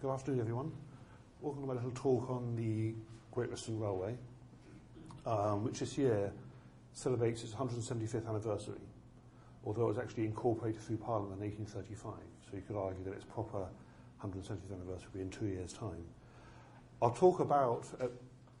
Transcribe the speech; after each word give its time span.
Good 0.00 0.12
afternoon, 0.12 0.40
everyone. 0.40 0.72
Welcome 1.42 1.60
to 1.60 1.68
my 1.68 1.74
little 1.74 1.90
talk 1.90 2.30
on 2.30 2.56
the 2.56 2.94
Great 3.32 3.50
Western 3.50 3.78
Railway, 3.78 4.16
um, 5.26 5.62
which 5.62 5.80
this 5.80 5.98
year 5.98 6.32
celebrates 6.94 7.44
its 7.44 7.52
175th 7.52 8.26
anniversary, 8.26 8.80
although 9.62 9.82
it 9.82 9.88
was 9.88 9.98
actually 9.98 10.24
incorporated 10.24 10.80
through 10.80 10.96
Parliament 10.96 11.38
in 11.38 11.50
1835. 11.50 12.14
So 12.48 12.56
you 12.56 12.62
could 12.66 12.76
argue 12.76 13.04
that 13.04 13.12
its 13.12 13.26
proper 13.26 13.66
175th 14.24 14.72
anniversary 14.72 15.20
in 15.20 15.28
two 15.28 15.48
years' 15.48 15.74
time. 15.74 16.02
I'll 17.02 17.10
talk 17.10 17.40
about 17.40 17.86
uh, 18.00 18.06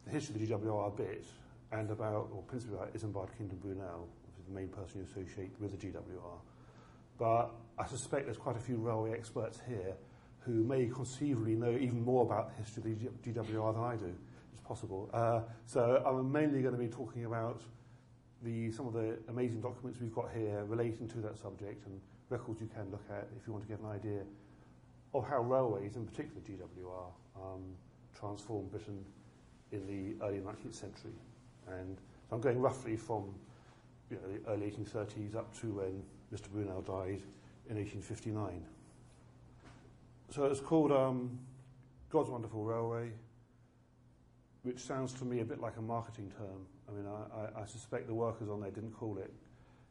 the 0.04 0.10
history 0.10 0.34
of 0.34 0.40
the 0.46 0.68
GWR 0.68 0.88
a 0.88 0.94
bit, 0.94 1.24
and 1.72 1.90
about, 1.90 2.28
or 2.34 2.42
principally 2.42 2.76
about 2.76 2.92
Isambard 2.92 3.30
Kingdom 3.38 3.60
Brunel, 3.62 4.08
which 4.26 4.38
is 4.38 4.44
the 4.44 4.52
main 4.52 4.68
person 4.68 5.00
you 5.00 5.06
associate 5.10 5.52
with 5.58 5.70
the 5.70 5.86
GWR. 5.86 6.38
But 7.18 7.50
I 7.78 7.86
suspect 7.86 8.26
there's 8.26 8.36
quite 8.36 8.56
a 8.56 8.60
few 8.60 8.76
railway 8.76 9.14
experts 9.14 9.58
here 9.66 9.94
who 10.40 10.64
may 10.64 10.86
conceivably 10.86 11.54
know 11.54 11.70
even 11.70 12.02
more 12.02 12.22
about 12.22 12.50
the 12.50 12.62
history 12.62 12.92
of 12.92 13.22
the 13.22 13.30
GWR 13.30 13.74
than 13.74 13.84
I 13.84 13.96
do. 13.96 14.14
It's 14.52 14.62
possible. 14.62 15.10
Uh, 15.12 15.40
so 15.66 16.02
I'm 16.06 16.30
mainly 16.30 16.62
going 16.62 16.74
to 16.74 16.80
be 16.80 16.88
talking 16.88 17.26
about 17.26 17.60
the, 18.42 18.70
some 18.72 18.86
of 18.86 18.94
the 18.94 19.18
amazing 19.28 19.60
documents 19.60 20.00
we've 20.00 20.14
got 20.14 20.30
here 20.34 20.64
relating 20.64 21.08
to 21.08 21.18
that 21.18 21.38
subject 21.38 21.84
and 21.86 22.00
records 22.30 22.60
you 22.60 22.68
can 22.68 22.90
look 22.90 23.04
at 23.10 23.28
if 23.36 23.46
you 23.46 23.52
want 23.52 23.64
to 23.64 23.68
get 23.68 23.80
an 23.80 23.90
idea 23.90 24.22
of 25.12 25.26
how 25.28 25.40
railways, 25.40 25.96
in 25.96 26.06
particular 26.06 26.40
GWR, 26.40 27.10
um, 27.36 27.62
transformed 28.18 28.70
Britain 28.70 29.04
in 29.72 29.86
the 29.86 30.24
early 30.24 30.38
19th 30.38 30.74
century. 30.74 31.12
And 31.68 31.98
so 32.28 32.36
I'm 32.36 32.40
going 32.40 32.60
roughly 32.60 32.96
from 32.96 33.34
you 34.10 34.16
know, 34.16 34.32
the 34.32 34.50
early 34.50 34.70
1830s 34.70 35.36
up 35.36 35.52
to 35.60 35.66
when 35.72 36.02
Mr. 36.32 36.48
Brunel 36.50 36.82
died 36.82 37.22
in 37.68 37.76
1859. 37.76 38.64
So 40.30 40.44
it's 40.44 40.60
called 40.60 40.92
um, 40.92 41.40
God's 42.08 42.30
Wonderful 42.30 42.62
Railway, 42.62 43.10
which 44.62 44.78
sounds 44.78 45.12
to 45.14 45.24
me 45.24 45.40
a 45.40 45.44
bit 45.44 45.60
like 45.60 45.76
a 45.76 45.82
marketing 45.82 46.30
term. 46.38 46.66
I 46.88 46.92
mean, 46.92 47.04
I, 47.04 47.60
I, 47.60 47.62
I 47.62 47.66
suspect 47.66 48.06
the 48.06 48.14
workers 48.14 48.48
on 48.48 48.60
there 48.60 48.70
didn't 48.70 48.92
call 48.92 49.18
it, 49.18 49.32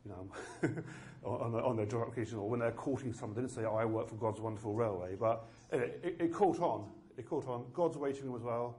you 0.06 0.12
know, 0.12 0.72
on, 1.30 1.56
on, 1.56 1.76
their 1.76 1.86
job 1.86 2.04
application 2.04 2.38
or 2.38 2.50
when 2.50 2.62
they're 2.62 2.72
courting 2.72 3.12
someone, 3.12 3.36
they 3.36 3.42
didn't 3.42 3.54
say, 3.54 3.66
oh, 3.66 3.76
I 3.76 3.84
work 3.84 4.08
for 4.08 4.16
God's 4.16 4.40
Wonderful 4.40 4.74
Railway. 4.74 5.16
But 5.20 5.46
it, 5.74 6.00
it, 6.04 6.16
it 6.22 6.34
caught 6.34 6.62
on. 6.62 6.90
It 7.18 7.28
caught 7.28 7.46
on. 7.50 7.66
God's 7.74 7.98
waiting 7.98 8.24
room 8.24 8.38
as 8.38 8.44
well. 8.44 8.78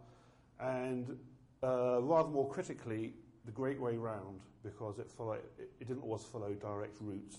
And 0.61 1.15
uh, 1.63 2.01
rather 2.01 2.31
more 2.31 2.49
critically, 2.49 3.13
the 3.45 3.53
Great 3.53 3.79
Way 3.79 3.99
Round, 3.99 4.41
because 4.63 4.99
it, 4.99 5.11
followed, 5.11 5.41
it, 5.59 5.71
it 5.79 5.89
didn't 5.89 6.05
always 6.05 6.23
follow 6.23 6.55
direct 6.55 6.97
routes. 7.03 7.37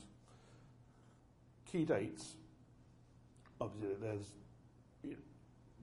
Key 1.66 1.86
dates 1.86 2.36
obviously 3.62 3.95
there's 4.02 4.34
you 5.04 5.12
know, 5.12 5.16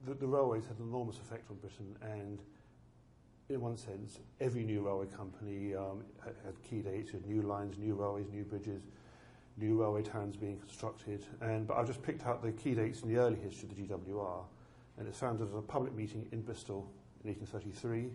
the, 0.05 0.13
the 0.13 0.27
railways 0.27 0.65
had 0.65 0.77
an 0.77 0.87
enormous 0.87 1.17
effect 1.17 1.49
on 1.49 1.57
Britain, 1.57 1.95
and 2.01 2.39
in 3.49 3.61
one 3.61 3.77
sense, 3.77 4.19
every 4.39 4.63
new 4.63 4.85
railway 4.85 5.07
company 5.07 5.73
um, 5.75 6.03
had, 6.23 6.35
had 6.45 6.61
key 6.63 6.81
dates, 6.81 7.11
had 7.11 7.25
new 7.25 7.41
lines, 7.41 7.77
new 7.77 7.95
railways, 7.95 8.27
new 8.31 8.43
bridges, 8.43 8.83
new 9.57 9.79
railway 9.81 10.03
towns 10.03 10.35
being 10.35 10.57
constructed. 10.57 11.25
And 11.41 11.67
but 11.67 11.77
I've 11.77 11.87
just 11.87 12.03
picked 12.03 12.25
out 12.25 12.43
the 12.43 12.51
key 12.51 12.75
dates 12.75 13.01
in 13.01 13.13
the 13.13 13.19
early 13.19 13.37
history 13.37 13.69
of 13.69 13.75
the 13.75 14.11
GWR, 14.11 14.43
and 14.97 15.07
it's 15.07 15.17
founded 15.17 15.49
at 15.49 15.57
a 15.57 15.61
public 15.61 15.95
meeting 15.95 16.27
in 16.31 16.41
Bristol 16.41 16.89
in 17.23 17.29
1833, 17.29 18.11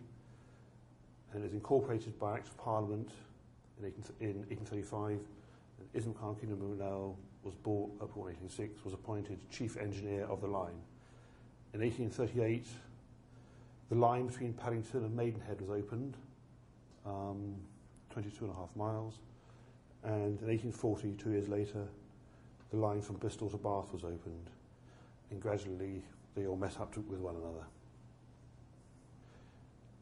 and 1.33 1.45
is 1.45 1.53
incorporated 1.53 2.19
by 2.19 2.35
Act 2.35 2.49
of 2.49 2.57
Parliament 2.59 3.11
in, 3.81 3.87
18, 3.87 4.05
in 4.21 4.37
1835 4.49 5.21
Isambard 5.95 6.41
Kingdom 6.41 6.59
Brunel 6.59 7.19
was 7.45 7.55
bought, 7.55 7.91
up 8.01 8.17
in 8.17 8.23
1806, 8.23 8.85
was 8.85 8.95
appointed 8.95 9.39
chief 9.51 9.77
engineer 9.77 10.25
of 10.25 10.41
the 10.41 10.47
line. 10.47 10.81
In 11.73 11.81
1838, 11.81 12.67
the 13.91 13.95
line 13.95 14.27
between 14.27 14.53
Paddington 14.53 15.05
and 15.05 15.15
Maidenhead 15.15 15.61
was 15.61 15.71
opened, 15.71 16.17
um, 17.05 17.55
22 18.11 18.45
and 18.45 18.55
a 18.55 18.57
half 18.57 18.75
miles. 18.77 19.19
And 20.03 20.41
in 20.41 20.49
1840, 20.49 21.13
two 21.13 21.31
years 21.31 21.49
later, 21.49 21.87
the 22.71 22.77
line 22.77 23.01
from 23.01 23.17
Bristol 23.17 23.51
to 23.51 23.57
Bath 23.57 23.93
was 23.93 24.05
opened. 24.05 24.51
And 25.31 25.41
gradually, 25.41 26.03
they 26.35 26.47
all 26.47 26.57
met 26.57 26.81
up 26.81 26.93
to, 26.95 27.01
with 27.01 27.21
one 27.21 27.37
another. 27.37 27.65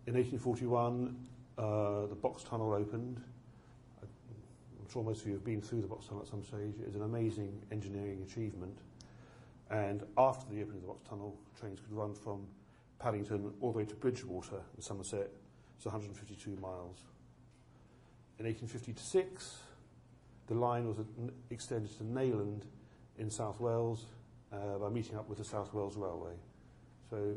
In 0.06 0.14
1841, 0.14 1.16
uh, 1.58 2.06
the 2.06 2.14
box 2.14 2.42
tunnel 2.42 2.72
opened 2.72 3.20
Of 4.94 5.26
you 5.26 5.32
have 5.32 5.44
been 5.44 5.62
through 5.62 5.80
the 5.80 5.86
box 5.86 6.06
tunnel 6.06 6.22
at 6.22 6.28
some 6.28 6.44
stage. 6.44 6.74
Is 6.86 6.96
an 6.96 7.02
amazing 7.02 7.62
engineering 7.72 8.22
achievement. 8.28 8.76
And 9.70 10.02
after 10.18 10.44
the 10.52 10.60
opening 10.60 10.76
of 10.76 10.82
the 10.82 10.88
box 10.88 11.08
tunnel, 11.08 11.34
trains 11.58 11.80
could 11.80 11.96
run 11.96 12.12
from 12.14 12.46
Paddington 12.98 13.54
all 13.62 13.72
the 13.72 13.78
way 13.78 13.84
to 13.86 13.94
Bridgwater 13.94 14.60
in 14.76 14.82
Somerset. 14.82 15.30
It's 15.76 15.86
152 15.86 16.50
miles. 16.60 16.98
In 18.38 18.44
1856, 18.44 19.60
the 20.48 20.54
line 20.54 20.86
was 20.86 20.98
extended 21.48 21.96
to 21.96 22.04
Neyland 22.04 22.64
in 23.16 23.30
South 23.30 23.60
Wales 23.60 24.04
uh, 24.52 24.76
by 24.78 24.90
meeting 24.90 25.16
up 25.16 25.26
with 25.26 25.38
the 25.38 25.44
South 25.44 25.72
Wales 25.72 25.96
Railway. 25.96 26.34
So 27.08 27.34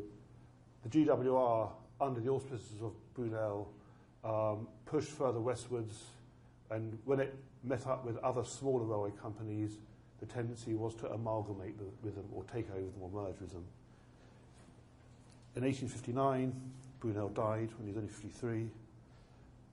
the 0.82 0.88
GWR, 0.90 1.70
under 2.02 2.20
the 2.20 2.28
auspices 2.28 2.82
of 2.82 2.92
Brunel, 3.14 3.72
um, 4.24 4.68
pushed 4.84 5.08
further 5.08 5.40
westwards 5.40 6.02
and 6.70 6.98
when 7.04 7.20
it 7.20 7.34
met 7.62 7.86
up 7.86 8.04
with 8.04 8.16
other 8.18 8.44
smaller 8.44 8.84
railway 8.84 9.12
companies, 9.20 9.78
the 10.20 10.26
tendency 10.26 10.74
was 10.74 10.94
to 10.96 11.10
amalgamate 11.10 11.74
with 12.02 12.14
them 12.14 12.24
or 12.32 12.42
take 12.44 12.70
over 12.70 12.80
them 12.80 13.00
or 13.00 13.10
merge 13.10 13.40
with 13.40 13.52
them. 13.52 13.64
In 15.54 15.62
1859, 15.62 16.52
Brunel 17.00 17.28
died 17.28 17.70
when 17.76 17.86
he 17.86 17.88
was 17.88 17.96
only 17.96 18.08
53, 18.08 18.70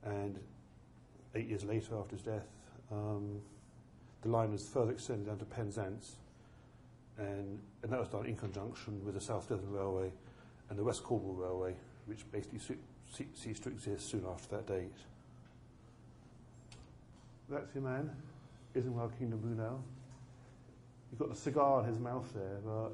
and 0.06 0.40
eight 1.36 1.48
years 1.48 1.64
later, 1.64 1.98
after 1.98 2.16
his 2.16 2.22
death, 2.22 2.48
um, 2.92 3.42
the 4.22 4.30
line 4.30 4.52
was 4.52 4.68
further 4.68 4.92
extended 4.92 5.28
down 5.28 5.38
to 5.40 5.46
Penzance, 5.46 6.16
and, 7.18 7.60
and 7.82 7.92
that 7.92 8.00
was 8.00 8.10
done 8.10 8.26
in 8.26 8.36
conjunction 8.36 9.04
with 9.06 9.16
the 9.16 9.22
South 9.22 9.48
Devon 9.50 9.72
Railway 9.72 10.12
and 10.70 10.80
the 10.80 10.84
West 10.84 11.04
Cornwall 11.04 11.34
Railway, 11.34 11.76
which 12.06 12.30
basically 12.32 12.60
ceased 13.36 13.64
to 13.64 13.70
exist 13.70 14.10
soon 14.10 14.26
after 14.26 14.56
that 14.56 14.68
date. 14.68 14.92
That's 17.50 17.76
your 17.76 17.84
man, 17.84 18.10
Isambard 18.74 19.18
Kingdom 19.20 19.40
Brunel. 19.40 19.84
He's 21.10 21.20
got 21.20 21.30
the 21.30 21.36
cigar 21.36 21.82
in 21.82 21.88
his 21.88 22.00
mouth 22.00 22.32
there, 22.34 22.60
but 22.64 22.94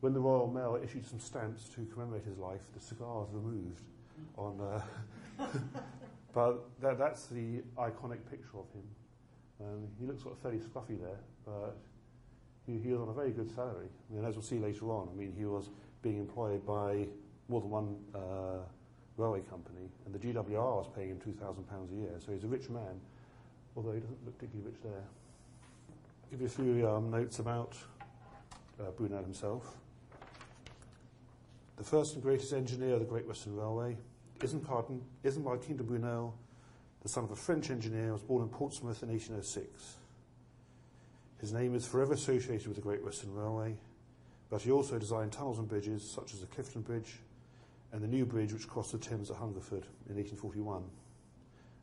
when 0.00 0.14
the 0.14 0.20
Royal 0.20 0.48
Mail 0.48 0.80
issued 0.82 1.06
some 1.06 1.20
stamps 1.20 1.68
to 1.74 1.84
commemorate 1.92 2.24
his 2.24 2.38
life, 2.38 2.62
the 2.74 2.80
cigar 2.80 3.20
was 3.20 3.28
removed. 3.32 3.82
On, 4.38 4.58
uh, 4.58 5.44
but 6.32 6.64
that, 6.80 6.98
that's 6.98 7.26
the 7.26 7.62
iconic 7.78 8.18
picture 8.30 8.58
of 8.58 8.66
him. 8.72 8.82
Um, 9.60 9.88
he 10.00 10.06
looks 10.06 10.22
sort 10.22 10.34
of 10.34 10.40
fairly 10.40 10.58
scruffy 10.58 10.98
there, 10.98 11.20
but 11.44 11.76
he, 12.66 12.78
he, 12.78 12.90
was 12.92 13.02
on 13.02 13.10
a 13.10 13.12
very 13.12 13.32
good 13.32 13.54
salary. 13.54 13.88
I 14.10 14.14
mean, 14.14 14.24
as 14.24 14.34
we'll 14.34 14.42
see 14.42 14.58
later 14.58 14.86
on, 14.86 15.08
I 15.12 15.16
mean, 15.16 15.34
he 15.36 15.44
was 15.44 15.68
being 16.00 16.18
employed 16.18 16.66
by 16.66 17.06
more 17.48 17.60
than 17.60 17.70
one 17.70 17.96
uh, 18.14 18.64
railway 19.18 19.42
company, 19.42 19.90
and 20.06 20.14
the 20.14 20.18
GWR 20.18 20.54
was 20.54 20.88
paying 20.96 21.10
him 21.10 21.18
£2,000 21.18 21.92
a 21.92 21.94
year, 21.94 22.14
so 22.18 22.32
he's 22.32 22.44
a 22.44 22.48
rich 22.48 22.70
man 22.70 22.98
although 23.76 23.92
he 23.92 24.00
doesn't 24.00 24.24
look 24.24 24.38
particularly 24.38 24.70
rich 24.70 24.80
there. 24.82 25.04
Give 26.30 26.40
you 26.40 26.46
a 26.46 26.50
few 26.50 26.88
um, 26.88 27.10
notes 27.10 27.38
about 27.38 27.76
uh, 28.80 28.90
Brunel 28.90 29.22
himself. 29.22 29.76
The 31.76 31.84
first 31.84 32.14
and 32.14 32.22
greatest 32.22 32.52
engineer 32.52 32.94
of 32.94 33.00
the 33.00 33.06
Great 33.06 33.26
Western 33.26 33.56
Railway, 33.56 33.96
Isambard, 34.40 35.00
Isambard 35.24 35.66
Kingdom 35.66 35.86
Brunel, 35.86 36.34
the 37.02 37.08
son 37.08 37.24
of 37.24 37.30
a 37.30 37.36
French 37.36 37.70
engineer, 37.70 38.12
was 38.12 38.22
born 38.22 38.42
in 38.42 38.48
Portsmouth 38.48 39.02
in 39.02 39.08
1806. 39.08 39.96
His 41.40 41.52
name 41.52 41.74
is 41.74 41.86
forever 41.86 42.12
associated 42.12 42.66
with 42.68 42.76
the 42.76 42.82
Great 42.82 43.04
Western 43.04 43.34
Railway, 43.34 43.74
but 44.48 44.62
he 44.62 44.70
also 44.70 44.98
designed 44.98 45.32
tunnels 45.32 45.58
and 45.58 45.68
bridges 45.68 46.08
such 46.08 46.34
as 46.34 46.40
the 46.40 46.46
Clifton 46.46 46.82
Bridge 46.82 47.18
and 47.92 48.02
the 48.02 48.06
new 48.06 48.24
bridge 48.24 48.52
which 48.52 48.68
crossed 48.68 48.92
the 48.92 48.98
Thames 48.98 49.30
at 49.30 49.36
Hungerford 49.36 49.86
in 50.08 50.16
1841 50.16 50.84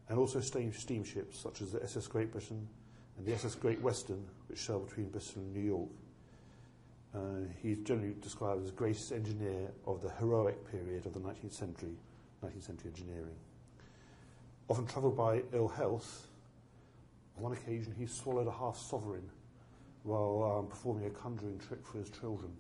and 0.10 0.18
also 0.18 0.40
steamships 0.40 1.40
such 1.40 1.62
as 1.62 1.72
the 1.72 1.84
SS 1.84 2.08
Great 2.08 2.32
Britain 2.32 2.68
and 3.18 3.26
the 3.26 3.34
SS 3.34 3.56
Great 3.56 3.80
Western, 3.82 4.26
which 4.48 4.60
sailed 4.60 4.88
between 4.88 5.10
Bristol 5.10 5.44
and 5.44 5.54
New 5.54 5.62
York. 5.62 5.90
Uh, 7.14 7.48
he's 7.62 7.78
generally 7.80 8.16
described 8.22 8.64
as 8.64 8.72
greatest 8.72 9.12
engineer 9.12 9.70
of 9.86 10.02
the 10.02 10.10
heroic 10.20 10.70
period 10.72 11.06
of 11.06 11.14
the 11.14 11.20
19th 11.20 11.54
century, 11.54 11.96
19th 12.44 12.64
century 12.64 12.92
engineering. 12.92 13.36
Often 14.68 14.88
troubled 14.88 15.18
by 15.18 15.44
ill 15.54 15.68
health, 15.68 16.28
on 17.38 17.44
one 17.44 17.54
occasion 17.54 17.94
he 17.98 18.06
swallowed 18.06 18.48
a 18.48 18.52
half 18.52 18.78
sovereign 18.78 19.30
while 20.04 20.58
um, 20.60 20.68
performing 20.68 21.06
a 21.06 21.10
conjuring 21.10 21.60
trick 21.60 21.86
for 21.86 21.98
his 22.00 22.10
children 22.10 22.52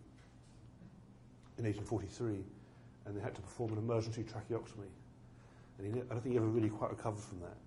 in 1.58 1.66
1843, 1.66 2.44
and 3.06 3.16
they 3.16 3.22
had 3.22 3.36
to 3.36 3.42
perform 3.42 3.74
an 3.74 3.78
emergency 3.78 4.24
tracheotomy 4.24 4.90
and 5.80 5.96
he, 5.96 6.02
I 6.02 6.14
don't 6.14 6.22
think 6.22 6.34
he 6.34 6.38
ever 6.38 6.48
really 6.48 6.70
quite 6.70 6.92
recovered 6.92 7.24
from 7.24 7.40
that. 7.40 7.58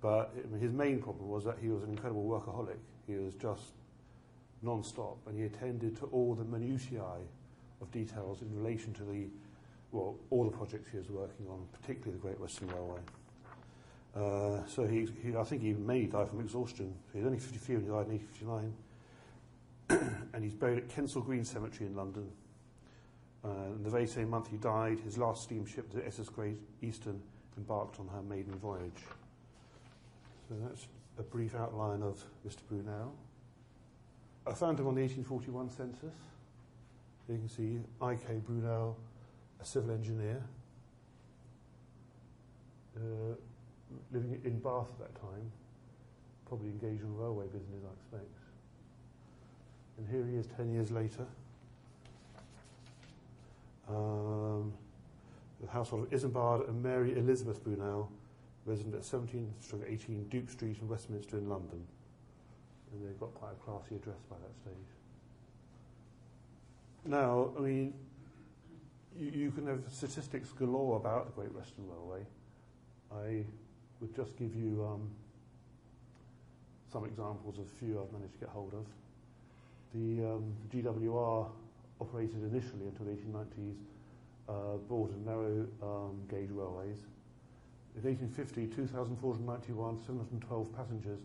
But 0.00 0.34
his 0.60 0.72
main 0.72 1.00
problem 1.00 1.28
was 1.28 1.44
that 1.44 1.56
he 1.60 1.68
was 1.68 1.82
an 1.82 1.90
incredible 1.90 2.24
workaholic. 2.24 2.78
He 3.06 3.14
was 3.14 3.34
just 3.34 3.72
non-stop, 4.62 5.18
and 5.26 5.36
he 5.36 5.44
attended 5.44 5.96
to 5.98 6.06
all 6.06 6.34
the 6.34 6.44
minutiae 6.44 7.02
of 7.80 7.90
details 7.92 8.42
in 8.42 8.54
relation 8.54 8.92
to 8.94 9.04
the, 9.04 9.26
well, 9.92 10.16
all 10.30 10.44
the 10.44 10.56
projects 10.56 10.88
he 10.90 10.98
was 10.98 11.08
working 11.08 11.46
on, 11.48 11.66
particularly 11.72 12.12
the 12.12 12.22
Great 12.22 12.40
Western 12.40 12.68
Railway. 12.68 13.00
Uh, 14.16 14.66
so 14.66 14.86
he, 14.86 15.08
he, 15.22 15.36
I 15.36 15.44
think 15.44 15.62
he 15.62 15.74
may 15.74 16.06
die 16.06 16.24
from 16.24 16.40
exhaustion. 16.40 16.94
He 17.12 17.18
was 17.18 17.26
only 17.26 17.38
53 17.38 17.76
when 17.76 17.84
he 17.84 17.90
died 17.90 18.06
in 18.06 18.18
1859. 19.90 20.18
and 20.34 20.44
he's 20.44 20.54
buried 20.54 20.78
at 20.78 20.88
Kensal 20.88 21.24
Green 21.24 21.44
Cemetery 21.44 21.86
in 21.86 21.96
London. 21.96 22.28
Uh, 23.44 23.48
in 23.76 23.82
the 23.82 23.90
very 23.90 24.06
same 24.06 24.30
month 24.30 24.48
he 24.50 24.56
died, 24.56 24.98
his 25.00 25.16
last 25.16 25.44
steamship, 25.44 25.90
the 25.92 26.04
SS 26.06 26.28
Great 26.28 26.58
Eastern, 26.82 27.20
embarked 27.56 28.00
on 28.00 28.08
her 28.08 28.22
maiden 28.22 28.54
voyage. 28.56 29.02
So 30.48 30.54
that's 30.66 30.86
a 31.18 31.22
brief 31.22 31.54
outline 31.54 32.02
of 32.02 32.22
Mr. 32.46 32.60
Brunel. 32.68 33.12
I 34.46 34.54
found 34.54 34.80
him 34.80 34.86
on 34.86 34.94
the 34.94 35.02
1841 35.02 35.70
census. 35.70 36.14
You 37.28 37.36
can 37.36 37.48
see 37.48 37.78
I.K. 38.00 38.40
Brunel, 38.46 38.96
a 39.60 39.64
civil 39.64 39.90
engineer, 39.90 40.42
uh, 42.96 43.34
living 44.12 44.40
in 44.44 44.58
Bath 44.60 44.88
at 44.92 44.98
that 44.98 45.20
time, 45.20 45.52
probably 46.46 46.68
engaged 46.68 47.02
in 47.02 47.16
railway 47.16 47.46
business, 47.46 47.82
I 47.84 47.92
expect. 47.92 48.34
And 49.98 50.08
here 50.08 50.24
he 50.26 50.36
is 50.36 50.46
10 50.56 50.72
years 50.72 50.90
later. 50.90 51.26
Um, 53.88 54.72
the 55.60 55.68
household 55.68 56.04
of 56.04 56.10
Isambard 56.10 56.68
and 56.68 56.82
Mary 56.82 57.16
Elizabeth 57.18 57.62
Brunel, 57.64 58.10
resident 58.66 58.94
at 58.94 59.04
17 59.04 59.52
18 59.86 60.28
Duke 60.28 60.50
Street 60.50 60.78
in 60.80 60.88
Westminster 60.88 61.38
in 61.38 61.48
London. 61.48 61.84
And 62.92 63.06
they've 63.06 63.18
got 63.18 63.34
quite 63.34 63.52
a 63.52 63.64
classy 63.64 63.96
address 63.96 64.20
by 64.30 64.36
that 64.36 64.54
stage. 64.62 64.88
Now, 67.04 67.50
I 67.56 67.60
mean, 67.60 67.94
you, 69.18 69.30
you 69.30 69.50
can 69.50 69.66
have 69.66 69.80
statistics 69.90 70.50
galore 70.52 70.96
about 70.96 71.26
the 71.26 71.32
Great 71.32 71.54
Western 71.54 71.88
Railway. 71.88 72.26
I 73.12 73.44
would 74.00 74.14
just 74.14 74.36
give 74.36 74.54
you 74.54 74.86
um, 74.86 75.10
some 76.92 77.04
examples 77.04 77.58
of 77.58 77.64
a 77.64 77.84
few 77.84 78.00
I've 78.00 78.12
managed 78.12 78.34
to 78.34 78.40
get 78.40 78.48
hold 78.48 78.74
of. 78.74 78.86
The 79.94 80.24
um, 80.24 80.54
GWR 80.72 81.48
operated 82.00 82.42
initially 82.42 82.86
until 82.86 83.06
the 83.06 83.12
1890s 83.12 83.76
uh, 84.48 84.76
broad 84.88 85.10
and 85.10 85.26
narrow 85.26 85.66
um, 85.82 86.20
gauge 86.30 86.50
railways. 86.50 86.98
In 87.96 88.02
1850, 88.04 88.66
2,491, 88.76 89.98
712 90.06 90.76
passengers 90.76 91.20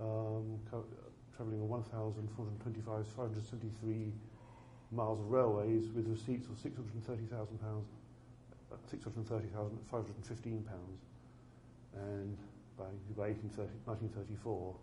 um, 0.00 0.58
travelling 1.36 1.60
on 1.60 1.68
1,425, 1.68 3.06
573 3.16 4.12
miles 4.92 5.18
of 5.20 5.30
railways 5.30 5.90
with 5.92 6.06
receipts 6.06 6.48
of 6.48 6.56
630,000 6.62 7.58
pounds, 7.60 7.88
uh, 8.72 8.76
630,515 8.88 10.62
pounds, 10.62 11.00
and 11.94 12.38
by, 12.78 12.88
by 13.16 13.34
1934, 13.34 14.76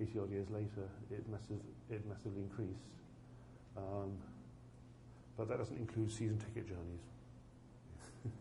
80 0.00 0.18
odd 0.18 0.30
years 0.30 0.48
later, 0.50 0.86
it, 1.10 1.26
massive, 1.28 1.60
it 1.90 2.06
massively 2.06 2.42
increased. 2.42 2.97
Um, 3.78 4.12
but 5.36 5.48
that 5.48 5.58
doesn't 5.58 5.76
include 5.78 6.10
season 6.10 6.38
ticket 6.38 6.66
journeys. 6.66 7.00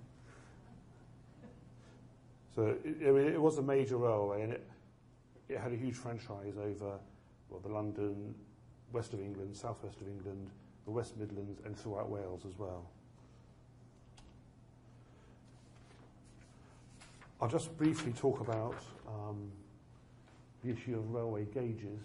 so 2.56 2.76
it, 2.84 3.34
it, 3.34 3.42
was 3.42 3.60
a 3.60 3.62
major 3.62 3.98
railway, 3.98 4.42
and 4.42 4.54
it, 4.54 4.68
it 5.48 5.60
had 5.60 5.72
a 5.72 5.76
huge 5.76 5.96
franchise 5.96 6.56
over 6.58 6.98
well, 7.50 7.60
the 7.62 7.70
London, 7.70 8.34
west 8.92 9.14
of 9.14 9.22
England, 9.22 9.56
southwest 9.56 10.02
of 10.02 10.08
England, 10.08 10.50
the 10.86 10.92
West 10.92 11.18
Midlands, 11.18 11.60
and 11.66 11.78
throughout 11.78 12.10
Wales 12.10 12.44
as 12.48 12.58
well. 12.58 12.90
I'll 17.40 17.48
just 17.48 17.78
briefly 17.78 18.14
talk 18.14 18.40
about 18.40 18.76
um, 19.08 19.52
the 20.64 20.72
issue 20.72 20.98
of 20.98 21.14
railway 21.14 21.46
gauges. 21.46 22.02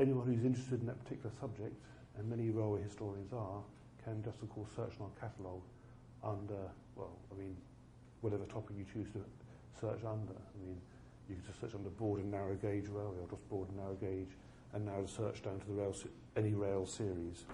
Anyone 0.00 0.26
who's 0.26 0.44
interested 0.44 0.80
in 0.80 0.86
that 0.86 1.02
particular 1.04 1.30
subject, 1.40 1.74
and 2.16 2.28
many 2.28 2.50
railway 2.50 2.82
historians 2.82 3.32
are, 3.32 3.62
can 4.04 4.22
just 4.22 4.42
of 4.42 4.50
course 4.50 4.68
search 4.74 4.92
on 5.00 5.06
our 5.06 5.28
catalogue 5.28 5.62
under, 6.24 6.70
well, 6.96 7.18
I 7.30 7.38
mean, 7.38 7.56
whatever 8.20 8.44
topic 8.44 8.76
you 8.78 8.84
choose 8.84 9.10
to 9.12 9.20
search 9.80 10.04
under. 10.04 10.32
I 10.32 10.58
mean, 10.64 10.80
you 11.28 11.36
can 11.36 11.44
just 11.44 11.60
search 11.60 11.74
under 11.74 11.90
broad 11.90 12.20
and 12.20 12.30
narrow 12.30 12.54
gauge 12.54 12.88
railway 12.88 13.18
or 13.20 13.28
just 13.30 13.48
broad 13.48 13.68
and 13.68 13.78
narrow 13.78 13.94
gauge 13.94 14.36
and 14.72 14.84
narrow 14.86 15.02
the 15.02 15.08
search 15.08 15.42
down 15.42 15.58
to 15.60 15.66
the 15.66 15.74
rail, 15.74 15.94
any 16.36 16.54
rail 16.54 16.86
series. 16.86 17.44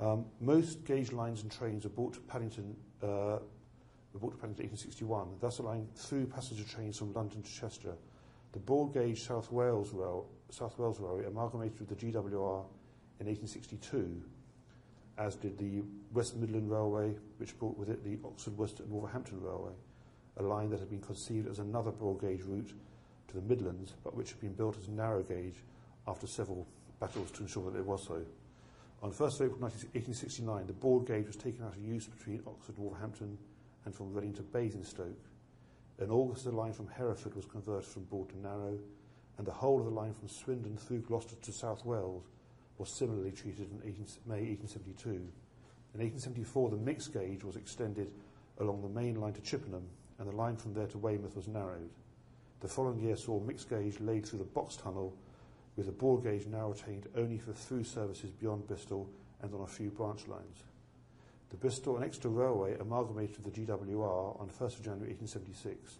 Um, 0.00 0.24
most 0.40 0.84
gauge 0.84 1.12
lines 1.12 1.42
and 1.42 1.50
trains 1.50 1.84
are 1.84 1.90
brought 1.90 2.14
to 2.14 2.20
Paddington, 2.20 2.76
uh, 3.02 3.38
were 4.12 4.20
brought 4.20 4.32
to 4.32 4.38
Paddington 4.38 4.64
in 4.64 4.70
1861, 4.70 5.28
thus 5.40 5.58
allowing 5.58 5.88
through 5.94 6.26
passenger 6.26 6.64
trains 6.64 6.98
from 6.98 7.12
London 7.12 7.42
to 7.42 7.52
Chester. 7.52 7.94
The 8.52 8.58
broad 8.58 8.94
gauge 8.94 9.22
South 9.22 9.52
Wales 9.52 9.92
Rail, 9.92 10.26
South 10.50 10.78
Wales 10.78 11.00
Railway 11.00 11.26
amalgamated 11.26 11.78
with 11.78 11.88
the 11.88 11.94
GWR 11.94 12.64
in 13.20 13.26
1862, 13.26 14.22
as 15.18 15.34
did 15.36 15.58
the 15.58 15.82
West 16.12 16.36
Midland 16.36 16.70
Railway, 16.70 17.14
which 17.36 17.58
brought 17.58 17.76
with 17.76 17.90
it 17.90 18.04
the 18.04 18.18
Oxford, 18.26 18.56
Worcester, 18.56 18.84
and 18.84 18.92
Wolverhampton 18.92 19.42
Railway, 19.42 19.72
a 20.38 20.42
line 20.42 20.70
that 20.70 20.80
had 20.80 20.88
been 20.90 21.00
conceived 21.00 21.48
as 21.48 21.58
another 21.58 21.90
broad 21.90 22.20
gauge 22.20 22.42
route 22.42 22.72
to 23.28 23.34
the 23.34 23.42
Midlands, 23.42 23.94
but 24.02 24.14
which 24.14 24.30
had 24.30 24.40
been 24.40 24.54
built 24.54 24.78
as 24.78 24.88
narrow 24.88 25.22
gauge 25.22 25.62
after 26.06 26.26
several 26.26 26.66
battles 27.00 27.30
to 27.32 27.42
ensure 27.42 27.70
that 27.70 27.78
it 27.78 27.84
was 27.84 28.04
so. 28.06 28.22
On 29.02 29.12
1st 29.12 29.34
April 29.42 29.60
1869, 29.60 30.66
the 30.66 30.72
broad 30.72 31.06
gauge 31.06 31.26
was 31.26 31.36
taken 31.36 31.64
out 31.64 31.76
of 31.76 31.82
use 31.82 32.06
between 32.06 32.42
Oxford 32.46 32.76
and 32.76 32.84
Wolverhampton 32.84 33.38
and 33.84 33.94
from 33.94 34.12
Reading 34.12 34.32
to 34.34 34.42
Basingstoke. 34.42 35.27
In 36.00 36.10
August, 36.12 36.44
the 36.44 36.52
line 36.52 36.72
from 36.72 36.86
Hereford 36.86 37.34
was 37.34 37.46
converted 37.46 37.88
from 37.88 38.04
broad 38.04 38.28
to 38.28 38.38
narrow, 38.38 38.78
and 39.36 39.46
the 39.46 39.52
whole 39.52 39.80
of 39.80 39.84
the 39.84 39.90
line 39.90 40.14
from 40.14 40.28
Swindon 40.28 40.76
through 40.76 41.00
Gloucester 41.00 41.34
to 41.34 41.52
South 41.52 41.84
Wales 41.84 42.24
was 42.78 42.88
similarly 42.88 43.32
treated 43.32 43.70
in 43.72 43.80
18, 43.82 44.06
May 44.26 44.42
1872. 44.54 45.10
In 45.10 46.00
1874, 46.00 46.70
the 46.70 46.76
mixed 46.76 47.12
gauge 47.12 47.42
was 47.42 47.56
extended 47.56 48.12
along 48.58 48.82
the 48.82 48.88
main 48.88 49.20
line 49.20 49.32
to 49.32 49.40
Chippenham, 49.40 49.88
and 50.18 50.28
the 50.28 50.36
line 50.36 50.56
from 50.56 50.72
there 50.72 50.86
to 50.86 50.98
Weymouth 50.98 51.34
was 51.34 51.48
narrowed. 51.48 51.90
The 52.60 52.68
following 52.68 53.00
year 53.00 53.16
saw 53.16 53.40
mixed 53.40 53.68
gauge 53.68 53.98
laid 53.98 54.26
through 54.26 54.38
the 54.38 54.44
box 54.44 54.76
tunnel, 54.76 55.16
with 55.76 55.86
the 55.86 55.92
broad 55.92 56.22
gauge 56.22 56.46
now 56.46 56.68
retained 56.68 57.08
only 57.16 57.38
for 57.38 57.52
through 57.52 57.84
services 57.84 58.30
beyond 58.30 58.68
Bristol 58.68 59.08
and 59.42 59.52
on 59.52 59.62
a 59.62 59.66
few 59.66 59.90
branch 59.90 60.28
lines. 60.28 60.62
The 61.50 61.56
Bristol 61.56 61.96
and 61.96 62.04
Exeter 62.04 62.28
Railway 62.28 62.76
amalgamated 62.78 63.42
with 63.44 63.54
the 63.54 63.62
GWR 63.62 64.40
on 64.40 64.48
1st 64.48 64.76
of 64.76 64.82
January 64.82 65.14
1876. 65.14 65.98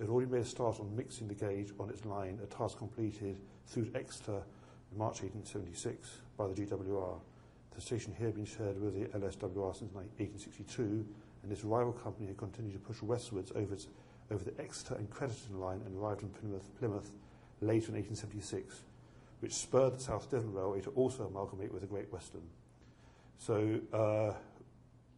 It 0.00 0.08
already 0.08 0.30
made 0.30 0.42
a 0.42 0.44
start 0.44 0.80
on 0.80 0.96
mixing 0.96 1.28
the 1.28 1.34
gauge 1.34 1.72
on 1.78 1.88
its 1.90 2.04
line, 2.04 2.40
a 2.42 2.46
task 2.46 2.78
completed 2.78 3.38
through 3.66 3.90
Exeter 3.94 4.42
in 4.90 4.98
March 4.98 5.22
1876 5.22 6.08
by 6.36 6.48
the 6.48 6.54
GWR. 6.54 7.20
The 7.74 7.80
station 7.80 8.14
here 8.18 8.30
been 8.30 8.44
shared 8.44 8.80
with 8.80 8.94
the 8.94 9.06
LSWR 9.16 9.76
since 9.76 9.94
1862, 9.94 10.82
and 11.42 11.50
this 11.50 11.64
rival 11.64 11.92
company 11.92 12.26
had 12.26 12.36
continued 12.36 12.74
to 12.74 12.80
push 12.80 13.00
westwards 13.00 13.52
over 13.54 13.74
its 13.74 13.86
over 14.30 14.44
the 14.44 14.60
Exeter 14.60 14.94
and 14.94 15.10
Crediton 15.10 15.60
line 15.60 15.82
and 15.84 15.96
arrived 15.96 16.22
in 16.22 16.30
Plymouth, 16.30 16.68
Plymouth 16.78 17.10
later 17.60 17.88
in 17.88 17.94
1876, 17.94 18.82
which 19.40 19.52
spurred 19.52 19.94
the 19.94 20.00
South 20.00 20.30
Devon 20.30 20.52
Railway 20.52 20.80
to 20.80 20.90
also 20.90 21.26
amalgamate 21.26 21.72
with 21.72 21.82
the 21.82 21.88
Great 21.88 22.10
Western. 22.12 22.42
So 23.38 23.80
uh, 23.92 24.34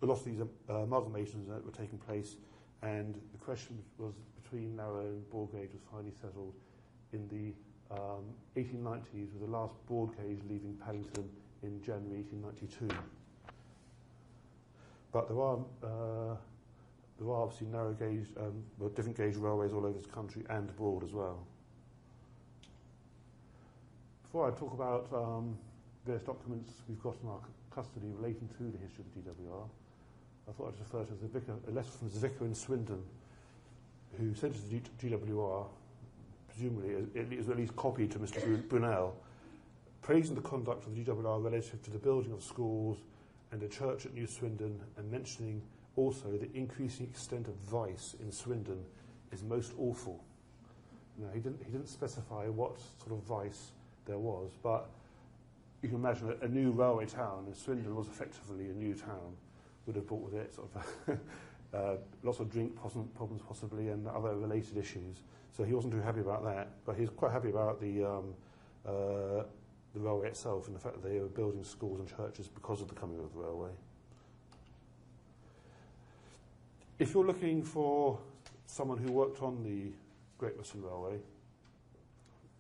a 0.03 0.07
lot 0.07 0.19
of 0.19 0.25
these 0.25 0.41
uh, 0.41 0.73
amalgamations 0.73 1.47
were 1.47 1.73
taking 1.73 1.99
place, 1.99 2.37
and 2.83 3.15
the 3.33 3.39
question 3.39 3.79
was 3.99 4.15
between 4.43 4.77
narrow 4.77 5.01
and 5.01 5.31
broad 5.31 5.53
gauge 5.53 5.73
was 5.73 5.83
finally 5.91 6.13
settled 6.21 6.55
in 7.13 7.29
the 7.29 7.95
um, 7.95 8.25
1890s, 8.57 9.33
with 9.33 9.41
the 9.41 9.51
last 9.51 9.75
broad 9.87 10.17
gauge 10.17 10.41
leaving 10.49 10.77
Paddington 10.85 11.29
in 11.63 11.83
January 11.83 12.23
1892. 12.23 12.89
But 15.13 15.29
there 15.29 15.41
are 15.41 15.59
uh, 15.83 16.37
there 17.19 17.29
are 17.29 17.43
obviously 17.43 17.69
narrow 17.69 17.93
gauge, 17.93 18.27
um, 18.39 18.65
well, 18.79 18.89
different 18.91 19.17
gauge 19.17 19.37
railways 19.37 19.73
all 19.73 19.87
over 19.87 19.99
the 19.99 20.09
country 20.09 20.45
and 20.51 20.69
abroad 20.69 21.05
as 21.05 21.13
well. 21.13 21.47
Before 24.25 24.49
I 24.49 24.59
talk 24.59 24.73
about 24.73 25.09
um, 25.15 25.57
various 26.05 26.25
documents 26.25 26.73
we've 26.89 27.01
got 27.01 27.15
in 27.23 27.29
our 27.29 27.39
custody 27.75 28.07
relating 28.17 28.49
to 28.57 28.65
the 28.71 28.79
history 28.79 29.05
of 29.05 29.25
the 29.25 29.31
GWR, 29.31 29.69
I 30.49 30.53
thought 30.53 30.75
I'd 30.75 30.81
refer 30.81 31.05
to 31.05 31.15
the 31.21 31.27
vicar, 31.27 31.55
a 31.67 31.71
letter 31.71 31.91
from 31.91 32.11
the 32.11 32.19
vicar 32.19 32.45
in 32.45 32.55
Swindon 32.55 33.03
who 34.19 34.35
sent 34.35 34.55
to 34.55 34.61
the 34.71 34.81
GWR, 35.09 35.67
presumably 36.49 36.91
it 37.15 37.33
is 37.33 37.49
at 37.49 37.57
least 37.57 37.75
copied 37.77 38.13
to 38.13 38.19
Mr. 38.19 38.69
Brunel, 38.69 39.17
praising 40.03 40.35
the 40.35 40.43
conduct 40.43 40.87
of 40.87 40.95
the 40.95 41.03
GWR 41.03 41.43
relative 41.43 41.83
to 41.83 41.91
the 41.91 41.99
building 41.99 42.33
of 42.33 42.43
schools 42.43 42.99
and 43.51 43.63
a 43.63 43.69
church 43.69 44.07
at 44.07 44.15
New 44.15 44.27
Swindon 44.27 44.79
and 44.97 45.11
mentioning 45.11 45.63
also 45.97 46.31
the 46.31 46.53
increasing 46.55 47.07
extent 47.07 47.49
of 47.49 47.55
vice 47.55 48.15
in 48.21 48.31
Swindon 48.31 48.85
is 49.33 49.43
most 49.43 49.73
awful. 49.79 50.23
Now, 51.19 51.29
he 51.33 51.41
didn't, 51.41 51.63
he 51.65 51.71
didn't 51.71 51.89
specify 51.89 52.47
what 52.49 52.79
sort 52.99 53.13
of 53.13 53.23
vice 53.25 53.71
there 54.07 54.19
was, 54.19 54.51
but 54.63 54.89
you 55.85 55.91
can 55.91 55.99
imagine 55.99 56.35
a, 56.41 56.47
a 56.47 56.49
new 56.49 56.71
railway 56.71 57.05
town, 57.05 57.45
and 57.47 57.55
Swindon 57.55 57.95
was 57.95 58.07
effectively 58.07 58.71
a 58.71 58.73
new 58.73 58.95
town, 58.95 59.37
would 59.85 59.97
have 59.97 60.07
brought 60.07 60.23
with 60.23 60.35
it 60.35 60.55
sort 60.55 60.71
of 60.75 61.19
uh, 61.75 61.97
lots 62.23 62.41
of 62.41 62.51
drink 62.51 62.75
problems 63.15 63.43
possibly 63.47 63.89
and 63.89 64.09
other 64.09 64.35
related 64.35 64.79
issues. 64.79 65.21
So 65.55 65.63
he 65.63 65.75
wasn't 65.75 65.93
too 65.93 66.01
happy 66.01 66.21
about 66.21 66.43
that, 66.45 66.71
but 66.87 66.97
he's 66.97 67.11
quite 67.11 67.33
happy 67.33 67.51
about 67.51 67.83
the 67.83 68.03
um, 68.03 68.35
uh, 68.87 69.45
the 69.93 70.01
railway 70.01 70.29
itself 70.29 70.69
and 70.69 70.75
the 70.75 70.81
fact 70.81 71.03
that 71.03 71.07
they 71.07 71.21
were 71.21 71.27
building 71.27 71.63
schools 71.63 72.01
and 72.01 72.09
churches 72.09 72.49
because 72.49 72.81
of 72.81 72.89
the 72.89 72.95
coming 72.95 73.19
of 73.19 73.31
the 73.35 73.39
railway. 73.39 73.71
If 76.99 77.13
you're 77.13 77.27
looking 77.27 77.63
for 77.63 78.19
someone 78.67 78.97
who 78.97 79.13
worked 79.13 79.43
on 79.43 79.63
the 79.63 79.93
Great 80.39 80.57
Western 80.57 80.83
Railway, 80.83 81.19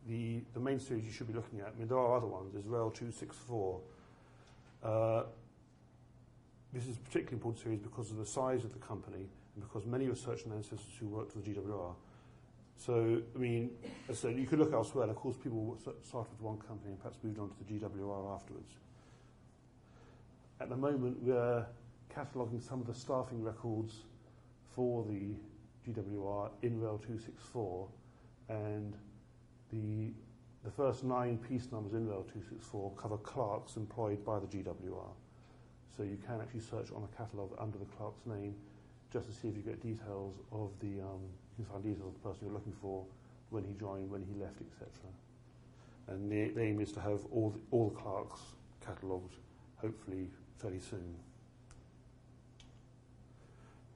the, 0.08 0.42
the 0.52 0.60
main 0.60 0.78
series 0.78 1.04
you 1.04 1.12
should 1.12 1.26
be 1.26 1.32
looking 1.32 1.60
at, 1.60 1.68
I 1.74 1.78
mean, 1.78 1.88
there 1.88 1.98
are 1.98 2.16
other 2.16 2.26
ones, 2.26 2.52
there's 2.52 2.66
Rail 2.66 2.90
264. 2.90 3.80
Uh, 4.82 5.22
this 6.72 6.86
is 6.86 6.96
a 6.96 7.00
particularly 7.00 7.36
important 7.36 7.62
series 7.62 7.78
because 7.78 8.10
of 8.10 8.18
the 8.18 8.26
size 8.26 8.64
of 8.64 8.72
the 8.72 8.78
company 8.78 9.28
and 9.54 9.64
because 9.64 9.86
many 9.86 10.08
research 10.08 10.44
and 10.44 10.52
ancestors 10.52 10.94
who 10.98 11.06
worked 11.06 11.32
for 11.32 11.38
the 11.38 11.50
GWR. 11.50 11.94
So, 12.76 13.22
I 13.34 13.38
mean, 13.38 13.70
as 14.08 14.18
I 14.18 14.28
said, 14.28 14.38
you 14.38 14.46
could 14.46 14.58
look 14.58 14.72
elsewhere, 14.72 15.04
and 15.04 15.10
of 15.10 15.16
course, 15.16 15.36
people 15.36 15.78
started 16.02 16.30
with 16.32 16.40
one 16.40 16.58
company 16.58 16.90
and 16.90 16.98
perhaps 16.98 17.18
moved 17.22 17.38
on 17.38 17.48
to 17.48 17.54
the 17.58 17.64
GWR 17.64 18.34
afterwards. 18.34 18.72
At 20.60 20.68
the 20.68 20.76
moment, 20.76 21.22
we're 21.22 21.64
cataloguing 22.14 22.60
some 22.60 22.80
of 22.80 22.86
the 22.86 22.94
staffing 22.94 23.42
records 23.42 24.02
for 24.74 25.04
the 25.04 25.34
GWR 25.86 26.50
in 26.62 26.80
Rail 26.80 26.98
264, 26.98 27.88
and 28.48 28.96
the, 29.74 30.12
the 30.64 30.70
first 30.70 31.04
nine 31.04 31.38
piece 31.38 31.70
numbers 31.72 31.94
in 31.94 32.06
Rail 32.06 32.22
264 32.22 32.92
cover 32.96 33.16
clerks 33.18 33.76
employed 33.76 34.24
by 34.24 34.38
the 34.38 34.46
GWR. 34.46 35.12
So 35.96 36.02
you 36.02 36.18
can 36.26 36.40
actually 36.40 36.60
search 36.60 36.90
on 36.94 37.04
a 37.04 37.16
catalogue 37.16 37.56
under 37.58 37.78
the 37.78 37.84
clerk's 37.84 38.24
name 38.26 38.54
just 39.12 39.26
to 39.26 39.32
see 39.32 39.48
if 39.48 39.56
you 39.56 39.62
get 39.62 39.80
details 39.80 40.34
of 40.50 40.70
the, 40.80 41.00
um, 41.00 41.22
you 41.56 41.64
can 41.64 41.66
find 41.66 41.84
details 41.84 42.08
of 42.08 42.14
the 42.14 42.28
person 42.28 42.46
you're 42.46 42.54
looking 42.54 42.74
for, 42.80 43.04
when 43.50 43.64
he 43.64 43.74
joined, 43.74 44.10
when 44.10 44.22
he 44.22 44.34
left, 44.40 44.60
etc. 44.60 44.88
And 46.08 46.30
the, 46.30 46.48
the 46.48 46.62
aim 46.62 46.80
is 46.80 46.90
to 46.92 47.00
have 47.00 47.20
all 47.30 47.50
the, 47.50 47.60
all 47.70 47.90
the 47.90 47.94
clerks 47.94 48.40
catalogued, 48.84 49.34
hopefully 49.76 50.28
fairly 50.58 50.80
soon. 50.80 51.14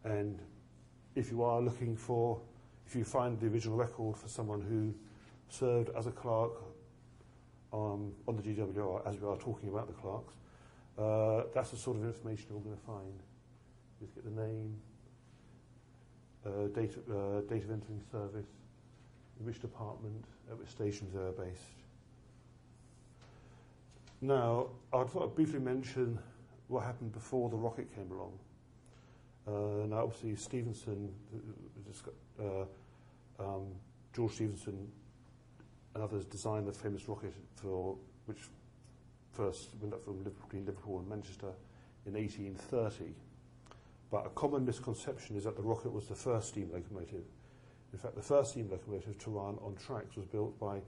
And 0.05 0.39
if 1.17 1.31
you 1.31 1.43
are 1.43 1.61
looking 1.61 1.97
for, 1.97 2.41
if 2.87 2.95
you 2.95 3.05
find 3.05 3.39
the 3.41 3.49
original 3.49 3.77
record 3.77 4.17
for 4.17 4.29
someone 4.29 4.61
who 4.61 4.95
served 5.49 5.91
as 5.97 6.07
a 6.07 6.11
clerk 6.11 6.53
um, 7.73 8.13
on 8.27 8.37
the 8.37 8.43
GWR, 8.43 9.07
as 9.07 9.19
we 9.19 9.29
are 9.29 9.37
talking 9.37 9.69
about 9.69 9.87
the 9.87 9.93
clerks, 9.95 10.35
uh, 10.99 11.49
that's 11.55 11.71
the 11.71 11.77
sort 11.77 11.97
of 11.97 12.05
information 12.05 12.47
you're 12.51 12.61
going 12.61 12.77
to 12.77 12.83
find. 12.83 13.23
Just 14.01 14.15
get 14.15 14.25
the 14.25 14.43
name, 14.43 14.77
uh, 16.47 16.69
date, 16.75 16.97
uh, 17.11 17.41
date 17.43 17.65
of 17.65 17.71
entering 17.71 18.01
service, 18.11 18.47
which 19.39 19.61
department, 19.61 20.25
at 20.51 20.59
which 20.59 20.69
stations 20.69 21.13
they 21.15 21.21
are 21.21 21.33
based. 21.33 21.63
Now, 24.21 24.69
I 24.93 25.05
thought 25.05 25.25
I'd 25.25 25.35
briefly 25.37 25.61
mention 25.61 26.19
what 26.67 26.85
happened 26.85 27.13
before 27.13 27.49
the 27.49 27.57
rocket 27.57 27.95
came 27.95 28.11
along. 28.11 28.39
Uh, 29.47 29.87
now, 29.87 30.03
obviously, 30.03 30.35
Stephenson, 30.37 31.13
uh, 32.39 32.65
um, 33.39 33.67
George 34.13 34.33
Stephenson 34.33 34.91
and 35.99 36.05
others 36.05 36.25
designed 36.25 36.69
the 36.69 36.73
famous 36.73 37.09
rocket 37.09 37.35
for 37.57 37.97
which 38.27 38.39
first 39.33 39.71
went 39.81 39.93
up 39.93 40.05
from 40.05 40.19
Liverpool, 40.19 40.47
between 40.47 40.65
Liverpool 40.65 40.99
and 41.01 41.09
Manchester 41.09 41.51
in 42.07 42.15
1830. 42.15 43.15
But 44.09 44.27
a 44.27 44.31
common 44.31 44.65
misconception 44.65 45.37
is 45.37 45.43
that 45.43 45.57
the 45.57 45.63
rocket 45.63 45.93
was 45.93 46.07
the 46.07 46.15
first 46.15 46.51
steam 46.51 46.71
locomotive. 46.73 47.25
In 47.93 47.99
fact, 47.99 48.15
the 48.15 48.23
first 48.23 48.53
steam 48.53 48.71
locomotive 48.71 49.19
to 49.19 49.31
run 49.31 49.59
on 49.61 49.75
tracks 49.75 50.15
was 50.15 50.27
built 50.27 50.59
by 50.61 50.81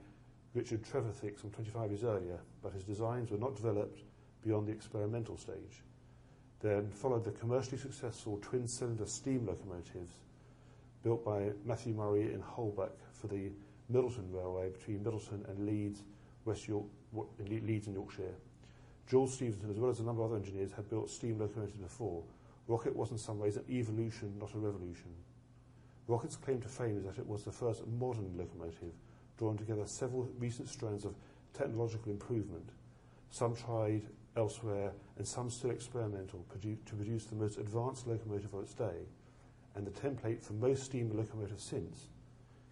Richard 0.53 0.81
Trevithick 0.83 1.39
some 1.39 1.51
25 1.51 1.91
years 1.91 2.03
earlier, 2.05 2.39
but 2.63 2.71
his 2.71 2.83
designs 2.85 3.31
were 3.31 3.37
not 3.37 3.55
developed 3.57 4.03
beyond 4.41 4.67
the 4.67 4.71
experimental 4.71 5.37
stage. 5.37 5.83
Then 6.61 6.89
followed 6.89 7.25
the 7.25 7.31
commercially 7.31 7.77
successful 7.77 8.39
twin-cylinder 8.41 9.07
steam 9.07 9.45
locomotives 9.45 10.13
built 11.03 11.25
by 11.25 11.49
Matthew 11.65 11.93
Murray 11.93 12.33
in 12.33 12.41
Holbeck 12.41 12.91
for 13.11 13.27
the 13.27 13.51
Middleton 13.89 14.31
Railway 14.31 14.69
between 14.69 15.03
Middleton 15.03 15.45
and 15.47 15.65
Leeds, 15.65 16.03
West 16.45 16.67
York, 16.67 16.85
Leeds 17.39 17.87
and 17.87 17.95
Yorkshire. 17.95 18.35
Jules 19.07 19.33
Stephenson, 19.33 19.69
as 19.69 19.77
well 19.77 19.91
as 19.91 19.99
a 19.99 20.03
number 20.03 20.23
of 20.23 20.31
other 20.31 20.39
engineers, 20.39 20.71
had 20.71 20.89
built 20.89 21.09
steam 21.09 21.37
locomotives 21.37 21.77
before. 21.77 22.23
Rocket 22.67 22.95
was 22.95 23.11
in 23.11 23.17
some 23.17 23.39
ways 23.39 23.57
an 23.57 23.65
evolution, 23.69 24.33
not 24.39 24.53
a 24.53 24.57
revolution. 24.57 25.11
Rocket's 26.07 26.35
claim 26.35 26.61
to 26.61 26.67
fame 26.67 26.97
is 26.97 27.03
that 27.03 27.17
it 27.17 27.27
was 27.27 27.43
the 27.43 27.51
first 27.51 27.85
modern 27.87 28.37
locomotive, 28.37 28.93
drawing 29.37 29.57
together 29.57 29.85
several 29.85 30.29
recent 30.39 30.69
strands 30.69 31.03
of 31.03 31.15
technological 31.53 32.11
improvement. 32.11 32.69
Some 33.29 33.55
tried 33.55 34.03
elsewhere, 34.35 34.91
and 35.17 35.27
some 35.27 35.49
still 35.49 35.71
experimental, 35.71 36.45
produ- 36.49 36.77
to 36.85 36.95
produce 36.95 37.25
the 37.25 37.35
most 37.35 37.57
advanced 37.57 38.07
locomotive 38.07 38.53
of 38.53 38.63
its 38.63 38.73
day, 38.73 39.05
and 39.75 39.85
the 39.85 39.91
template 39.91 40.41
for 40.41 40.53
most 40.53 40.83
steam 40.83 41.11
locomotives 41.15 41.63
since. 41.63 42.07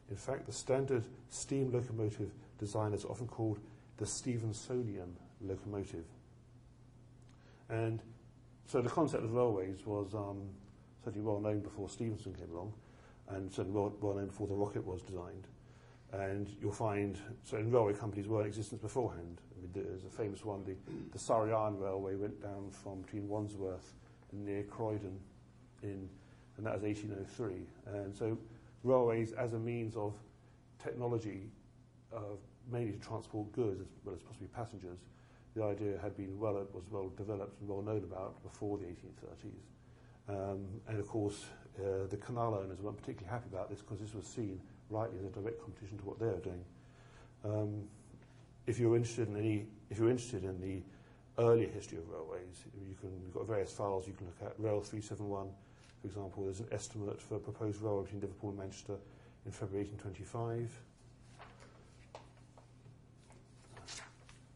In 0.10 0.16
fact, 0.16 0.46
the 0.46 0.52
standard 0.52 1.04
steam 1.30 1.72
locomotive 1.72 2.32
design 2.60 2.94
is 2.94 3.06
often 3.06 3.28
called 3.28 3.60
the 3.98 4.06
Stephensonian 4.06 5.14
locomotive. 5.42 6.06
And 7.70 8.02
so 8.66 8.82
the 8.82 8.90
concept 8.90 9.24
of 9.24 9.34
railways 9.34 9.86
was 9.86 10.14
um, 10.16 10.50
certainly 11.04 11.26
well 11.26 11.40
known 11.40 11.60
before 11.60 11.90
Stephenson 11.90 12.34
came 12.34 12.52
along, 12.52 12.74
and 13.30 13.52
certainly 13.52 13.78
well, 13.78 13.94
well 14.02 14.16
known 14.16 14.28
before 14.28 14.48
the 14.48 14.56
rocket 14.56 14.86
was 14.86 15.02
designed. 15.02 15.48
And 16.12 16.50
you'll 16.60 16.72
find 16.72 17.18
certain 17.44 17.72
railway 17.72 17.94
companies 17.94 18.28
were 18.28 18.42
in 18.42 18.48
existence 18.48 18.82
beforehand. 18.82 19.42
I 19.56 19.62
mean, 19.62 19.72
there's 19.74 20.06
a 20.06 20.10
famous 20.10 20.44
one, 20.44 20.64
the, 20.64 20.76
the 21.12 21.20
Surrey 21.20 21.54
Iron 21.54 21.78
Railway 21.78 22.16
went 22.16 22.42
down 22.42 22.72
from 22.72 23.02
between 23.02 23.28
Wandsworth 23.28 23.94
and 24.32 24.44
near 24.44 24.64
Croydon, 24.64 25.20
in, 25.84 26.10
and 26.58 26.66
that 26.66 26.74
was 26.74 26.82
1803. 26.82 27.68
And 27.94 28.16
so 28.16 28.38
railways 28.84 29.34
as 29.34 29.54
a 29.54 29.60
means 29.60 29.96
of 29.96 30.14
technology, 30.82 31.50
uh, 32.16 32.36
mainly 32.72 32.94
to 32.94 33.00
transport 33.00 33.52
goods 33.52 33.82
as 33.82 33.88
well 34.06 34.16
as 34.16 34.22
possibly 34.22 34.48
passengers, 34.48 35.00
the 35.56 35.64
idea 35.64 36.00
had 36.02 36.16
been 36.16 36.40
well 36.40 36.54
was 36.74 36.84
well 36.90 37.12
developed 37.18 37.60
and 37.60 37.70
well 37.70 37.82
known 37.82 38.04
about 38.04 38.42
before 38.44 38.78
the 38.78 38.86
1830s. 38.86 39.64
Um, 40.30 40.66
and 40.88 41.00
of 41.00 41.08
course, 41.08 41.46
uh, 41.80 42.08
the 42.10 42.18
canal 42.18 42.54
owners 42.54 42.80
weren't 42.82 42.98
particularly 42.98 43.32
happy 43.32 43.50
about 43.52 43.70
this 43.70 43.80
because 43.80 44.00
this 44.00 44.14
was 44.14 44.26
seen 44.26 44.62
rightly 44.90 45.18
as 45.20 45.26
a 45.26 45.30
direct 45.30 45.62
competition 45.62 45.98
to 45.98 46.06
what 46.06 46.20
they 46.20 46.28
were 46.28 46.40
doing. 46.40 46.64
Um, 47.44 47.84
if 48.68 48.80
you're 48.80 48.96
interested 48.96 49.28
in 49.28 49.38
any, 49.38 49.66
if 49.90 49.98
you're 49.98 50.10
interested 50.10 50.44
in 50.44 50.62
the 50.62 50.84
earlier 51.42 51.70
history 51.70 51.98
of 51.98 52.10
railways, 52.10 52.66
you 52.88 52.96
can, 53.00 53.10
you've 53.24 53.34
got 53.34 53.48
various 53.48 53.72
files 53.72 54.08
you 54.08 54.14
can 54.14 54.28
look 54.28 54.52
at. 54.52 54.54
Rail 54.60 54.82
371, 54.82 55.48
for 56.02 56.08
example, 56.08 56.46
there's 56.46 56.62
an 56.62 56.68
estimate 56.72 57.22
for 57.22 57.36
a 57.36 57.40
proposed 57.40 57.82
railway 57.82 58.04
between 58.04 58.22
Liverpool 58.22 58.50
and 58.52 58.60
Manchester 58.60 58.96
in 59.46 59.52
February 59.52 59.88
1825. 59.88 60.80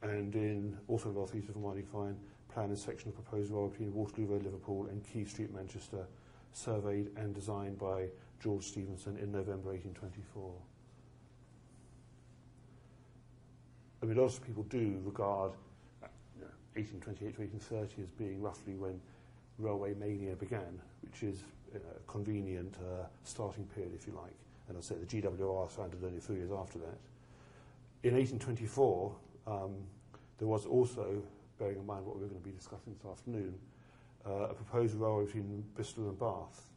And 0.03 0.35
in 0.35 0.77
also 0.87 1.09
Rail 1.09 1.25
371, 1.25 1.77
you 1.77 1.83
find 1.83 2.17
plan 2.53 2.69
and 2.69 2.77
section 2.77 3.09
of 3.09 3.15
proposed 3.15 3.51
railway 3.51 3.69
between 3.69 3.93
Waterloo 3.93 4.27
Road, 4.27 4.43
Liverpool 4.43 4.87
and 4.89 5.03
Quay 5.03 5.25
Street, 5.25 5.53
Manchester, 5.53 6.05
surveyed 6.53 7.09
and 7.17 7.33
designed 7.33 7.77
by 7.79 8.07
George 8.41 8.63
Stephenson 8.63 9.17
in 9.17 9.31
November 9.31 9.71
1824. 9.71 10.51
I 14.01 14.05
mean, 14.05 14.17
lots 14.17 14.37
of 14.37 14.45
people 14.45 14.63
do 14.63 14.99
regard 15.05 15.53
you 16.35 16.41
know, 16.41 16.51
1828 16.75 17.35
to 17.35 17.41
1830 17.41 18.03
as 18.03 18.09
being 18.11 18.41
roughly 18.41 18.75
when 18.75 18.99
railway 19.59 19.93
mania 19.93 20.35
began, 20.35 20.79
which 21.01 21.23
is 21.23 21.43
a 21.75 21.79
convenient 22.11 22.75
uh, 22.79 23.05
starting 23.23 23.65
period, 23.65 23.93
if 23.95 24.07
you 24.07 24.13
like. 24.13 24.35
And 24.69 24.77
I 24.77 24.81
say 24.81 24.95
the 24.95 25.05
GWR 25.05 25.69
founded 25.69 26.03
only 26.03 26.17
a 26.17 26.21
few 26.21 26.35
years 26.35 26.51
after 26.51 26.79
that. 26.79 26.97
In 28.03 28.15
1824, 28.15 29.15
um, 29.47 29.75
there 30.37 30.47
was 30.47 30.65
also, 30.65 31.21
bearing 31.57 31.79
in 31.79 31.85
mind 31.85 32.05
what 32.05 32.15
we're 32.15 32.27
going 32.27 32.41
to 32.41 32.45
be 32.45 32.51
discussing 32.51 32.93
this 32.93 33.05
afternoon, 33.09 33.55
uh, 34.25 34.49
a 34.49 34.53
proposed 34.53 34.95
railway 34.95 35.25
between 35.25 35.63
Bristol 35.75 36.09
and 36.09 36.19
Bath. 36.19 36.69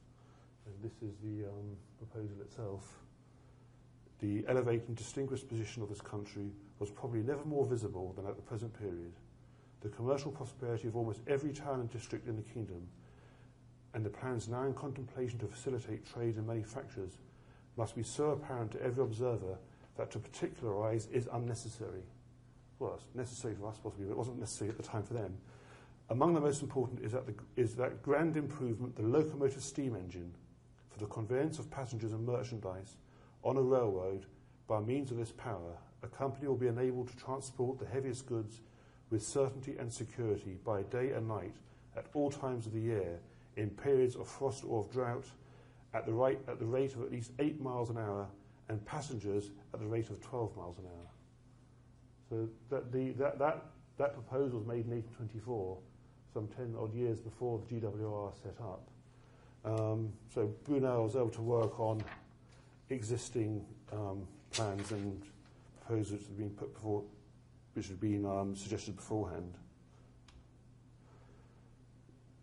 And 0.66 0.74
this 0.82 1.02
is 1.02 1.16
the 1.22 1.48
um, 1.48 1.76
proposal 1.98 2.40
itself. 2.40 2.98
The 4.20 4.44
elevated 4.48 4.88
and 4.88 4.96
distinguished 4.96 5.48
position 5.48 5.82
of 5.82 5.88
this 5.88 6.00
country 6.00 6.50
was 6.78 6.90
probably 6.90 7.22
never 7.22 7.44
more 7.44 7.66
visible 7.66 8.12
than 8.16 8.26
at 8.26 8.36
the 8.36 8.42
present 8.42 8.76
period. 8.78 9.12
The 9.82 9.88
commercial 9.88 10.30
prosperity 10.30 10.88
of 10.88 10.96
almost 10.96 11.20
every 11.26 11.52
town 11.52 11.80
and 11.80 11.90
district 11.90 12.28
in 12.28 12.36
the 12.36 12.42
kingdom, 12.42 12.88
and 13.94 14.04
the 14.04 14.10
plans 14.10 14.48
now 14.48 14.64
in 14.64 14.74
contemplation 14.74 15.38
to 15.38 15.46
facilitate 15.46 16.04
trade 16.12 16.36
and 16.36 16.46
manufactures, 16.46 17.18
must 17.76 17.94
be 17.94 18.02
so 18.02 18.30
apparent 18.30 18.72
to 18.72 18.82
every 18.82 19.04
observer 19.04 19.58
that 19.96 20.10
to 20.10 20.18
particularize 20.18 21.08
is 21.12 21.28
unnecessary. 21.32 22.02
well, 22.78 22.94
it's 22.94 23.14
necessary 23.14 23.54
for 23.54 23.68
us 23.68 23.78
possibly, 23.82 24.04
but 24.04 24.12
it 24.12 24.18
wasn't 24.18 24.38
necessary 24.38 24.70
at 24.70 24.76
the 24.76 24.82
time 24.82 25.02
for 25.02 25.14
them. 25.14 25.36
Among 26.10 26.34
the 26.34 26.40
most 26.40 26.62
important 26.62 27.00
is 27.00 27.12
that, 27.12 27.26
the, 27.26 27.34
is 27.56 27.74
that 27.76 28.02
grand 28.02 28.36
improvement, 28.36 28.94
the 28.96 29.02
locomotive 29.02 29.62
steam 29.62 29.96
engine, 29.96 30.32
for 30.90 30.98
the 30.98 31.06
conveyance 31.06 31.58
of 31.58 31.70
passengers 31.70 32.12
and 32.12 32.24
merchandise 32.24 32.96
on 33.42 33.56
a 33.56 33.62
railroad 33.62 34.26
by 34.66 34.80
means 34.80 35.10
of 35.10 35.16
this 35.16 35.32
power, 35.32 35.76
a 36.02 36.06
company 36.06 36.46
will 36.48 36.56
be 36.56 36.68
enabled 36.68 37.08
to 37.08 37.16
transport 37.16 37.78
the 37.78 37.86
heaviest 37.86 38.26
goods 38.26 38.60
with 39.10 39.22
certainty 39.22 39.76
and 39.78 39.92
security 39.92 40.58
by 40.64 40.82
day 40.82 41.12
and 41.12 41.28
night 41.28 41.54
at 41.96 42.06
all 42.14 42.30
times 42.30 42.66
of 42.66 42.72
the 42.72 42.80
year 42.80 43.18
in 43.56 43.70
periods 43.70 44.16
of 44.16 44.28
frost 44.28 44.64
or 44.66 44.80
of 44.80 44.90
drought 44.90 45.26
at 45.94 46.04
the, 46.06 46.12
right, 46.12 46.38
at 46.48 46.58
the 46.58 46.64
rate 46.64 46.94
of 46.94 47.02
at 47.02 47.10
least 47.10 47.32
8 47.38 47.60
miles 47.60 47.90
an 47.90 47.96
hour 47.96 48.26
and 48.68 48.84
passengers 48.84 49.50
at 49.72 49.80
the 49.80 49.86
rate 49.86 50.10
of 50.10 50.20
12 50.20 50.56
miles 50.56 50.78
an 50.78 50.84
hour. 50.86 51.06
So 52.28 52.48
that, 52.70 52.92
the, 52.92 53.12
that, 53.12 53.38
that, 53.38 53.64
that 53.98 54.12
proposal 54.12 54.58
was 54.58 54.66
made 54.66 54.84
in 54.84 54.90
1824, 54.90 55.78
some 56.34 56.48
10 56.48 56.74
odd 56.78 56.94
years 56.94 57.20
before 57.20 57.60
the 57.60 57.74
GWR 57.74 58.32
set 58.42 58.56
up. 58.60 58.88
Um, 59.64 60.12
so 60.32 60.52
Brunel 60.64 61.04
was 61.04 61.16
able 61.16 61.30
to 61.30 61.42
work 61.42 61.80
on 61.80 62.02
existing 62.90 63.64
um, 63.92 64.26
plans 64.52 64.92
and 64.92 65.22
proposals 65.80 66.20
that 66.20 66.28
had 66.28 66.38
been 66.38 66.50
put 66.50 66.74
before, 66.74 67.02
which 67.76 67.88
had 67.88 68.00
been 68.00 68.24
um, 68.24 68.56
suggested 68.56 68.96
beforehand. 68.96 69.54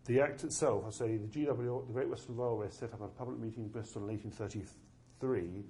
The 0.06 0.20
Act 0.20 0.44
itself, 0.44 0.84
I 0.86 0.90
say, 0.90 1.16
the 1.16 1.26
GWR, 1.26 1.86
the 1.86 1.92
Great 1.92 2.08
Western 2.08 2.36
Railway, 2.36 2.68
set 2.70 2.92
up 2.92 3.00
a 3.00 3.08
public 3.08 3.38
meeting 3.38 3.64
in 3.64 3.68
Bristol 3.68 4.02
in 4.02 4.08
1833 4.08 5.64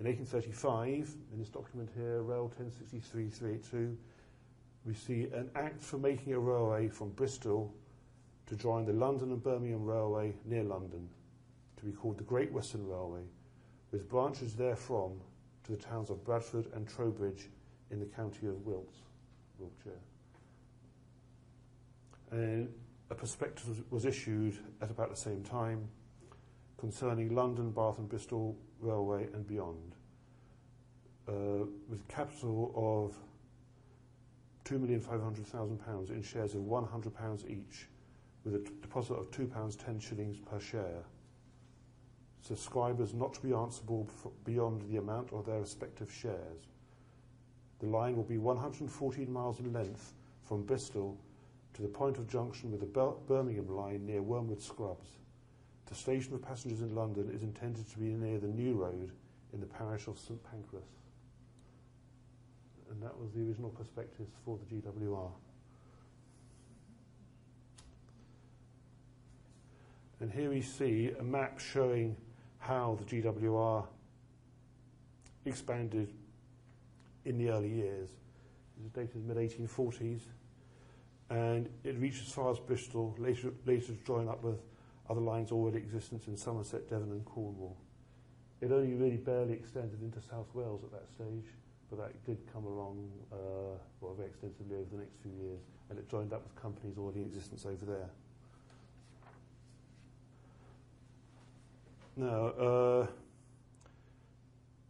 in 0.00 0.06
1835, 0.06 1.16
in 1.32 1.38
this 1.40 1.48
document 1.48 1.90
here, 1.96 2.22
Rail 2.22 2.52
1063-382, 2.56 3.96
we 4.84 4.94
see 4.94 5.24
an 5.34 5.50
act 5.56 5.82
for 5.82 5.98
making 5.98 6.34
a 6.34 6.38
railway 6.38 6.86
from 6.86 7.10
Bristol 7.10 7.74
to 8.46 8.54
join 8.54 8.84
the 8.84 8.92
London 8.92 9.32
and 9.32 9.42
Birmingham 9.42 9.84
Railway 9.84 10.34
near 10.44 10.62
London, 10.62 11.08
to 11.78 11.84
be 11.84 11.90
called 11.90 12.16
the 12.16 12.24
Great 12.24 12.52
Western 12.52 12.86
Railway, 12.86 13.22
with 13.90 14.08
branches 14.08 14.54
therefrom 14.54 15.20
to 15.64 15.72
the 15.72 15.82
towns 15.82 16.10
of 16.10 16.24
Bradford 16.24 16.66
and 16.74 16.88
Trowbridge 16.88 17.48
in 17.90 18.00
the 18.00 18.06
county 18.06 18.46
of 18.46 18.64
Wilts, 18.66 18.98
Wiltshire. 19.58 20.00
And 22.30 22.68
a 23.10 23.14
prospectus 23.14 23.64
was 23.90 24.04
issued 24.04 24.58
at 24.82 24.90
about 24.90 25.10
the 25.10 25.16
same 25.16 25.42
time 25.42 25.88
concerning 26.76 27.34
London, 27.34 27.70
Bath 27.70 27.98
and 27.98 28.08
Bristol 28.08 28.56
Railway 28.80 29.28
and 29.32 29.46
beyond, 29.46 29.94
uh, 31.28 31.66
with 31.88 32.06
capital 32.08 32.72
of 32.76 33.14
£2,500,000 34.64 36.10
in 36.10 36.22
shares 36.22 36.54
of 36.54 36.60
£100 36.60 37.50
each, 37.50 37.88
with 38.44 38.54
a 38.54 38.58
deposit 38.82 39.14
of 39.14 39.30
£2 39.30 39.84
10 39.84 39.98
shillings 39.98 40.38
per 40.38 40.60
share. 40.60 41.04
Subscribers 42.40 43.14
not 43.14 43.34
to 43.34 43.42
be 43.42 43.52
answerable 43.52 44.08
beyond 44.44 44.82
the 44.88 44.98
amount 44.98 45.32
of 45.32 45.46
their 45.46 45.60
respective 45.60 46.12
shares. 46.12 46.68
The 47.80 47.86
line 47.86 48.16
will 48.16 48.24
be 48.24 48.38
114 48.38 49.32
miles 49.32 49.60
in 49.60 49.72
length 49.72 50.12
from 50.44 50.62
Bristol 50.62 51.16
to 51.74 51.82
the 51.82 51.88
point 51.88 52.18
of 52.18 52.28
junction 52.28 52.72
with 52.72 52.80
the 52.80 53.14
Birmingham 53.28 53.68
line 53.68 54.04
near 54.04 54.20
Wormwood 54.22 54.60
Scrubs. 54.60 55.08
The 55.86 55.94
station 55.94 56.34
of 56.34 56.42
passengers 56.42 56.80
in 56.80 56.94
London 56.94 57.30
is 57.32 57.42
intended 57.42 57.88
to 57.90 57.98
be 57.98 58.06
near 58.06 58.38
the 58.38 58.48
New 58.48 58.74
Road 58.74 59.12
in 59.52 59.60
the 59.60 59.66
parish 59.66 60.06
of 60.06 60.18
St 60.18 60.42
Pancras. 60.50 60.88
And 62.90 63.02
that 63.02 63.18
was 63.18 63.30
the 63.32 63.42
original 63.42 63.70
prospectus 63.70 64.28
for 64.44 64.58
the 64.58 64.74
GWR. 64.74 65.30
And 70.20 70.32
here 70.32 70.50
we 70.50 70.62
see 70.62 71.12
a 71.18 71.22
map 71.22 71.60
showing 71.60 72.16
how 72.58 72.98
the 72.98 73.22
GWR 73.22 73.86
expanded 75.44 76.12
in 77.24 77.38
the 77.38 77.50
early 77.50 77.68
years. 77.68 78.10
It 78.78 78.86
is 78.86 78.90
dated 78.90 79.26
mid 79.26 79.36
1840s, 79.36 80.20
and 81.30 81.68
it 81.84 81.98
reached 81.98 82.22
as 82.26 82.32
far 82.32 82.50
as 82.50 82.58
Bristol, 82.58 83.14
later, 83.18 83.52
later 83.66 83.86
to 83.86 84.04
join 84.04 84.28
up 84.28 84.42
with 84.42 84.60
other 85.08 85.20
lines 85.20 85.50
already 85.50 85.78
existent 85.78 86.26
in 86.26 86.36
Somerset, 86.36 86.88
Devon 86.88 87.10
and 87.10 87.24
Cornwall. 87.24 87.76
It 88.60 88.72
only 88.72 88.94
really 88.94 89.16
barely 89.16 89.54
extended 89.54 90.02
into 90.02 90.20
South 90.20 90.48
Wales 90.54 90.82
at 90.84 90.90
that 90.92 91.08
stage, 91.08 91.46
but 91.90 91.98
that 91.98 92.24
did 92.24 92.38
come 92.52 92.64
along 92.64 93.08
uh, 93.32 93.78
well, 94.00 94.14
very 94.14 94.28
extensively 94.28 94.76
over 94.76 94.86
the 94.90 94.98
next 94.98 95.16
few 95.22 95.32
years, 95.32 95.60
and 95.90 95.98
it 95.98 96.08
joined 96.10 96.32
up 96.32 96.42
with 96.42 96.54
companies 96.60 96.98
already 96.98 97.20
in 97.20 97.26
existence 97.26 97.64
over 97.64 97.84
there. 97.84 98.10
Now, 102.16 102.46
uh, 102.46 103.06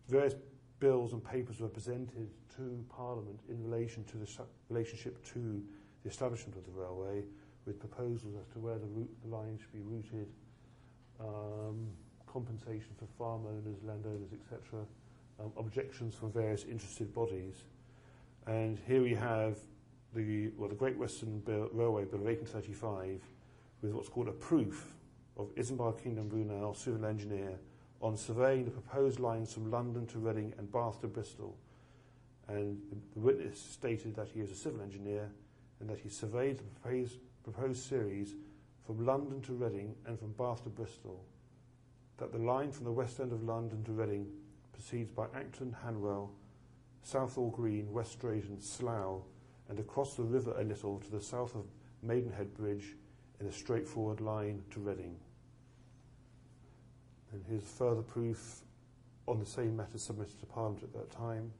various 0.08 0.34
bills 0.80 1.12
and 1.12 1.22
papers 1.24 1.60
were 1.60 1.68
presented 1.68 2.30
to 2.56 2.84
Parliament 2.88 3.40
in 3.48 3.62
relation 3.62 4.04
to 4.04 4.16
the 4.16 4.28
relationship 4.68 5.24
to 5.32 5.62
the 6.02 6.10
establishment 6.10 6.56
of 6.56 6.64
the 6.64 6.80
railway, 6.80 7.22
with 7.66 7.78
proposals 7.78 8.34
as 8.40 8.46
to 8.52 8.58
where 8.58 8.78
the, 8.78 8.86
route, 8.86 9.10
the 9.22 9.28
line 9.28 9.58
should 9.60 9.72
be 9.72 9.80
routed, 9.80 10.28
um, 11.20 11.88
compensation 12.26 12.90
for 12.98 13.06
farm 13.18 13.44
owners, 13.46 13.78
landowners, 13.82 14.30
etc., 14.32 14.84
um, 15.40 15.52
objections 15.56 16.14
from 16.14 16.32
various 16.32 16.64
interested 16.64 17.12
bodies. 17.14 17.64
And 18.46 18.78
here 18.86 19.02
we 19.02 19.14
have 19.14 19.58
the, 20.14 20.50
well, 20.56 20.68
the 20.68 20.74
Great 20.74 20.96
Western 20.96 21.40
Bill, 21.40 21.68
Railway 21.72 22.04
Bill 22.04 22.20
of 22.20 22.26
1835 22.26 23.20
with 23.82 23.92
what's 23.92 24.08
called 24.08 24.28
a 24.28 24.32
proof 24.32 24.94
of 25.36 25.54
Isambard 25.54 26.02
Kingdom 26.02 26.28
Brunel, 26.28 26.74
civil 26.74 27.04
engineer, 27.04 27.58
on 28.00 28.16
surveying 28.16 28.64
the 28.64 28.70
proposed 28.70 29.18
lines 29.18 29.52
from 29.52 29.70
London 29.70 30.06
to 30.06 30.18
Reading 30.18 30.54
and 30.58 30.70
Bath 30.70 31.00
to 31.00 31.06
Bristol. 31.08 31.56
And 32.46 32.78
the 33.14 33.20
witness 33.20 33.60
stated 33.60 34.14
that 34.16 34.28
he 34.28 34.40
is 34.40 34.50
a 34.50 34.54
civil 34.54 34.80
engineer 34.80 35.30
and 35.80 35.88
that 35.90 35.98
he 35.98 36.08
surveyed 36.08 36.58
the 36.58 36.62
proposed 36.64 37.18
proposed 37.42 37.88
series 37.88 38.34
from 38.84 39.04
London 39.04 39.40
to 39.42 39.52
Reading 39.52 39.94
and 40.06 40.18
from 40.18 40.32
Bath 40.32 40.62
to 40.64 40.68
Bristol, 40.68 41.24
that 42.18 42.32
the 42.32 42.38
line 42.38 42.70
from 42.72 42.84
the 42.84 42.92
west 42.92 43.20
end 43.20 43.32
of 43.32 43.42
London 43.42 43.82
to 43.84 43.92
Reading 43.92 44.26
proceeds 44.72 45.10
by 45.10 45.26
Acton, 45.34 45.74
Hanwell, 45.84 46.30
Southall 47.02 47.50
Green, 47.50 47.92
West 47.92 48.18
Drayton, 48.20 48.60
Slough, 48.60 49.22
and 49.68 49.78
across 49.78 50.14
the 50.14 50.22
river 50.22 50.54
a 50.58 50.64
little 50.64 50.98
to 50.98 51.10
the 51.10 51.20
south 51.20 51.54
of 51.54 51.64
Maidenhead 52.02 52.54
Bridge 52.54 52.96
in 53.40 53.46
a 53.46 53.52
straightforward 53.52 54.20
line 54.20 54.62
to 54.70 54.80
Reading. 54.80 55.16
And 57.32 57.42
here's 57.48 57.62
further 57.62 58.02
proof 58.02 58.62
on 59.26 59.38
the 59.38 59.46
same 59.46 59.76
matter 59.76 59.98
submitted 59.98 60.38
to 60.40 60.46
Parliament 60.46 60.82
at 60.82 60.92
that 60.94 61.10
time. 61.10 61.52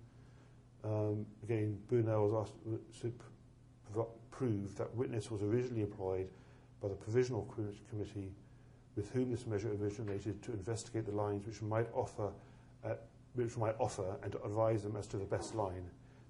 Um, 0.84 1.26
again, 1.42 1.78
Brunel 1.88 2.28
was 2.28 2.48
asked 2.48 3.02
to 3.02 3.12
prove 4.30 4.76
that 4.76 4.94
witness 4.94 5.30
was 5.30 5.42
originally 5.42 5.82
employed 5.82 6.28
by 6.80 6.88
the 6.88 6.94
Provisional 6.94 7.42
Committee 7.90 8.30
with 8.96 9.10
whom 9.12 9.30
this 9.30 9.46
measure 9.46 9.70
originated 9.80 10.42
to 10.42 10.52
investigate 10.52 11.06
the 11.06 11.12
lines 11.12 11.46
which 11.46 11.60
might 11.62 11.86
offer, 11.92 12.30
uh, 12.84 12.94
which 13.34 13.56
might 13.56 13.74
offer 13.78 14.16
and 14.22 14.32
to 14.32 14.42
advise 14.42 14.82
them 14.82 14.96
as 14.96 15.06
to 15.06 15.16
the 15.16 15.24
best 15.24 15.54
line, 15.54 15.84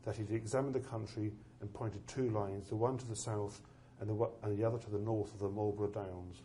that 0.05 0.17
he 0.17 0.23
examined 0.35 0.75
the 0.75 0.81
country 0.81 1.33
and 1.61 1.73
pointed 1.73 2.07
two 2.07 2.31
lines, 2.31 2.69
the 2.69 2.77
one 2.77 2.97
to 2.99 3.07
the 3.07 3.17
south 3.17 3.61
and 4.01 4.09
the, 4.09 4.29
and 4.43 4.59
the 4.59 4.65
other 4.65 4.79
to 4.79 4.91
the 4.91 4.99
north 4.99 5.33
of 5.33 5.41
the 5.41 5.49
Marlborough 5.49 5.89
Downs. 5.89 6.43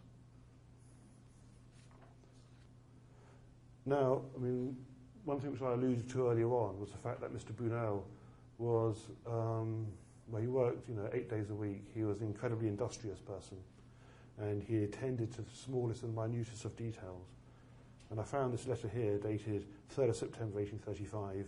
Now, 3.86 4.22
I 4.36 4.39
mean, 4.39 4.78
one 5.26 5.39
thing 5.39 5.52
which 5.52 5.62
I 5.62 5.74
alluded 5.74 6.10
to 6.12 6.30
earlier 6.30 6.50
on 6.50 6.80
was 6.80 6.91
the 6.91 6.98
fact 6.98 7.22
that 7.22 7.34
Mr. 7.34 7.56
Brunel 7.56 8.06
was 8.58 8.98
um, 9.28 9.88
where 10.28 10.41
he 10.41 10.48
worked, 10.48 10.88
you 10.88 10.96
know, 10.96 11.10
eight 11.13 11.30
days 11.30 11.50
a 11.50 11.56
week. 11.56 11.86
He 11.93 12.04
was 12.04 12.22
an 12.22 12.28
incredibly 12.28 12.67
industrious 12.67 13.19
person, 13.19 13.58
and 14.39 14.63
he 14.63 14.84
attended 14.84 15.32
to 15.34 15.41
the 15.41 15.52
smallest 15.52 16.04
and 16.04 16.15
minutest 16.15 16.65
of 16.65 16.76
details. 16.78 17.28
And 18.10 18.19
I 18.19 18.24
found 18.24 18.54
this 18.54 18.67
letter 18.67 18.88
here, 18.88 19.17
dated 19.17 19.65
3rd 19.96 20.10
of 20.10 20.15
September 20.15 20.60
1835, 20.60 21.48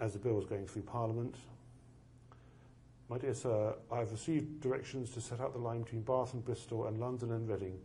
as 0.00 0.12
the 0.12 0.18
bill 0.18 0.34
was 0.34 0.44
going 0.44 0.66
through 0.66 0.82
Parliament. 0.82 1.34
My 3.08 3.18
dear 3.18 3.34
sir, 3.34 3.74
I 3.90 3.98
have 3.98 4.12
received 4.12 4.60
directions 4.60 5.10
to 5.10 5.20
set 5.20 5.40
out 5.40 5.52
the 5.52 5.58
line 5.58 5.82
between 5.82 6.02
Bath 6.02 6.34
and 6.34 6.44
Bristol 6.44 6.86
and 6.86 6.98
London 6.98 7.32
and 7.32 7.48
Reading, 7.48 7.78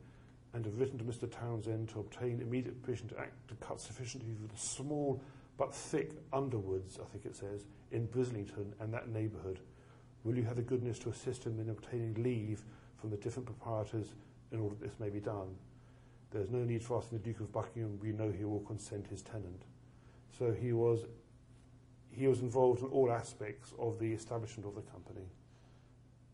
and 0.58 0.66
have 0.66 0.78
written 0.78 0.98
to 0.98 1.06
Mr. 1.06 1.32
Townsend 1.32 1.88
to 1.90 2.00
obtain 2.00 2.42
immediate 2.42 2.82
permission 2.82 3.08
to 3.10 3.20
act 3.20 3.48
to 3.48 3.56
cut 3.56 3.80
sufficiently 3.80 4.34
for 4.42 4.52
the 4.52 4.60
small 4.60 5.22
but 5.58 5.74
thick 5.74 6.12
underwoods, 6.34 7.00
I 7.02 7.06
think 7.06 7.26
it 7.26 7.36
says, 7.36 7.66
in 7.92 8.08
Brislington 8.08 8.74
and 8.80 8.94
that 8.94 9.10
neighbourhood, 9.10 9.60
Will 10.28 10.36
you 10.36 10.44
have 10.44 10.58
the 10.58 10.62
goodness 10.62 11.00
to 11.00 11.10
assist 11.10 11.46
him 11.46 11.58
in 11.58 11.70
obtaining 11.70 12.22
leave 12.22 12.66
from 13.00 13.10
the 13.10 13.16
different 13.16 13.46
proprietors 13.46 14.08
in 14.52 14.60
order 14.60 14.76
that 14.76 14.86
this 14.86 15.00
may 15.00 15.10
be 15.10 15.22
done? 15.22 15.56
There 16.32 16.42
is 16.42 16.50
no 16.50 16.66
need 16.66 16.84
for 16.84 16.98
asking 16.98 17.20
the 17.20 17.24
Duke 17.24 17.40
of 17.40 17.54
Buckingham, 17.54 17.98
we 18.02 18.12
know 18.12 18.30
he 18.30 18.44
will 18.44 18.60
consent 18.60 19.08
his 19.08 19.22
tenant. 19.22 19.64
So 20.38 20.52
he 20.52 20.74
was, 20.74 21.06
he 22.12 22.28
was 22.28 22.42
involved 22.42 22.82
in 22.82 22.88
all 22.88 23.10
aspects 23.10 23.74
of 23.80 24.00
the 24.00 24.12
establishment 24.12 24.68
of 24.68 24.76
the 24.76 24.82
company. 24.92 25.28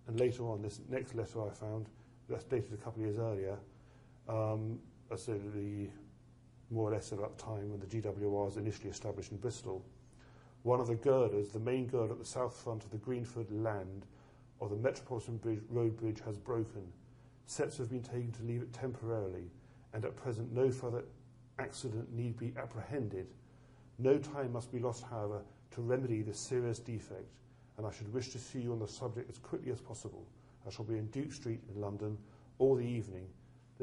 And 0.07 0.19
later 0.19 0.43
on, 0.49 0.63
this 0.63 0.81
next 0.89 1.13
letter 1.13 1.47
I 1.47 1.51
found, 1.51 1.85
that's 2.27 2.45
dated 2.45 2.73
a 2.73 2.77
couple 2.77 3.03
of 3.03 3.09
years 3.09 3.19
earlier, 3.19 3.59
um, 4.27 4.79
said 5.15 5.41
the 5.53 5.87
more 6.69 6.89
or 6.89 6.93
less 6.93 7.11
at 7.11 7.19
that 7.19 7.37
time 7.37 7.69
when 7.69 7.79
the 7.79 7.85
GWR 7.85 8.45
was 8.45 8.57
initially 8.57 8.89
established 8.89 9.31
in 9.31 9.37
Bristol. 9.37 9.85
One 10.63 10.79
of 10.79 10.87
the 10.87 10.95
girders, 10.95 11.49
the 11.49 11.59
main 11.59 11.87
girder 11.87 12.13
at 12.13 12.19
the 12.19 12.25
south 12.25 12.55
front 12.55 12.83
of 12.83 12.89
the 12.89 12.97
Greenford 12.97 13.51
land 13.51 14.05
of 14.59 14.69
the 14.69 14.77
Metropolitan 14.77 15.37
bridge, 15.37 15.59
Road 15.69 15.97
Bridge 15.97 16.21
has 16.25 16.37
broken. 16.37 16.83
Steps 17.45 17.77
have 17.77 17.89
been 17.89 18.01
taken 18.01 18.31
to 18.31 18.43
leave 18.43 18.61
it 18.61 18.73
temporarily, 18.73 19.51
and 19.93 20.05
at 20.05 20.15
present 20.15 20.51
no 20.53 20.71
further 20.71 21.03
accident 21.59 22.11
need 22.13 22.37
be 22.37 22.53
apprehended. 22.57 23.27
No 23.99 24.17
time 24.17 24.53
must 24.53 24.71
be 24.71 24.79
lost, 24.79 25.03
however, 25.03 25.41
to 25.71 25.81
remedy 25.81 26.21
this 26.21 26.39
serious 26.39 26.79
defect, 26.79 27.29
and 27.77 27.85
I 27.85 27.91
should 27.91 28.11
wish 28.13 28.29
to 28.29 28.39
see 28.39 28.59
you 28.59 28.71
on 28.71 28.79
the 28.79 28.87
subject 28.87 29.29
as 29.29 29.37
quickly 29.37 29.71
as 29.71 29.81
possible. 29.81 30.25
I 30.65 30.71
shall 30.71 30.85
be 30.85 30.97
in 30.97 31.07
Duke 31.07 31.33
Street 31.33 31.59
in 31.73 31.81
London 31.81 32.17
all 32.57 32.75
the 32.75 32.85
evening. 32.85 33.27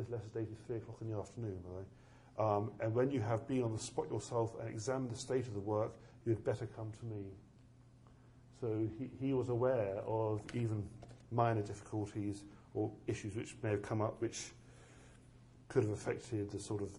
This 0.00 0.08
letter 0.08 0.24
is 0.24 0.30
dated 0.30 0.66
3 0.66 0.76
o'clock 0.76 0.96
in 1.02 1.10
the 1.10 1.18
afternoon, 1.18 1.58
right? 1.66 2.56
Um, 2.56 2.70
and 2.80 2.94
when 2.94 3.10
you 3.10 3.20
have 3.20 3.46
been 3.46 3.62
on 3.62 3.74
the 3.74 3.78
spot 3.78 4.06
yourself 4.10 4.54
and 4.58 4.66
examined 4.66 5.10
the 5.10 5.18
state 5.18 5.46
of 5.46 5.52
the 5.52 5.60
work, 5.60 5.92
you 6.24 6.32
had 6.32 6.42
better 6.42 6.66
come 6.74 6.90
to 7.00 7.04
me. 7.04 7.26
So 8.62 8.88
he, 8.98 9.10
he 9.20 9.34
was 9.34 9.50
aware 9.50 9.98
of 10.06 10.40
even 10.54 10.82
minor 11.30 11.60
difficulties 11.60 12.44
or 12.72 12.90
issues 13.06 13.36
which 13.36 13.56
may 13.62 13.70
have 13.70 13.82
come 13.82 14.00
up 14.00 14.22
which 14.22 14.52
could 15.68 15.82
have 15.82 15.92
affected 15.92 16.50
the 16.50 16.58
sort 16.58 16.80
of 16.80 16.90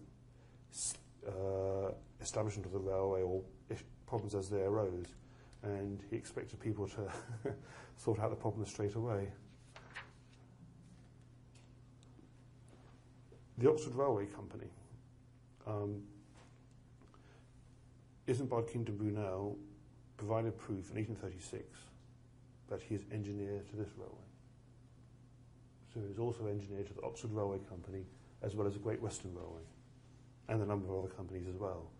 uh, 1.26 1.90
establishment 2.20 2.66
of 2.66 2.72
the 2.72 2.78
railway 2.78 3.22
or 3.22 3.42
problems 4.06 4.36
as 4.36 4.48
they 4.48 4.60
arose. 4.60 5.06
And 5.64 6.00
he 6.08 6.14
expected 6.14 6.60
people 6.60 6.86
to 6.86 7.52
sort 7.96 8.20
out 8.20 8.30
the 8.30 8.36
problems 8.36 8.70
straight 8.70 8.94
away. 8.94 9.26
The 13.58 13.70
Oxford 13.70 13.94
Railway 13.94 14.26
Company 14.26 14.68
um, 15.66 16.02
Isambard 18.26 18.70
Kingdom 18.72 18.96
Brunel 18.96 19.56
provided 20.16 20.56
proof 20.56 20.90
in 20.90 20.96
1836 20.96 21.64
that 22.68 22.80
he 22.80 22.94
is 22.94 23.02
engineer 23.12 23.60
to 23.70 23.76
this 23.76 23.88
railway. 23.96 24.16
So 25.92 26.00
he 26.00 26.06
is 26.06 26.18
also 26.18 26.46
engineer 26.46 26.84
to 26.84 26.94
the 26.94 27.02
Oxford 27.02 27.32
Railway 27.32 27.58
Company 27.68 28.04
as 28.42 28.54
well 28.54 28.66
as 28.66 28.74
the 28.74 28.78
Great 28.78 29.02
Western 29.02 29.34
Railway 29.34 29.62
and 30.48 30.62
a 30.62 30.66
number 30.66 30.92
of 30.92 31.04
other 31.04 31.14
companies 31.14 31.46
as 31.48 31.56
well. 31.56 31.90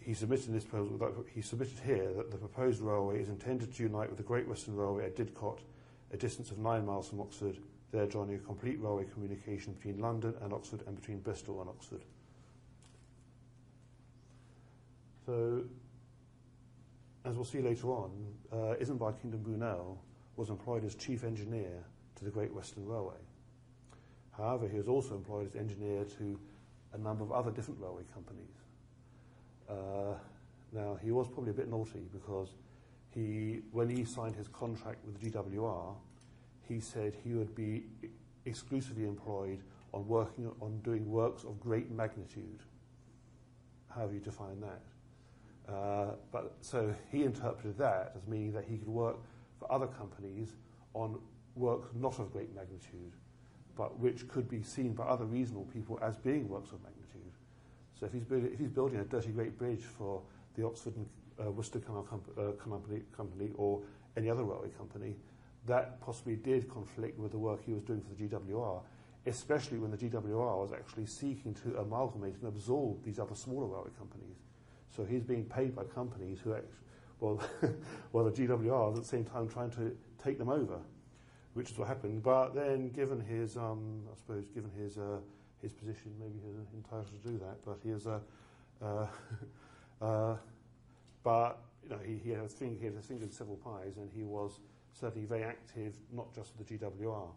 He 0.00 0.14
submitted 0.14 0.52
this 0.54 0.64
proposal, 0.64 1.24
he 1.32 1.42
submitted 1.42 1.78
here 1.84 2.10
that 2.16 2.30
the 2.30 2.38
proposed 2.38 2.80
railway 2.80 3.20
is 3.20 3.28
intended 3.28 3.74
to 3.74 3.82
unite 3.82 4.08
with 4.08 4.16
the 4.16 4.24
Great 4.24 4.48
Western 4.48 4.74
Railway 4.74 5.04
at 5.04 5.16
Didcot, 5.16 5.58
a 6.12 6.16
distance 6.16 6.50
of 6.50 6.58
nine 6.58 6.86
miles 6.86 7.08
from 7.08 7.20
Oxford, 7.20 7.58
there 7.92 8.06
joining 8.06 8.36
a 8.36 8.38
complete 8.38 8.80
railway 8.80 9.04
communication 9.12 9.72
between 9.72 9.98
London 9.98 10.34
and 10.42 10.52
Oxford 10.52 10.82
and 10.86 10.94
between 10.94 11.18
Bristol 11.20 11.60
and 11.60 11.68
Oxford. 11.68 12.02
So, 15.26 15.64
as 17.24 17.34
we'll 17.34 17.44
see 17.44 17.60
later 17.60 17.88
on, 17.88 18.10
uh, 18.52 18.74
Isambard 18.80 19.20
Kingdom 19.20 19.42
Brunel 19.42 20.00
was 20.36 20.50
employed 20.50 20.84
as 20.84 20.94
chief 20.94 21.24
engineer 21.24 21.84
to 22.16 22.24
the 22.24 22.30
Great 22.30 22.52
Western 22.54 22.86
Railway. 22.86 23.18
However, 24.36 24.68
he 24.68 24.78
was 24.78 24.88
also 24.88 25.16
employed 25.16 25.46
as 25.46 25.56
engineer 25.56 26.04
to 26.18 26.38
a 26.92 26.98
number 26.98 27.24
of 27.24 27.32
other 27.32 27.50
different 27.50 27.80
railway 27.80 28.04
companies. 28.14 28.54
Uh, 29.68 30.14
now, 30.72 30.98
he 31.02 31.10
was 31.10 31.28
probably 31.28 31.50
a 31.50 31.54
bit 31.54 31.68
naughty 31.68 32.06
because 32.12 32.48
he, 33.14 33.60
when 33.72 33.88
he 33.88 34.04
signed 34.04 34.36
his 34.36 34.48
contract 34.48 34.98
with 35.04 35.20
the 35.20 35.30
GWR, 35.30 35.94
he 36.70 36.78
said 36.80 37.14
he 37.24 37.34
would 37.34 37.54
be 37.54 37.82
exclusively 38.46 39.04
employed 39.04 39.58
on 39.92 40.06
working 40.06 40.50
on 40.60 40.78
doing 40.84 41.10
works 41.10 41.42
of 41.42 41.58
great 41.60 41.90
magnitude. 41.90 42.60
How 43.88 44.06
do 44.06 44.14
you 44.14 44.20
define 44.20 44.60
that? 44.60 45.72
Uh, 45.72 46.12
but 46.30 46.54
so 46.60 46.94
he 47.10 47.24
interpreted 47.24 47.76
that 47.78 48.12
as 48.16 48.26
meaning 48.28 48.52
that 48.52 48.64
he 48.68 48.76
could 48.76 48.88
work 48.88 49.16
for 49.58 49.70
other 49.70 49.88
companies 49.88 50.50
on 50.94 51.18
work 51.56 51.94
not 51.96 52.18
of 52.20 52.32
great 52.32 52.54
magnitude, 52.54 53.14
but 53.76 53.98
which 53.98 54.28
could 54.28 54.48
be 54.48 54.62
seen 54.62 54.92
by 54.92 55.04
other 55.04 55.24
reasonable 55.24 55.68
people 55.72 55.98
as 56.02 56.16
being 56.18 56.48
works 56.48 56.70
of 56.70 56.80
magnitude. 56.82 57.32
So 57.98 58.06
if 58.06 58.12
he's, 58.12 58.24
building, 58.24 58.50
if 58.52 58.60
he's 58.60 58.70
building 58.70 59.00
a 59.00 59.04
dirty 59.04 59.30
great 59.30 59.58
bridge 59.58 59.82
for 59.82 60.22
the 60.56 60.64
Oxford 60.64 60.94
and 60.96 61.06
uh, 61.44 61.50
Worcester 61.50 61.80
Canal 61.80 62.04
comp- 62.04 62.38
uh, 62.38 62.52
company, 62.62 63.02
company 63.16 63.50
or 63.56 63.80
any 64.16 64.30
other 64.30 64.44
railway 64.44 64.70
company, 64.70 65.16
that 65.66 66.00
possibly 66.00 66.36
did 66.36 66.68
conflict 66.68 67.18
with 67.18 67.32
the 67.32 67.38
work 67.38 67.60
he 67.64 67.72
was 67.72 67.82
doing 67.82 68.00
for 68.00 68.14
the 68.14 68.28
GWR, 68.28 68.82
especially 69.26 69.78
when 69.78 69.90
the 69.90 69.96
GWR 69.96 70.60
was 70.60 70.72
actually 70.72 71.06
seeking 71.06 71.54
to 71.54 71.76
amalgamate 71.78 72.34
and 72.36 72.48
absorb 72.48 73.04
these 73.04 73.18
other 73.18 73.34
smaller 73.34 73.66
railway 73.66 73.90
companies. 73.98 74.36
So 74.94 75.04
he's 75.04 75.22
being 75.22 75.44
paid 75.44 75.74
by 75.76 75.84
companies 75.84 76.40
who 76.42 76.54
actually, 76.54 76.70
well, 77.20 77.42
well, 78.12 78.24
the 78.24 78.32
GWR 78.32 78.96
at 78.96 79.02
the 79.02 79.04
same 79.06 79.24
time 79.24 79.48
trying 79.48 79.70
to 79.72 79.96
take 80.22 80.38
them 80.38 80.48
over, 80.48 80.78
which 81.54 81.70
is 81.70 81.78
what 81.78 81.88
happened. 81.88 82.22
But 82.22 82.54
then, 82.54 82.90
given 82.90 83.20
his, 83.20 83.56
um, 83.56 84.02
I 84.10 84.16
suppose, 84.16 84.48
given 84.48 84.70
his 84.70 84.98
uh, 84.98 85.18
his 85.60 85.72
position, 85.72 86.12
maybe 86.18 86.38
he's 86.42 86.74
entitled 86.74 87.22
to 87.22 87.28
do 87.28 87.38
that. 87.38 87.64
But 87.64 87.78
he 87.82 87.90
is 87.90 88.06
a, 88.06 88.20
uh, 88.82 89.06
uh, 90.00 90.36
but 91.22 91.58
you 91.84 91.90
know, 91.90 91.98
he, 92.04 92.16
he 92.24 92.30
had 92.30 92.40
a 92.40 92.48
thing, 92.48 92.76
he 92.78 92.86
had 92.86 92.94
a 92.94 93.02
thing 93.02 93.20
in 93.22 93.30
several 93.30 93.56
pies, 93.56 93.96
and 93.96 94.10
he 94.14 94.24
was 94.24 94.58
certainly 94.92 95.26
very 95.26 95.44
active, 95.44 95.94
not 96.12 96.34
just 96.34 96.52
with 96.56 96.68
the 96.68 96.78
GWR. 96.78 97.28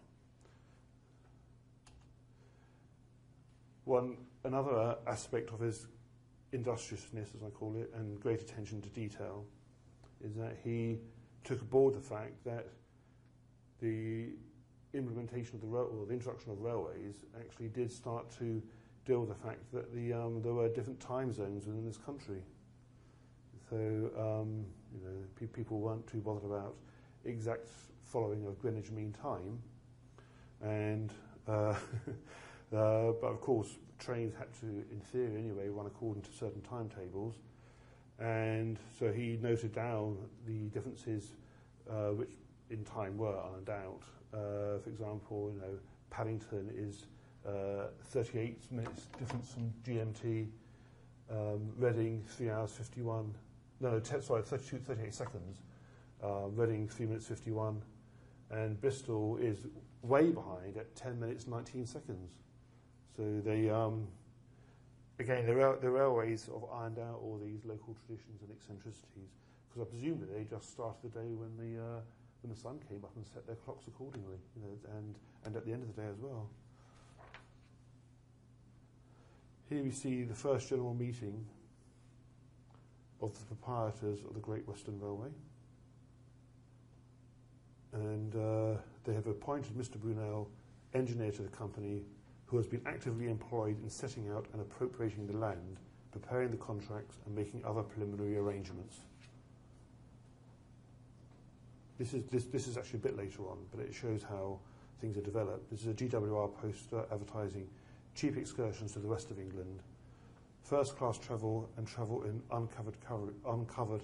One 3.85 4.17
another 4.43 4.95
aspect 5.07 5.51
of 5.51 5.59
his 5.59 5.87
industriousness, 6.51 7.29
as 7.35 7.43
I 7.43 7.49
call 7.49 7.75
it, 7.75 7.91
and 7.95 8.19
great 8.19 8.41
attention 8.41 8.81
to 8.81 8.89
detail, 8.89 9.45
is 10.23 10.35
that 10.35 10.57
he 10.63 10.99
took 11.43 11.61
aboard 11.61 11.93
the 11.93 11.99
fact 11.99 12.43
that 12.45 12.67
the 13.81 14.29
implementation 14.93 15.55
of 15.55 15.61
the 15.61 15.67
rail, 15.67 15.89
or 15.99 16.05
the 16.05 16.13
introduction 16.13 16.51
of 16.51 16.61
railways 16.61 17.25
actually 17.39 17.67
did 17.67 17.91
start 17.91 18.29
to 18.37 18.61
deal 19.05 19.19
with 19.19 19.29
the 19.29 19.35
fact 19.35 19.59
that 19.73 19.93
the, 19.93 20.13
um, 20.13 20.41
there 20.41 20.53
were 20.53 20.69
different 20.69 20.99
time 20.99 21.31
zones 21.31 21.65
within 21.65 21.85
this 21.85 21.97
country. 21.97 22.41
So 23.69 23.75
um, 23.75 24.65
you 24.93 25.03
know, 25.03 25.15
pe- 25.37 25.47
people 25.47 25.79
weren't 25.79 26.05
too 26.07 26.19
bothered 26.19 26.45
about 26.45 26.75
exact 27.25 27.67
following 28.03 28.45
of 28.45 28.59
Greenwich 28.59 28.91
Mean 28.91 29.13
Time, 29.13 29.59
and 30.61 31.11
uh, 31.47 31.51
uh, 32.75 33.11
but 33.21 33.27
of 33.27 33.41
course 33.41 33.77
trains 33.99 34.33
had 34.37 34.53
to, 34.59 34.65
in 34.91 34.99
theory 35.11 35.37
anyway, 35.37 35.69
run 35.69 35.85
according 35.85 36.23
to 36.23 36.31
certain 36.31 36.61
timetables. 36.61 37.35
And 38.19 38.77
so 38.97 39.11
he 39.11 39.39
noted 39.41 39.73
down 39.73 40.17
the 40.45 40.69
differences 40.69 41.31
uh, 41.89 42.09
which 42.09 42.31
in 42.69 42.83
time 42.83 43.17
were 43.17 43.35
out. 43.35 44.03
Uh, 44.33 44.79
for 44.79 44.89
example, 44.89 45.51
you 45.53 45.61
know, 45.61 45.77
Paddington 46.09 46.71
is 46.75 47.05
uh, 47.47 47.87
38 48.05 48.71
minutes 48.71 49.07
difference 49.19 49.53
from 49.53 49.73
GMT. 49.85 50.47
Um, 51.31 51.71
Reading, 51.77 52.23
3 52.27 52.49
hours 52.49 52.71
51. 52.71 53.33
No, 53.79 54.01
sorry, 54.21 54.43
32, 54.43 54.77
38 54.77 55.13
seconds. 55.13 55.61
Uh, 56.23 56.47
Reading, 56.47 56.87
3 56.87 57.07
minutes 57.07 57.27
51. 57.27 57.81
And 58.49 58.79
Bristol 58.79 59.37
is 59.41 59.67
way 60.01 60.31
behind 60.31 60.77
at 60.77 60.95
10 60.95 61.19
minutes 61.19 61.47
19 61.47 61.85
seconds. 61.85 62.31
So 63.17 63.41
they, 63.43 63.69
um, 63.69 64.07
again, 65.19 65.45
the, 65.45 65.55
rail- 65.55 65.77
the 65.81 65.89
railways 65.89 66.43
sort 66.43 66.63
of 66.63 66.69
ironed 66.71 66.99
out 66.99 67.19
all 67.21 67.39
these 67.43 67.65
local 67.65 67.95
traditions 68.05 68.41
and 68.41 68.51
eccentricities 68.51 69.31
because 69.73 69.87
I 69.87 69.89
presume 69.89 70.19
that 70.19 70.33
they 70.33 70.43
just 70.43 70.71
started 70.71 71.11
the 71.11 71.19
day 71.19 71.33
when 71.33 71.57
the 71.57 71.81
uh, 71.81 71.99
when 72.41 72.53
the 72.53 72.59
sun 72.59 72.79
came 72.89 73.03
up 73.03 73.11
and 73.15 73.25
set 73.25 73.47
their 73.47 73.55
clocks 73.55 73.87
accordingly, 73.87 74.37
you 74.55 74.61
know, 74.61 74.97
and 74.97 75.15
and 75.45 75.55
at 75.55 75.65
the 75.65 75.71
end 75.71 75.83
of 75.83 75.95
the 75.95 76.01
day 76.01 76.07
as 76.07 76.19
well. 76.19 76.47
Here 79.69 79.81
we 79.81 79.91
see 79.91 80.23
the 80.23 80.35
first 80.35 80.69
general 80.69 80.93
meeting 80.93 81.45
of 83.21 83.37
the 83.39 83.45
proprietors 83.45 84.19
of 84.27 84.33
the 84.33 84.41
Great 84.41 84.67
Western 84.67 84.99
Railway, 84.99 85.29
and 87.93 88.35
uh, 88.35 88.79
they 89.03 89.13
have 89.13 89.27
appointed 89.27 89.73
Mr. 89.75 89.97
Brunel 89.97 90.49
engineer 90.93 91.31
to 91.31 91.41
the 91.41 91.49
company 91.49 92.01
who 92.45 92.57
has 92.57 92.67
been 92.67 92.81
actively 92.85 93.29
employed 93.29 93.81
in 93.81 93.89
setting 93.89 94.29
out 94.29 94.45
and 94.53 94.61
appropriating 94.61 95.25
the 95.27 95.37
land, 95.37 95.79
preparing 96.11 96.51
the 96.51 96.57
contracts, 96.57 97.17
and 97.25 97.35
making 97.35 97.63
other 97.65 97.81
preliminary 97.81 98.37
arrangements. 98.37 98.97
This 101.97 102.13
is, 102.13 102.23
this, 102.25 102.45
this 102.45 102.67
is 102.67 102.77
actually 102.77 102.99
a 102.99 103.03
bit 103.03 103.17
later 103.17 103.43
on, 103.43 103.57
but 103.71 103.79
it 103.79 103.93
shows 103.93 104.23
how 104.23 104.59
things 104.99 105.17
are 105.17 105.21
developed. 105.21 105.69
This 105.69 105.81
is 105.81 105.87
a 105.87 105.93
GWR 105.93 106.53
poster 106.55 107.05
advertising 107.11 107.67
cheap 108.15 108.37
excursions 108.37 108.93
to 108.93 108.99
the 108.99 109.07
west 109.07 109.31
of 109.31 109.39
England, 109.39 109.81
first 110.61 110.97
class 110.97 111.17
travel 111.17 111.69
and 111.77 111.87
travel 111.87 112.23
in 112.23 112.41
uncovered, 112.51 112.95
cover, 113.05 113.33
uncovered 113.47 114.03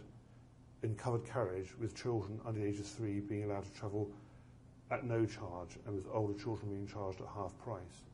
in 0.83 0.95
covered 0.95 1.25
carriage 1.25 1.73
with 1.79 1.95
children 1.95 2.39
under 2.45 2.59
the 2.59 2.65
age 2.65 2.79
of 2.79 2.85
three 2.85 3.19
being 3.19 3.43
allowed 3.43 3.65
to 3.65 3.71
travel 3.73 4.09
at 4.91 5.05
no 5.05 5.25
charge 5.25 5.77
and 5.85 5.95
with 5.95 6.07
older 6.11 6.33
children 6.33 6.69
being 6.69 6.87
charged 6.87 7.21
at 7.21 7.27
half 7.27 7.57
price. 7.59 8.05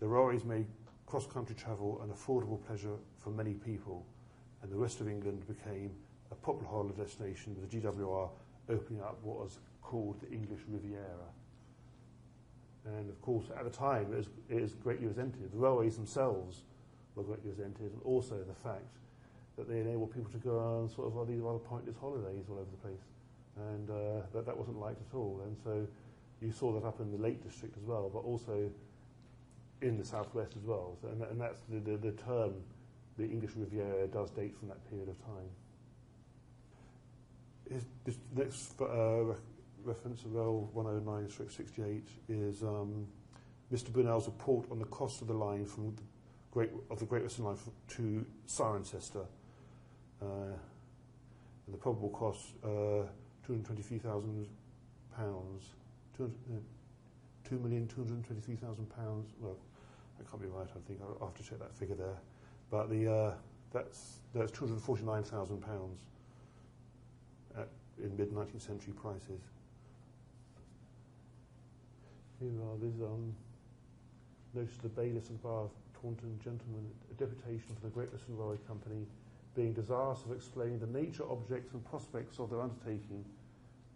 The 0.00 0.06
railways 0.06 0.44
made 0.44 0.66
cross-country 1.06 1.56
travel 1.56 2.00
an 2.02 2.10
affordable 2.10 2.64
pleasure 2.66 2.96
for 3.18 3.30
many 3.30 3.54
people 3.54 4.04
and 4.62 4.70
the 4.70 4.76
west 4.76 5.00
of 5.00 5.08
England 5.08 5.46
became 5.46 5.90
a 6.30 6.34
popular 6.34 6.68
holiday 6.70 7.02
destination 7.02 7.56
with 7.58 7.70
the 7.70 7.80
GWR 7.80 8.28
opening 8.68 9.00
up 9.00 9.18
what 9.22 9.38
was 9.38 9.58
called 9.82 10.20
the 10.20 10.30
English 10.30 10.60
Riviera. 10.68 11.30
And 12.84 13.08
of 13.08 13.20
course, 13.22 13.46
at 13.56 13.64
the 13.64 13.70
time, 13.70 14.12
it 14.12 14.16
was, 14.16 14.28
it 14.48 14.60
was 14.60 14.74
greatly 14.74 15.06
resented. 15.06 15.50
The 15.52 15.58
railways 15.58 15.96
themselves 15.96 16.62
were 17.14 17.22
greatly 17.22 17.50
resented, 17.50 17.92
and 17.92 18.02
also 18.04 18.36
the 18.36 18.54
fact 18.54 18.98
that 19.56 19.68
they 19.68 19.80
enabled 19.80 20.14
people 20.14 20.30
to 20.30 20.38
go 20.38 20.58
on 20.58 20.88
sort 20.88 21.12
of 21.12 21.28
these 21.28 21.40
rather 21.40 21.58
pointless 21.58 21.96
holidays 21.98 22.44
all 22.50 22.56
over 22.56 22.70
the 22.70 22.88
place. 22.88 23.04
And 23.56 23.90
uh, 23.90 24.26
that, 24.34 24.44
that 24.44 24.56
wasn't 24.56 24.78
liked 24.78 25.00
at 25.00 25.16
all. 25.16 25.40
And 25.44 25.56
so 25.64 25.86
you 26.40 26.52
saw 26.52 26.72
that 26.78 26.86
up 26.86 27.00
in 27.00 27.10
the 27.10 27.18
Lake 27.18 27.42
District 27.42 27.74
as 27.76 27.84
well, 27.84 28.10
but 28.12 28.20
also 28.20 28.70
in 29.80 29.96
the 29.96 30.04
southwest 30.04 30.52
as 30.56 30.64
well. 30.64 30.96
So, 31.00 31.08
and, 31.08 31.22
and 31.22 31.40
that's 31.40 31.60
the, 31.68 31.78
the, 31.78 31.96
the 31.96 32.12
term, 32.12 32.54
the 33.16 33.24
English 33.24 33.52
Riviera, 33.56 34.06
does 34.08 34.30
date 34.30 34.54
from 34.58 34.68
that 34.68 34.88
period 34.90 35.08
of 35.08 35.18
time. 35.24 35.48
His, 37.70 38.18
next 38.34 38.80
uh, 38.80 38.84
re- 39.24 39.34
reference, 39.84 40.22
Rail 40.24 40.70
109-68, 40.76 42.02
is 42.28 42.62
um, 42.62 43.06
Mr. 43.72 43.90
Brunel's 43.90 44.26
report 44.26 44.70
on 44.70 44.78
the 44.78 44.84
cost 44.86 45.22
of 45.22 45.28
the 45.28 45.34
line 45.34 45.64
from 45.64 45.96
the 45.96 46.02
Great, 46.52 46.70
of 46.90 46.98
the 46.98 47.04
Great 47.04 47.22
Western 47.22 47.46
Line 47.46 47.58
to 47.88 48.24
Cirencester. 48.48 49.26
Uh, 50.22 50.54
and 51.66 51.74
the 51.74 51.78
probable 51.78 52.10
cost, 52.10 52.54
uh, 52.64 53.06
£223,000, 53.48 54.46
uh, 55.18 56.24
two 57.48 57.58
million 57.58 57.86
two 57.86 58.02
hundred 58.02 58.24
twenty-three 58.24 58.56
thousand 58.56 58.86
pounds. 58.96 59.30
Well, 59.40 59.56
that 60.18 60.28
can't 60.30 60.42
be 60.42 60.48
right. 60.48 60.66
I 60.68 60.78
think 60.86 61.00
I'll 61.02 61.26
have 61.26 61.36
to 61.36 61.42
check 61.42 61.58
that 61.60 61.74
figure 61.74 61.94
there. 61.94 62.18
But 62.70 62.90
the 62.90 63.12
uh, 63.12 63.34
that's 63.72 64.18
that's 64.34 64.50
two 64.50 64.66
hundred 64.66 64.82
forty-nine 64.82 65.22
thousand 65.22 65.60
pounds 65.60 66.02
in 68.02 68.16
mid 68.16 68.32
nineteenth 68.32 68.62
century 68.62 68.92
prices. 68.92 69.40
Here 72.40 72.50
are 72.50 72.76
these 72.80 73.00
um, 73.00 73.34
notice 74.54 74.76
of 74.76 74.82
the 74.82 74.88
bailiffs 74.88 75.30
of 75.30 75.40
the 75.40 75.42
bar 75.42 75.62
of 75.62 75.70
Taunton 76.00 76.38
gentlemen, 76.42 76.84
a 77.10 77.14
deputation 77.14 77.74
for 77.74 77.80
the 77.80 77.88
Great 77.88 78.12
Western 78.12 78.36
Railway 78.36 78.58
Company, 78.66 79.06
being 79.56 79.72
desirous 79.72 80.22
of 80.22 80.32
explaining 80.32 80.78
the 80.78 80.86
nature, 80.86 81.24
objects, 81.30 81.72
and 81.72 81.84
prospects 81.84 82.38
of 82.38 82.50
their 82.50 82.60
undertaking. 82.60 83.24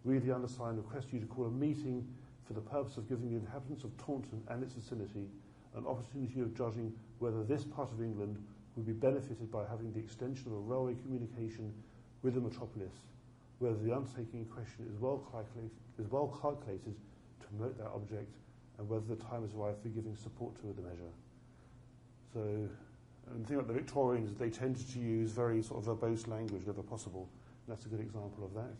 We, 0.03 0.17
the 0.17 0.33
undersigned, 0.33 0.77
request 0.77 1.13
you 1.13 1.19
to 1.19 1.27
call 1.27 1.45
a 1.45 1.51
meeting 1.51 2.07
for 2.45 2.53
the 2.53 2.61
purpose 2.61 2.97
of 2.97 3.07
giving 3.07 3.29
the 3.29 3.37
inhabitants 3.37 3.83
of 3.83 3.95
Taunton 3.97 4.41
and 4.49 4.63
its 4.63 4.73
vicinity 4.73 5.27
an 5.75 5.85
opportunity 5.87 6.41
of 6.41 6.55
judging 6.55 6.91
whether 7.19 7.43
this 7.43 7.63
part 7.63 7.91
of 7.91 8.01
England 8.01 8.37
would 8.75 8.85
be 8.85 8.93
benefited 8.93 9.51
by 9.51 9.63
having 9.69 9.93
the 9.93 9.99
extension 9.99 10.47
of 10.47 10.53
a 10.53 10.59
railway 10.59 10.95
communication 10.95 11.73
with 12.23 12.33
the 12.33 12.41
metropolis, 12.41 12.93
whether 13.59 13.77
the 13.77 13.93
undertaking 13.93 14.41
in 14.41 14.45
question 14.45 14.85
is 14.91 14.99
well 14.99 15.23
calculated, 15.31 15.71
is 15.99 16.07
well 16.09 16.27
calculated 16.41 16.95
to 17.39 17.47
promote 17.47 17.77
that 17.77 17.87
object, 17.87 18.33
and 18.77 18.89
whether 18.89 19.05
the 19.07 19.21
time 19.23 19.45
is 19.45 19.53
right 19.53 19.75
for 19.81 19.89
giving 19.89 20.15
support 20.15 20.55
to 20.55 20.73
the 20.73 20.81
measure. 20.81 21.13
So, 22.33 22.67
and 23.29 23.43
the 23.43 23.47
thing 23.47 23.57
about 23.57 23.67
the 23.67 23.73
Victorians, 23.73 24.33
they 24.37 24.49
tended 24.49 24.89
to 24.91 24.99
use 24.99 25.31
very 25.31 25.61
sort 25.61 25.85
of 25.85 25.99
verbose 25.99 26.27
language 26.27 26.63
whenever 26.63 26.83
possible. 26.83 27.29
And 27.65 27.75
that's 27.75 27.85
a 27.85 27.89
good 27.89 28.01
example 28.01 28.43
of 28.43 28.53
that. 28.55 28.73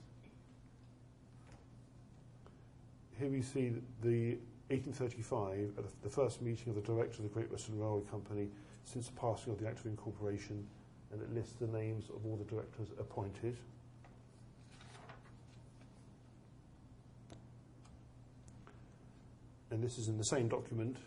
here 3.21 3.29
we 3.29 3.41
see 3.43 3.69
the 4.01 4.37
1835, 4.69 5.77
at 5.77 5.83
uh, 5.83 5.87
the 6.01 6.09
first 6.09 6.41
meeting 6.41 6.69
of 6.69 6.75
the 6.75 6.81
director 6.81 7.17
of 7.17 7.23
the 7.23 7.29
Great 7.29 7.51
Western 7.51 7.79
Railway 7.79 8.01
Company 8.09 8.47
since 8.83 9.07
the 9.07 9.13
passing 9.13 9.53
of 9.53 9.59
the 9.59 9.67
Act 9.67 9.79
of 9.81 9.85
Incorporation, 9.85 10.65
and 11.11 11.21
it 11.21 11.31
lists 11.31 11.53
the 11.61 11.67
names 11.67 12.09
of 12.09 12.25
all 12.25 12.35
the 12.35 12.45
directors 12.45 12.87
appointed. 12.99 13.57
And 19.69 19.83
this 19.83 19.99
is 19.99 20.07
in 20.07 20.17
the 20.17 20.23
same 20.23 20.47
document, 20.47 20.97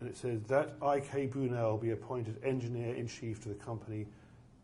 and 0.00 0.08
it 0.08 0.16
says 0.16 0.42
that 0.48 0.76
I.K. 0.82 1.26
Brunel 1.26 1.76
be 1.76 1.90
appointed 1.90 2.40
engineer 2.42 2.94
in 2.94 3.06
chief 3.06 3.42
to 3.42 3.50
the 3.50 3.54
company 3.54 4.06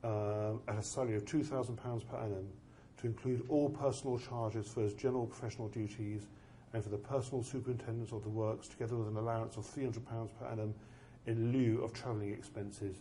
uh, 0.02 0.52
at 0.66 0.78
a 0.78 0.82
salary 0.82 1.16
of 1.16 1.24
£2,000 1.24 1.76
per 2.08 2.16
annum 2.16 2.48
to 2.98 3.06
include 3.06 3.44
all 3.48 3.68
personal 3.68 4.18
charges 4.18 4.66
for 4.66 4.80
his 4.80 4.94
general 4.94 5.26
professional 5.26 5.68
duties 5.68 6.22
and 6.72 6.82
for 6.82 6.88
the 6.88 6.96
personal 6.96 7.42
superintendence 7.42 8.12
of 8.12 8.22
the 8.22 8.28
works, 8.28 8.66
together 8.66 8.96
with 8.96 9.08
an 9.08 9.16
allowance 9.16 9.56
of 9.56 9.66
£300 9.66 9.94
per 10.38 10.46
annum 10.46 10.74
in 11.26 11.52
lieu 11.52 11.82
of 11.82 11.92
travelling 11.92 12.32
expenses. 12.32 12.96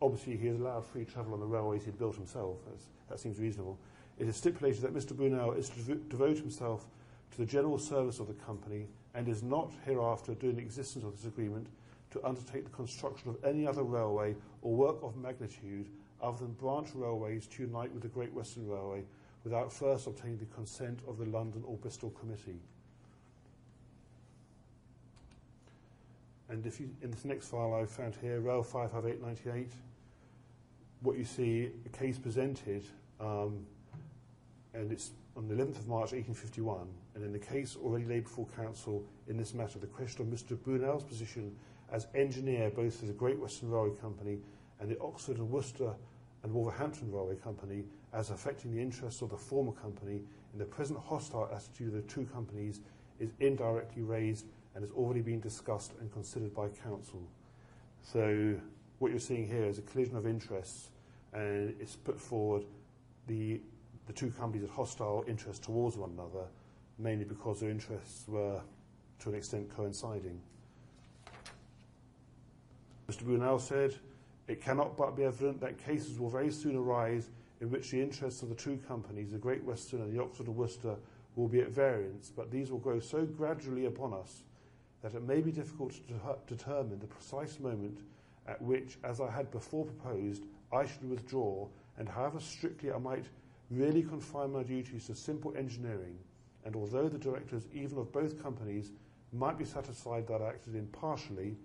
Obviously, 0.00 0.36
he 0.36 0.48
is 0.48 0.58
allowed 0.58 0.84
free 0.84 1.04
travel 1.04 1.34
on 1.34 1.40
the 1.40 1.46
railways 1.46 1.84
he'd 1.84 1.98
built 1.98 2.16
himself. 2.16 2.56
That's, 2.66 2.84
that 3.08 3.20
seems 3.20 3.38
reasonable. 3.38 3.78
It 4.18 4.26
is 4.26 4.36
stipulated 4.36 4.82
that 4.82 4.94
Mr. 4.94 5.16
Brunel 5.16 5.52
is 5.52 5.68
to 5.70 5.94
devote 5.94 6.38
himself 6.38 6.86
to 7.30 7.38
the 7.38 7.46
general 7.46 7.78
service 7.78 8.18
of 8.18 8.26
the 8.26 8.34
company 8.34 8.86
and 9.14 9.28
is 9.28 9.42
not 9.42 9.72
hereafter, 9.84 10.34
during 10.34 10.56
the 10.56 10.62
existence 10.62 11.04
of 11.04 11.16
this 11.16 11.26
agreement, 11.26 11.66
to 12.10 12.24
undertake 12.26 12.64
the 12.64 12.70
construction 12.70 13.30
of 13.30 13.36
any 13.44 13.66
other 13.66 13.82
railway 13.82 14.34
or 14.62 14.74
work 14.74 14.96
of 15.02 15.16
magnitude 15.16 15.88
other 16.22 16.38
than 16.38 16.52
branch 16.52 16.88
railways 16.94 17.46
to 17.46 17.62
unite 17.62 17.92
with 17.92 18.02
the 18.02 18.08
Great 18.08 18.32
Western 18.32 18.68
Railway 18.68 19.02
without 19.44 19.72
first 19.72 20.06
obtaining 20.06 20.38
the 20.38 20.46
consent 20.46 21.00
of 21.08 21.18
the 21.18 21.24
London 21.24 21.62
or 21.66 21.76
Bristol 21.76 22.10
Committee. 22.10 22.60
And 26.48 26.64
if 26.66 26.78
you, 26.78 26.90
in 27.02 27.10
this 27.10 27.24
next 27.24 27.48
file 27.48 27.74
I've 27.74 27.90
found 27.90 28.14
here, 28.20 28.40
Rail 28.40 28.62
55898, 28.62 29.72
what 31.00 31.18
you 31.18 31.24
see, 31.24 31.70
a 31.86 31.88
case 31.88 32.18
presented, 32.18 32.84
um, 33.20 33.66
and 34.74 34.92
it's 34.92 35.10
on 35.36 35.48
the 35.48 35.54
11th 35.54 35.78
of 35.78 35.88
March 35.88 36.12
1851, 36.12 36.86
and 37.14 37.24
in 37.24 37.32
the 37.32 37.38
case 37.38 37.76
already 37.82 38.04
laid 38.04 38.24
before 38.24 38.46
Counsel 38.56 39.04
in 39.28 39.36
this 39.36 39.54
matter, 39.54 39.78
the 39.78 39.86
question 39.86 40.22
of 40.22 40.28
Mr. 40.28 40.60
Brunel's 40.62 41.04
position 41.04 41.54
as 41.90 42.06
engineer 42.14 42.70
both 42.70 42.98
for 42.98 43.06
the 43.06 43.12
Great 43.12 43.38
Western 43.38 43.70
Railway 43.70 43.96
Company 44.00 44.38
and 44.80 44.90
the 44.90 44.98
Oxford 45.00 45.38
and 45.38 45.50
Worcester 45.50 45.94
and 46.42 46.52
Wolverhampton 46.52 47.10
Railway 47.10 47.36
Company 47.36 47.84
as 48.12 48.30
affecting 48.30 48.74
the 48.74 48.80
interests 48.80 49.22
of 49.22 49.30
the 49.30 49.36
former 49.36 49.72
company 49.72 50.22
in 50.52 50.58
the 50.58 50.64
present 50.64 50.98
hostile 50.98 51.48
attitude 51.54 51.88
of 51.88 51.94
the 51.94 52.02
two 52.02 52.26
companies 52.26 52.80
is 53.18 53.30
indirectly 53.40 54.02
raised 54.02 54.46
and 54.74 54.82
has 54.82 54.90
already 54.92 55.20
been 55.20 55.40
discussed 55.40 55.92
and 56.00 56.12
considered 56.12 56.54
by 56.54 56.68
counsel. 56.68 57.22
So 58.02 58.56
what 58.98 59.10
you're 59.10 59.20
seeing 59.20 59.46
here 59.46 59.64
is 59.64 59.78
a 59.78 59.82
collision 59.82 60.16
of 60.16 60.26
interests 60.26 60.90
and 61.32 61.74
it's 61.80 61.96
put 61.96 62.20
forward 62.20 62.64
the, 63.26 63.60
the 64.06 64.12
two 64.12 64.30
companies 64.30 64.68
had 64.68 64.74
hostile 64.74 65.24
interests 65.26 65.64
towards 65.64 65.96
one 65.96 66.10
another, 66.10 66.46
mainly 66.98 67.24
because 67.24 67.60
their 67.60 67.70
interests 67.70 68.26
were 68.28 68.60
to 69.20 69.28
an 69.28 69.34
extent 69.34 69.74
coinciding. 69.74 70.40
Mr. 73.08 73.24
Brunel 73.24 73.58
said, 73.58 73.94
it 74.48 74.60
cannot 74.60 74.96
but 74.96 75.16
be 75.16 75.24
evident 75.24 75.60
that 75.60 75.78
cases 75.78 76.18
will 76.18 76.30
very 76.30 76.50
soon 76.50 76.76
arise 76.76 77.30
in 77.60 77.70
which 77.70 77.90
the 77.90 78.00
interests 78.00 78.42
of 78.42 78.48
the 78.48 78.54
two 78.54 78.76
companies, 78.88 79.30
the 79.30 79.38
Great 79.38 79.62
Western 79.64 80.02
and 80.02 80.12
the 80.12 80.20
Oxford 80.20 80.46
and 80.46 80.56
Worcester, 80.56 80.96
will 81.36 81.48
be 81.48 81.60
at 81.60 81.70
variance, 81.70 82.32
but 82.34 82.50
these 82.50 82.70
will 82.70 82.78
grow 82.78 82.98
so 82.98 83.24
gradually 83.24 83.86
upon 83.86 84.12
us 84.12 84.42
that 85.02 85.14
it 85.14 85.22
may 85.22 85.40
be 85.40 85.52
difficult 85.52 85.92
to 85.92 86.14
determine 86.46 86.98
the 86.98 87.06
precise 87.06 87.58
moment 87.60 87.98
at 88.46 88.60
which, 88.60 88.98
as 89.04 89.20
I 89.20 89.30
had 89.30 89.50
before 89.50 89.84
proposed, 89.84 90.44
I 90.72 90.86
should 90.86 91.08
withdraw, 91.08 91.68
and 91.98 92.08
however 92.08 92.40
strictly 92.40 92.92
I 92.92 92.98
might 92.98 93.26
really 93.72 94.02
confine 94.02 94.52
my 94.52 94.62
duties 94.62 95.06
to 95.06 95.14
simple 95.14 95.54
engineering, 95.56 96.18
and 96.64 96.76
although 96.76 97.08
the 97.08 97.18
directors 97.18 97.66
even 97.72 97.98
of 97.98 98.12
both 98.12 98.42
companies 98.42 98.92
might 99.32 99.58
be 99.58 99.64
satisfied 99.64 100.26
that 100.28 100.42
I 100.42 100.48
acted 100.48 100.76
impartially, 100.76 101.56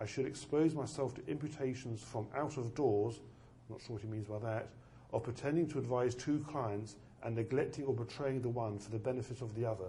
I 0.00 0.06
should 0.06 0.26
expose 0.26 0.74
myself 0.74 1.14
to 1.14 1.26
imputations 1.26 2.02
from 2.02 2.26
out 2.36 2.56
of 2.56 2.74
doors, 2.74 3.20
not 3.68 3.80
sure 3.80 3.94
what 3.94 4.02
he 4.02 4.08
means 4.08 4.26
by 4.26 4.38
that, 4.38 4.68
of 5.12 5.22
pretending 5.22 5.66
to 5.68 5.78
advise 5.78 6.14
two 6.14 6.44
clients 6.48 6.96
and 7.22 7.34
neglecting 7.34 7.84
or 7.84 7.94
betraying 7.94 8.42
the 8.42 8.48
one 8.48 8.78
for 8.78 8.90
the 8.90 8.98
benefit 8.98 9.40
of 9.40 9.54
the 9.54 9.64
other. 9.64 9.88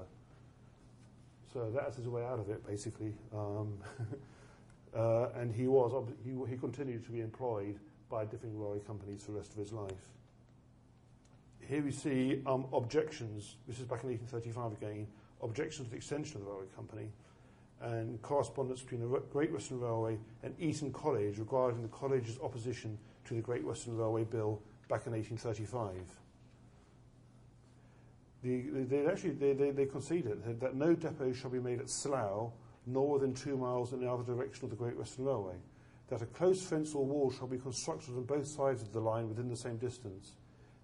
So 1.53 1.71
that's 1.73 1.97
his 1.97 2.07
way 2.07 2.25
out 2.25 2.39
of 2.39 2.49
it, 2.49 2.65
basically. 2.65 3.13
Um, 3.33 3.77
uh, 4.95 5.29
and 5.35 5.53
he 5.53 5.67
was 5.67 5.91
he, 6.23 6.33
he 6.49 6.57
continued 6.57 7.03
to 7.05 7.11
be 7.11 7.21
employed 7.21 7.79
by 8.09 8.25
different 8.25 8.55
railway 8.57 8.79
companies 8.79 9.23
for 9.23 9.31
the 9.31 9.37
rest 9.37 9.51
of 9.51 9.57
his 9.57 9.73
life. 9.73 9.91
Here 11.67 11.83
we 11.83 11.91
see 11.91 12.41
um, 12.45 12.65
objections. 12.71 13.57
This 13.67 13.79
is 13.79 13.85
back 13.85 14.03
in 14.03 14.09
1835 14.09 14.71
again. 14.71 15.07
Objections 15.41 15.87
to 15.87 15.91
the 15.91 15.97
extension 15.97 16.37
of 16.37 16.45
the 16.45 16.49
railway 16.49 16.67
company 16.73 17.09
and 17.81 18.21
correspondence 18.21 18.81
between 18.81 19.01
the 19.01 19.21
Great 19.31 19.51
Western 19.51 19.81
Railway 19.81 20.17
and 20.43 20.55
Eton 20.59 20.93
College 20.93 21.37
regarding 21.37 21.81
the 21.81 21.89
college's 21.89 22.39
opposition 22.39 22.97
to 23.25 23.33
the 23.33 23.41
Great 23.41 23.65
Western 23.65 23.97
Railway 23.97 24.23
Bill 24.23 24.61
back 24.87 25.05
in 25.07 25.13
1835. 25.13 25.93
The, 28.43 28.85
they 28.85 29.05
actually 29.05 29.31
they, 29.31 29.51
they, 29.51 29.71
they 29.71 29.85
conceded 29.85 30.59
that 30.61 30.75
no 30.75 30.95
depot 30.95 31.33
shall 31.33 31.49
be 31.49 31.59
made 31.59 31.81
at 31.81 31.89
Slough, 31.89 32.53
nor 32.85 33.13
within 33.13 33.33
two 33.33 33.57
miles 33.57 33.91
in 33.91 33.99
the 33.99 34.09
other 34.09 34.23
direction 34.23 34.63
of 34.63 34.69
the 34.69 34.77
Great 34.77 34.97
Western 34.97 35.25
Railway. 35.25 35.55
That 36.07 36.21
a 36.21 36.27
close 36.27 36.63
fence 36.63 36.95
or 36.95 37.05
wall 37.05 37.29
shall 37.29 37.47
be 37.47 37.57
constructed 37.57 38.15
on 38.15 38.23
both 38.23 38.47
sides 38.47 38.81
of 38.81 38.93
the 38.93 39.01
line 39.01 39.27
within 39.27 39.49
the 39.49 39.57
same 39.57 39.75
distance. 39.75 40.31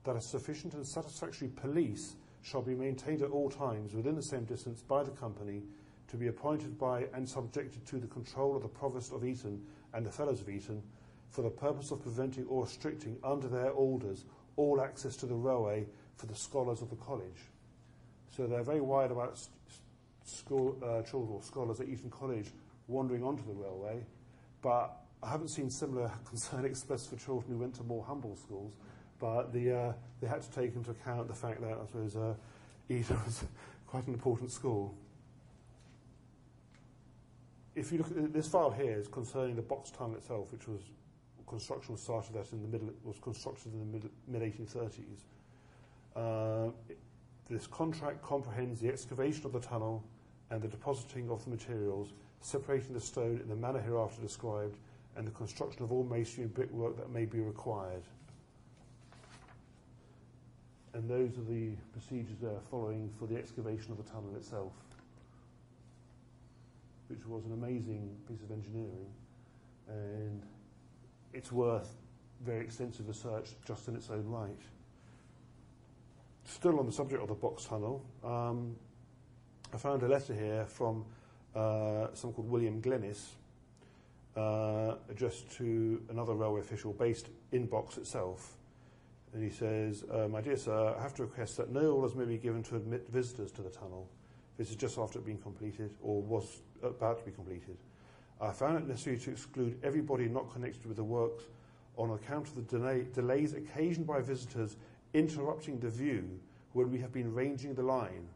That 0.04 0.16
a 0.16 0.22
sufficient 0.22 0.74
and 0.74 0.86
satisfactory 0.86 1.50
police 1.50 2.16
shall 2.42 2.62
be 2.62 2.76
maintained 2.76 3.22
at 3.22 3.32
all 3.32 3.50
times 3.50 3.94
within 3.94 4.16
the 4.16 4.24
same 4.24 4.44
distance 4.44 4.82
by 4.82 5.04
the 5.04 5.12
company 5.12 5.64
to 6.10 6.18
be 6.18 6.28
appointed 6.28 6.78
by 6.78 7.06
and 7.14 7.28
subjected 7.28 7.86
to 7.88 7.98
the 7.98 8.08
control 8.08 8.56
of 8.56 8.62
the 8.62 8.68
Provost 8.68 9.14
of 9.14 9.26
Eton 9.26 9.62
and 9.94 10.06
the 10.06 10.12
Fellows 10.12 10.42
of 10.42 10.50
Eton 10.50 10.84
for 11.30 11.42
the 11.42 11.50
purpose 11.50 11.92
of 11.92 12.02
preventing 12.02 12.46
or 12.46 12.64
restricting 12.64 13.18
under 13.24 13.48
their 13.48 13.72
orders 13.72 14.26
all 14.56 14.82
access 14.82 15.16
to 15.16 15.26
the 15.26 15.34
railway 15.34 15.86
for 16.16 16.28
the 16.28 16.36
scholars 16.36 16.82
of 16.82 16.90
the 16.90 16.96
college. 16.98 17.50
So 18.36 18.46
they're 18.46 18.64
very 18.64 18.82
worried 18.82 19.12
about 19.12 19.40
school, 20.26 20.78
uh, 20.84 21.02
children 21.02 21.34
or 21.34 21.42
scholars 21.42 21.80
at 21.80 21.88
Eton 21.88 22.10
College 22.10 22.52
wandering 22.88 23.24
onto 23.24 23.46
the 23.46 23.54
railway, 23.54 24.06
but 24.62 24.96
I 25.22 25.30
haven't 25.30 25.50
seen 25.50 25.70
similar 25.70 26.12
concern 26.26 26.66
expressed 26.66 27.10
for 27.10 27.16
children 27.16 27.54
who 27.54 27.58
went 27.58 27.76
to 27.76 27.84
more 27.84 28.04
humble 28.04 28.36
schools. 28.36 28.74
But 29.20 29.54
the, 29.54 29.78
uh, 29.78 29.94
they 30.22 30.28
had 30.28 30.42
to 30.42 30.52
take 30.52 30.76
into 30.76 30.92
account 30.92 31.28
the 31.28 31.34
fact 31.34 31.62
that 31.62 31.78
I 31.82 31.86
suppose 31.86 32.16
uh, 32.16 32.34
Eton 32.90 33.18
was 33.26 33.44
quite 33.88 34.08
an 34.08 34.14
important 34.14 34.52
school. 34.52 34.94
If 37.76 37.92
you 37.92 38.00
look 38.00 38.12
at 38.12 38.34
this 38.34 38.48
file 38.48 38.72
here, 38.72 39.00
is 39.00 39.08
concerning 39.08 39.56
the 39.56 39.62
box 39.62 39.90
tunnel 39.90 40.16
itself, 40.16 40.52
which 40.52 40.68
was 40.68 40.82
construction 41.48 41.94
was 41.94 42.02
started 42.02 42.34
that 42.34 42.52
in 42.52 42.62
the 42.64 42.68
middle 42.68 42.90
was 43.04 43.20
constructed 43.20 43.74
in 43.74 43.92
the 43.92 44.10
mid 44.28 44.42
1830s. 44.42 45.22
Uh, 46.16 46.72
this 47.50 47.68
contract 47.68 48.24
comprehends 48.24 48.80
the 48.80 48.90
excavation 48.90 49.46
of 49.46 49.54
the 49.54 49.60
tunnel 49.60 50.04
and 50.50 50.62
the 50.62 50.68
depositing 50.68 51.30
of 51.30 51.44
the 51.44 51.52
materials, 51.52 52.10
separating 52.42 52.94
the 52.94 53.02
stone 53.02 53.40
in 53.42 53.48
the 53.50 53.56
manner 53.56 53.80
hereafter 53.80 54.22
described, 54.22 54.78
and 55.16 55.28
the 55.28 55.32
construction 55.32 55.84
of 55.84 55.92
all 55.92 56.04
masonry 56.04 56.46
and 56.46 56.54
brickwork 56.54 56.98
that 56.98 57.12
may 57.12 57.26
be 57.26 57.40
required. 57.40 58.04
And 60.94 61.10
those 61.10 61.38
are 61.38 61.44
the 61.44 61.72
procedures 61.92 62.38
they 62.42 62.48
are 62.48 62.62
following 62.70 63.10
for 63.18 63.26
the 63.26 63.36
excavation 63.36 63.92
of 63.92 63.98
the 63.98 64.04
tunnel 64.04 64.36
itself, 64.36 64.74
which 67.08 67.26
was 67.26 67.46
an 67.46 67.54
amazing 67.54 68.16
piece 68.28 68.42
of 68.44 68.52
engineering. 68.52 69.08
And 69.88 70.44
it's 71.34 71.52
worth 71.52 71.96
very 72.46 72.64
extensive 72.64 73.08
research 73.08 73.52
just 73.66 73.88
in 73.88 73.96
its 73.96 74.10
own 74.10 74.26
right. 74.28 74.62
Still 76.46 76.80
on 76.80 76.86
the 76.86 76.92
subject 76.92 77.22
of 77.22 77.30
the 77.30 77.36
box 77.36 77.66
tunnel, 77.66 78.06
um, 78.24 78.76
I 79.74 79.78
found 79.78 80.04
a 80.04 80.08
letter 80.08 80.34
here 80.34 80.66
from 80.68 81.06
uh, 81.56 82.08
someone 82.14 82.36
called 82.36 82.50
William 82.50 82.82
Glennie, 82.82 83.14
uh, 84.36 84.96
addressed 85.10 85.52
to 85.58 86.02
another 86.10 86.34
railway 86.34 86.62
official 86.62 86.94
based 86.94 87.30
in 87.52 87.66
Box 87.66 87.98
itself. 87.98 88.58
And 89.34 89.44
he 89.44 89.50
says, 89.50 90.04
uh, 90.12 90.28
My 90.28 90.42
dear 90.42 90.58
sir, 90.58 90.96
I 90.98 91.02
have 91.02 91.16
to 91.16 91.24
request 91.24 91.58
that 91.58 91.72
no 91.72 91.92
orders 91.94 92.16
may 92.16 92.26
be 92.26 92.38
given 92.38 92.62
to 92.64 92.76
admit 92.76 93.08
visitors 93.10 93.52
to 93.54 93.62
the 93.62 93.70
tunnel. 93.70 94.08
This 94.58 94.70
is 94.70 94.76
just 94.76 94.98
after 95.00 95.18
it 95.18 95.26
being 95.26 95.40
completed, 95.40 95.94
or 96.02 96.22
was 96.22 96.62
about 96.84 97.18
to 97.20 97.26
be 97.26 97.32
completed. 97.32 97.78
I 98.40 98.52
found 98.52 98.78
it 98.78 98.88
necessary 98.88 99.18
to 99.20 99.32
exclude 99.32 99.80
everybody 99.84 100.28
not 100.28 100.52
connected 100.52 100.86
with 100.86 100.98
the 100.98 101.04
works 101.04 101.46
on 101.98 102.12
account 102.12 102.48
of 102.48 102.56
the 102.56 102.62
delay, 102.62 103.06
delays 103.14 103.54
occasioned 103.54 104.06
by 104.06 104.22
visitors 104.22 104.78
interrupting 105.14 105.80
the 105.80 105.90
view 105.90 106.40
when 106.74 106.92
we 106.92 107.00
have 107.00 107.12
been 107.12 107.34
ranging 107.34 107.74
the 107.74 107.84
line. 107.84 108.28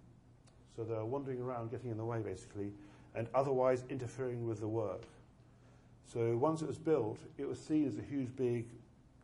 So 0.75 0.83
they're 0.83 1.05
wandering 1.05 1.41
around, 1.41 1.71
getting 1.71 1.91
in 1.91 1.97
the 1.97 2.05
way 2.05 2.21
basically, 2.21 2.71
and 3.15 3.27
otherwise 3.33 3.83
interfering 3.89 4.47
with 4.47 4.60
the 4.60 4.67
work. 4.67 5.03
So 6.12 6.38
once 6.38 6.62
it 6.62 6.67
was 6.67 6.77
built, 6.77 7.19
it 7.38 7.47
was 7.47 7.60
seen 7.60 7.88
as 7.88 7.97
a 7.97 8.01
huge, 8.01 8.36
big 8.36 8.67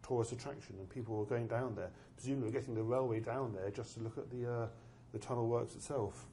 tourist 0.06 0.32
attraction, 0.32 0.76
and 0.78 0.90
people 0.90 1.16
were 1.16 1.26
going 1.26 1.48
down 1.48 1.76
there, 1.76 1.90
presumably 2.16 2.52
getting 2.52 2.76
the 2.76 2.84
railway 2.84 3.20
down 3.20 3.54
there 3.54 3.70
just 3.72 3.96
to 3.96 4.02
look 4.02 4.18
at 4.18 4.30
the, 4.30 4.52
uh, 4.52 4.68
the 5.12 5.20
tunnel 5.20 5.48
works 5.48 5.76
itself. 5.76 6.26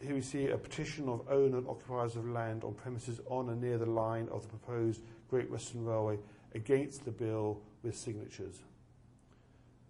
Here 0.00 0.14
we 0.14 0.20
see 0.20 0.48
a 0.48 0.58
petition 0.58 1.08
of 1.08 1.22
owner 1.30 1.58
and 1.58 1.68
occupiers 1.68 2.16
of 2.16 2.28
land 2.28 2.64
on 2.64 2.74
premises 2.74 3.20
on 3.28 3.48
and 3.48 3.60
near 3.60 3.78
the 3.78 3.86
line 3.86 4.28
of 4.30 4.42
the 4.42 4.48
proposed 4.48 5.02
Great 5.30 5.50
Western 5.50 5.84
Railway 5.84 6.18
against 6.54 7.04
the 7.04 7.10
bill 7.10 7.60
with 7.82 7.96
signatures. 7.96 8.56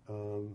Um, 0.08 0.54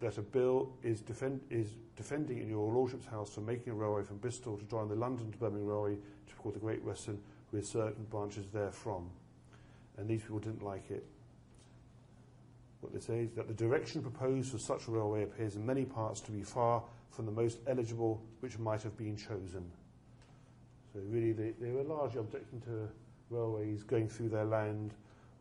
that 0.00 0.18
a 0.18 0.22
bill 0.22 0.72
is, 0.82 1.00
defend, 1.00 1.40
is 1.48 1.68
defending 1.96 2.38
in 2.38 2.48
your 2.48 2.72
Lordship's 2.72 3.06
House 3.06 3.32
for 3.32 3.40
making 3.40 3.72
a 3.72 3.74
railway 3.76 4.02
from 4.02 4.18
Bristol 4.18 4.58
to 4.58 4.64
join 4.64 4.88
the 4.88 4.96
London 4.96 5.30
to 5.30 5.38
Birmingham 5.38 5.66
Railway 5.66 5.94
to 5.94 6.34
be 6.34 6.38
called 6.38 6.56
the 6.56 6.60
Great 6.60 6.82
Western 6.82 7.18
with 7.52 7.66
certain 7.66 8.04
branches 8.04 8.46
therefrom. 8.52 9.10
And 9.98 10.08
these 10.08 10.22
people 10.22 10.38
didn't 10.38 10.62
like 10.62 10.90
it. 10.90 11.04
What 12.80 12.92
they 12.92 13.00
say 13.00 13.20
is 13.20 13.32
that 13.32 13.46
the 13.46 13.54
direction 13.54 14.02
proposed 14.02 14.50
for 14.50 14.58
such 14.58 14.88
a 14.88 14.90
railway 14.90 15.22
appears 15.22 15.54
in 15.54 15.64
many 15.64 15.84
parts 15.84 16.20
to 16.22 16.32
be 16.32 16.42
far 16.42 16.82
from 17.10 17.26
the 17.26 17.32
most 17.32 17.58
eligible 17.66 18.20
which 18.40 18.58
might 18.58 18.82
have 18.82 18.96
been 18.96 19.16
chosen. 19.16 19.70
So 20.92 21.00
really 21.06 21.32
they, 21.32 21.52
they 21.60 21.70
were 21.70 21.84
largely 21.84 22.20
objecting 22.20 22.60
to 22.62 22.88
railways 23.30 23.82
going 23.82 24.08
through 24.08 24.30
their 24.30 24.44
land 24.44 24.94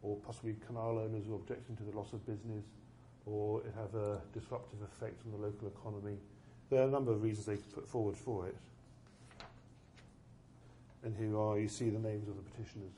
or 0.04 0.18
possibly 0.18 0.56
canal 0.68 1.00
owners 1.00 1.28
were 1.28 1.36
objecting 1.36 1.76
to 1.78 1.84
the 1.84 1.98
loss 1.98 2.14
of 2.14 2.26
business 2.26 2.66
or 3.26 3.62
it 3.62 3.74
have 3.76 3.96
a 3.96 4.20
disruptive 4.34 4.82
effect 4.82 5.22
on 5.26 5.32
the 5.32 5.38
local 5.38 5.68
economy. 5.68 6.18
There 6.70 6.82
are 6.82 6.88
a 6.88 6.92
number 6.92 7.12
of 7.12 7.22
reasons 7.24 7.46
they 7.46 7.58
could 7.58 7.74
put 7.74 7.88
forward 7.88 8.18
for 8.18 8.48
it. 8.48 8.56
And 11.04 11.16
here 11.18 11.38
are, 11.40 11.58
you 11.58 11.68
see 11.68 11.90
the 11.90 12.00
names 12.00 12.28
of 12.28 12.36
the 12.36 12.44
petitioners. 12.44 12.94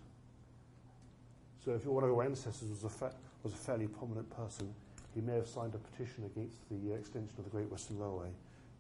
So 1.63 1.71
if 1.71 1.85
one 1.85 2.03
of 2.03 2.09
your 2.09 2.23
ancestors 2.23 2.69
was 2.69 2.83
a, 2.83 3.11
was 3.43 3.53
a 3.53 3.57
fairly 3.57 3.87
prominent 3.87 4.29
person, 4.35 4.73
he 5.15 5.21
may 5.21 5.35
have 5.35 5.47
signed 5.47 5.73
a 5.75 5.77
petition 5.77 6.25
against 6.25 6.57
the 6.69 6.93
uh, 6.93 6.97
extension 6.97 7.35
of 7.37 7.45
the 7.45 7.49
Great 7.49 7.69
Western 7.71 7.99
Railway. 7.99 8.29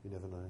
You 0.03 0.11
never 0.11 0.27
know. 0.27 0.49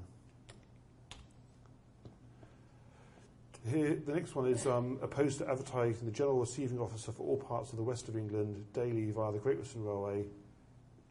Here, 3.69 3.95
the 4.05 4.13
next 4.13 4.35
one 4.35 4.47
is 4.47 4.65
um, 4.65 4.99
opposed 5.01 5.37
to 5.37 5.49
advertising 5.49 6.05
the 6.05 6.11
general 6.11 6.39
receiving 6.39 6.79
officer 6.79 7.11
for 7.11 7.23
all 7.23 7.37
parts 7.37 7.71
of 7.71 7.77
the 7.77 7.83
west 7.83 8.09
of 8.09 8.17
England 8.17 8.65
daily 8.73 9.09
via 9.11 9.31
the 9.31 9.37
Great 9.37 9.57
Western 9.57 9.85
Railway 9.85 10.25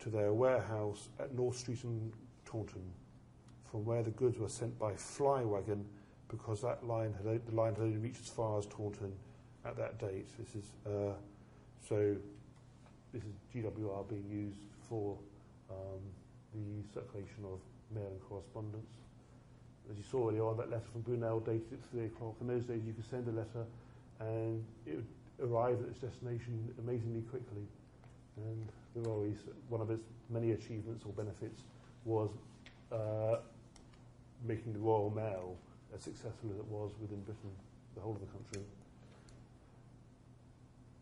to 0.01 0.11
their 0.11 0.33
warehouse 0.35 1.09
at 1.18 1.35
North 1.35 1.57
Street 1.57 1.83
in 1.85 2.12
Taunton, 2.44 2.83
from 3.70 3.85
where 3.85 4.03
the 4.03 4.11
goods 4.11 4.38
were 4.38 4.48
sent 4.48 4.79
by 4.79 4.92
fly 4.94 5.44
wagon 5.44 5.87
because 6.33 6.62
that 6.62 6.85
line 6.85 7.14
had 7.23 7.47
the 7.47 7.55
line 7.55 7.75
had 7.75 7.85
only 7.85 7.99
reached 7.99 8.23
as 8.23 8.29
far 8.29 8.59
as 8.59 8.66
Taunton 8.66 9.12
at 9.64 9.77
that 9.77 9.99
date. 10.01 10.27
This 10.38 10.57
is 10.57 10.71
uh, 10.87 11.12
so. 11.88 12.16
This 13.12 13.25
is 13.25 13.35
GWR 13.55 14.09
being 14.09 14.25
used 14.31 14.57
for 14.88 15.18
um, 15.71 16.01
the 16.55 16.83
circulation 16.95 17.45
of 17.45 17.61
mail 17.95 18.09
and 18.11 18.21
correspondence. 18.27 18.90
As 19.90 19.99
you 19.99 20.05
saw 20.11 20.31
earlier 20.31 20.47
on, 20.47 20.57
that 20.57 20.71
letter 20.71 20.88
from 20.90 21.03
Brunel 21.03 21.40
dated 21.40 21.73
at 21.73 21.90
3 21.90 22.07
o'clock. 22.07 22.37
In 22.40 22.47
those 22.47 22.64
days, 22.64 22.81
you 22.87 22.95
could 22.95 23.09
send 23.11 23.29
a 23.29 23.33
letter 23.33 23.66
and 24.21 24.64
it 24.87 24.97
would 24.97 25.51
arrive 25.51 25.77
at 25.83 25.88
its 25.88 25.99
destination 25.99 26.73
amazingly 26.79 27.21
quickly. 27.23 27.66
And 28.37 28.68
the 28.97 29.11
always, 29.11 29.37
one 29.68 29.83
of 29.83 29.91
its 29.91 30.05
many 30.30 30.53
achievements 30.53 31.05
or 31.05 31.12
benefits 31.12 31.61
was 32.07 32.30
uh, 32.91 33.37
making 34.47 34.72
the 34.72 34.78
Royal 34.78 35.11
Mail 35.11 35.57
as 35.95 36.03
successful 36.03 36.51
as 36.51 36.59
it 36.59 36.66
was 36.66 36.93
within 37.01 37.20
Britain, 37.22 37.51
the 37.95 38.01
whole 38.01 38.14
of 38.14 38.20
the 38.20 38.26
country. 38.26 38.62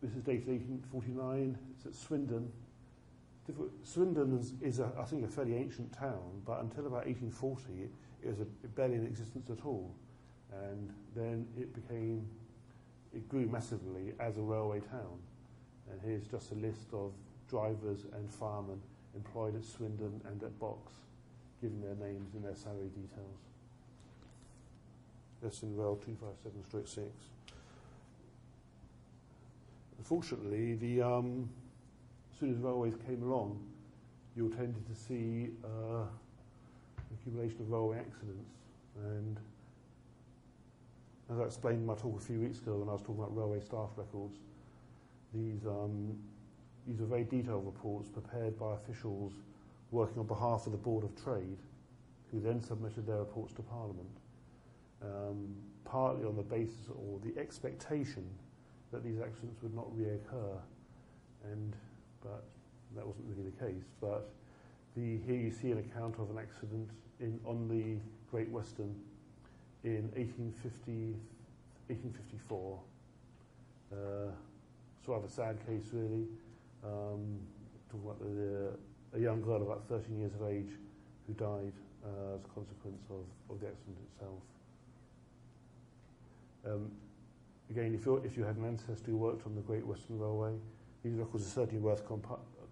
This 0.01 0.11
is 0.11 0.23
dated 0.23 0.47
1849. 0.47 1.57
It's 1.77 1.85
at 1.85 1.95
Swindon, 1.95 2.51
Swindon 3.83 4.37
is, 4.37 4.53
is 4.61 4.79
a, 4.79 4.91
I 4.99 5.03
think, 5.03 5.25
a 5.25 5.27
fairly 5.27 5.55
ancient 5.55 5.91
town, 5.93 6.41
but 6.45 6.61
until 6.61 6.87
about 6.87 7.05
1840, 7.05 7.83
it, 7.83 7.91
it 8.23 8.29
was 8.29 8.39
a, 8.39 8.67
barely 8.69 8.95
in 8.95 9.05
existence 9.05 9.49
at 9.49 9.65
all. 9.65 9.93
And 10.51 10.91
then 11.15 11.47
it 11.57 11.73
became, 11.73 12.27
it 13.13 13.27
grew 13.29 13.47
massively 13.47 14.13
as 14.19 14.37
a 14.37 14.41
railway 14.41 14.79
town. 14.79 15.19
And 15.91 15.99
here's 16.03 16.27
just 16.27 16.51
a 16.51 16.55
list 16.55 16.93
of 16.93 17.11
drivers 17.49 18.05
and 18.13 18.29
firemen 18.29 18.79
employed 19.15 19.55
at 19.55 19.65
Swindon 19.65 20.21
and 20.25 20.41
at 20.43 20.57
Box, 20.59 20.93
giving 21.61 21.81
their 21.81 21.95
names 21.95 22.33
and 22.33 22.45
their 22.45 22.55
salary 22.55 22.89
details. 22.89 23.50
That's 25.41 25.63
in 25.63 25.75
Rail 25.75 25.95
257 25.95 26.63
stroke 26.67 26.87
6. 26.87 27.07
Unfortunately, 29.97 30.75
the 30.75 31.01
um, 31.01 31.49
as 32.31 32.39
soon 32.39 32.51
as 32.51 32.57
railways 32.57 32.95
came 33.07 33.23
along, 33.23 33.59
you 34.35 34.49
tended 34.49 34.85
to 34.87 34.95
see 34.95 35.49
uh, 35.63 36.03
accumulation 37.13 37.61
of 37.61 37.71
railway 37.71 37.97
accidents. 37.99 38.49
And 39.03 39.39
as 41.31 41.39
I 41.39 41.43
explained 41.43 41.79
in 41.79 41.85
my 41.85 41.95
talk 41.95 42.19
a 42.19 42.23
few 42.23 42.39
weeks 42.39 42.59
ago 42.59 42.77
when 42.77 42.89
I 42.89 42.93
was 42.93 43.01
talking 43.01 43.19
about 43.19 43.35
railway 43.35 43.61
staff 43.61 43.89
records, 43.95 44.37
these 45.33 45.65
um, 45.65 46.17
these 46.87 46.99
are 46.99 47.05
very 47.05 47.23
detailed 47.23 47.65
reports 47.65 48.09
prepared 48.09 48.57
by 48.59 48.73
officials 48.73 49.33
working 49.91 50.19
on 50.19 50.27
behalf 50.27 50.65
of 50.65 50.71
the 50.71 50.77
Board 50.77 51.03
of 51.03 51.23
Trade, 51.23 51.57
who 52.31 52.39
then 52.39 52.61
submitted 52.61 53.05
their 53.05 53.19
reports 53.19 53.53
to 53.53 53.61
Parliament, 53.61 54.09
um, 55.03 55.55
partly 55.85 56.25
on 56.25 56.35
the 56.35 56.43
basis 56.43 56.87
or 56.89 57.19
the 57.23 57.39
expectation 57.39 58.25
that 58.91 59.03
these 59.03 59.19
accidents 59.19 59.61
would 59.61 59.73
not 59.73 59.87
reoccur, 59.95 60.57
and 61.51 61.75
but 62.21 62.43
that 62.95 63.05
wasn't 63.05 63.25
really 63.29 63.49
the 63.49 63.65
case. 63.65 63.85
But 63.99 64.29
the, 64.95 65.19
here 65.25 65.37
you 65.37 65.51
see 65.51 65.71
an 65.71 65.79
account 65.79 66.15
of 66.19 66.29
an 66.29 66.37
accident 66.37 66.89
in, 67.19 67.39
on 67.45 67.67
the 67.67 67.97
Great 68.29 68.49
Western 68.49 68.95
in 69.83 70.11
1850, 70.15 71.15
1854. 71.87 72.79
Uh, 73.91 74.31
it's 74.99 75.07
rather 75.07 75.25
a 75.25 75.29
sad 75.29 75.57
case, 75.65 75.89
really. 75.93 76.27
Um, 76.83 77.39
talking 77.89 78.05
about 78.05 78.19
the, 78.19 79.17
a 79.17 79.19
young 79.21 79.41
girl 79.41 79.61
about 79.61 79.83
13 79.89 80.19
years 80.19 80.33
of 80.33 80.47
age 80.47 80.71
who 81.27 81.33
died 81.33 81.73
uh, 82.03 82.35
as 82.35 82.41
a 82.45 82.47
consequence 82.53 83.03
of, 83.09 83.25
of 83.49 83.59
the 83.59 83.67
accident 83.67 83.97
itself. 84.13 84.41
Um, 86.65 86.91
again, 87.69 87.93
if, 87.95 88.07
if 88.25 88.37
you 88.37 88.43
had 88.43 88.57
an 88.57 88.65
ancestor 88.65 89.11
who 89.11 89.17
worked 89.17 89.45
on 89.45 89.55
the 89.55 89.61
Great 89.61 89.85
Western 89.85 90.19
Railway, 90.19 90.53
these 91.03 91.13
records 91.15 91.45
are 91.45 91.49
certainly 91.49 91.79
worth 91.79 92.03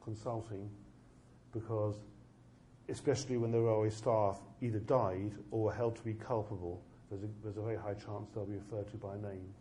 consulting 0.04 0.70
because, 1.52 1.96
especially 2.90 3.38
when 3.38 3.52
the 3.52 3.60
railway 3.60 3.90
staff 3.90 4.40
either 4.62 4.80
died 4.80 5.32
or 5.52 5.64
were 5.64 5.74
held 5.74 5.96
to 5.96 6.04
be 6.04 6.14
culpable, 6.14 6.82
there's 7.10 7.24
a, 7.24 7.28
there's 7.42 7.58
a 7.58 7.62
very 7.62 7.78
high 7.78 7.96
chance 7.96 8.30
they'll 8.34 8.46
be 8.46 8.54
referred 8.54 8.90
to 8.92 8.98
by 8.98 9.16
name. 9.16 9.54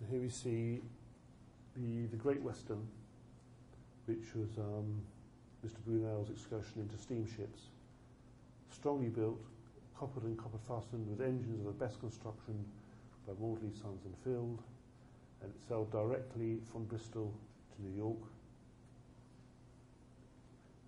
And 0.00 0.10
here 0.10 0.20
we 0.20 0.28
see 0.28 0.80
the, 1.74 2.06
the 2.10 2.16
Great 2.16 2.42
Western, 2.42 2.86
which 4.04 4.34
was 4.34 4.58
um, 4.58 5.00
Mr. 5.66 5.78
Brunel's 5.86 6.28
excursion 6.30 6.82
into 6.82 6.98
steamships. 6.98 7.62
Strongly 8.70 9.08
built, 9.08 9.40
coppered 9.98 10.24
and 10.24 10.36
copper 10.36 10.58
fastened 10.68 11.08
with 11.08 11.20
engines 11.26 11.60
of 11.60 11.66
the 11.66 11.84
best 11.84 12.00
construction 12.00 12.64
by 13.26 13.32
Maudslay 13.34 13.72
Sons 13.80 14.04
and 14.04 14.14
Field, 14.22 14.62
and 15.42 15.50
it 15.50 15.60
sailed 15.68 15.90
directly 15.90 16.58
from 16.70 16.84
Bristol 16.84 17.32
to 17.74 17.82
New 17.82 17.96
York. 17.96 18.20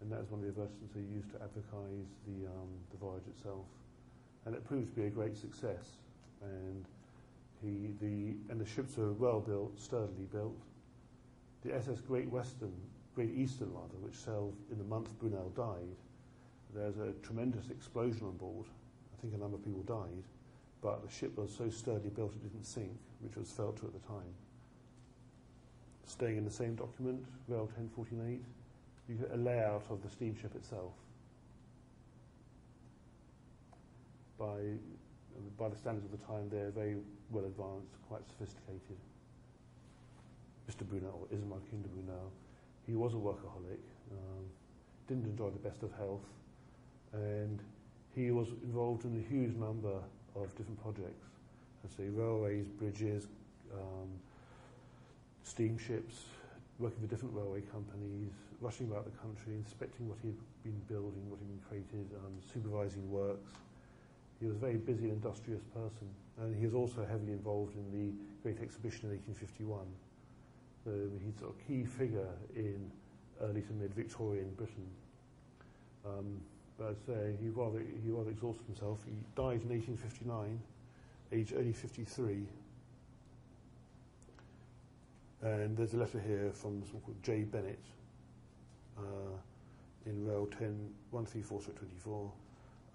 And 0.01 0.13
that 0.13 0.21
is 0.21 0.31
one 0.31 0.41
of 0.41 0.47
the 0.47 0.53
advertisements 0.63 0.95
they 0.95 1.03
used 1.03 1.31
to 1.33 1.43
advertise 1.43 2.07
the, 2.27 2.47
um, 2.47 2.71
the 2.91 2.99
voyage 2.99 3.27
itself. 3.37 3.67
And 4.47 4.55
it 4.55 4.65
proved 4.65 4.95
to 4.95 5.01
be 5.01 5.07
a 5.07 5.11
great 5.11 5.37
success. 5.37 5.99
And 6.43 6.85
he, 7.61 7.91
the, 8.01 8.37
and 8.53 8.61
the 8.61 8.67
ships 8.67 8.97
were 8.97 9.13
well 9.13 9.41
built, 9.41 9.81
sturdily 9.81 10.29
built. 10.31 10.57
The 11.65 11.75
SS 11.75 12.01
Great 12.01 12.31
Western, 12.31 12.73
Great 13.17 13.35
Eastern 13.37 13.73
rather, 13.73 13.99
which 14.01 14.15
sailed 14.15 14.55
in 14.71 14.79
the 14.79 14.85
month 14.85 15.09
Brunel 15.19 15.53
died, 15.57 15.97
there's 16.73 16.99
a 16.99 17.13
tremendous 17.23 17.71
explosion 17.71 18.27
on 18.27 18.37
board. 18.37 18.67
I 19.19 19.23
think 19.23 19.35
a 19.35 19.39
number 19.39 19.57
of 19.57 19.64
people 19.64 19.83
died, 19.83 20.23
but 20.81 21.05
the 21.05 21.12
ship 21.12 21.37
was 21.37 21.53
so 21.53 21.69
sturdily 21.71 22.11
built 22.11 22.33
it 22.33 22.43
didn't 22.43 22.64
sink, 22.64 22.97
which 23.21 23.37
was 23.37 23.51
felt 23.51 23.77
to 23.79 23.87
at 23.87 23.93
the 23.93 24.07
time. 24.07 24.33
Staying 26.07 26.37
in 26.37 26.45
the 26.45 26.51
same 26.51 26.77
document, 26.77 27.25
Rail 27.49 27.69
1048, 27.77 28.41
you 29.09 29.14
get 29.16 29.31
a 29.33 29.37
layout 29.37 29.83
of 29.91 30.03
the 30.03 30.09
steamship 30.09 30.55
itself. 30.55 30.93
By, 34.39 34.79
by 35.59 35.69
the 35.69 35.77
standards 35.77 36.07
of 36.07 36.12
the 36.12 36.25
time, 36.25 36.49
they're 36.49 36.71
very 36.71 36.97
well 37.31 37.45
advanced, 37.45 37.91
quite 38.09 38.23
sophisticated. 38.29 38.97
Mr. 40.71 40.89
Brunel, 40.89 41.27
or 41.29 41.37
Isambard 41.37 41.69
Kingdom 41.71 41.91
Brunel, 41.93 42.31
he 42.87 42.95
was 42.95 43.14
a 43.14 43.16
workaholic, 43.16 43.83
um, 44.12 44.45
didn't 45.09 45.25
enjoy 45.25 45.51
the 45.51 45.59
best 45.59 45.83
of 45.83 45.91
health, 45.93 46.25
and 47.12 47.61
he 48.19 48.33
was 48.33 48.49
involved 48.64 49.05
in 49.05 49.14
a 49.14 49.29
huge 49.31 49.55
number 49.55 49.95
of 50.35 50.51
different 50.57 50.83
projects. 50.83 51.27
Say 51.97 52.09
railways, 52.09 52.66
bridges, 52.66 53.29
um, 53.73 54.11
steamships, 55.43 56.25
working 56.79 57.01
for 57.01 57.07
different 57.07 57.35
railway 57.35 57.62
companies, 57.62 58.33
rushing 58.61 58.91
about 58.91 59.05
the 59.05 59.16
country, 59.19 59.55
inspecting 59.55 60.09
what 60.09 60.19
he'd 60.23 60.37
been 60.64 60.79
building, 60.89 61.23
what 61.31 61.39
he'd 61.39 61.49
been 61.49 61.64
created, 61.66 62.11
um, 62.27 62.35
supervising 62.53 63.09
works. 63.11 63.53
He 64.41 64.47
was 64.47 64.57
a 64.57 64.59
very 64.59 64.77
busy 64.77 65.05
and 65.05 65.12
industrious 65.12 65.62
person, 65.73 66.09
and 66.43 66.55
he 66.55 66.66
was 66.66 66.75
also 66.75 67.07
heavily 67.07 67.33
involved 67.33 67.75
in 67.77 67.87
the 67.91 68.12
Great 68.43 68.61
Exhibition 68.61 69.09
in 69.09 69.16
1851. 69.16 69.87
So 70.85 70.91
he's 71.25 71.41
a 71.41 71.55
key 71.66 71.85
figure 71.87 72.35
in 72.55 72.91
early 73.41 73.62
to 73.62 73.73
mid 73.73 73.95
Victorian 73.95 74.51
Britain. 74.57 74.87
Um, 76.05 76.43
but 76.79 76.89
I'd 76.89 77.07
say 77.07 77.35
he 77.43 77.49
rather, 77.49 77.81
he 77.81 78.11
rather 78.11 78.31
exhausted 78.31 78.64
himself. 78.66 78.99
He 79.05 79.12
died 79.35 79.62
in 79.62 79.70
1859, 79.70 80.61
aged 81.33 81.55
only 81.55 81.72
53. 81.72 82.47
And 85.43 85.76
there's 85.76 85.95
a 85.95 85.97
letter 85.97 86.20
here 86.20 86.51
from 86.53 86.83
someone 86.85 87.03
called 87.05 87.22
J. 87.22 87.43
Bennett 87.43 87.79
uh, 88.99 89.37
in 90.07 90.26
Rail 90.26 90.47
10, 90.59 90.91
134 91.11 92.31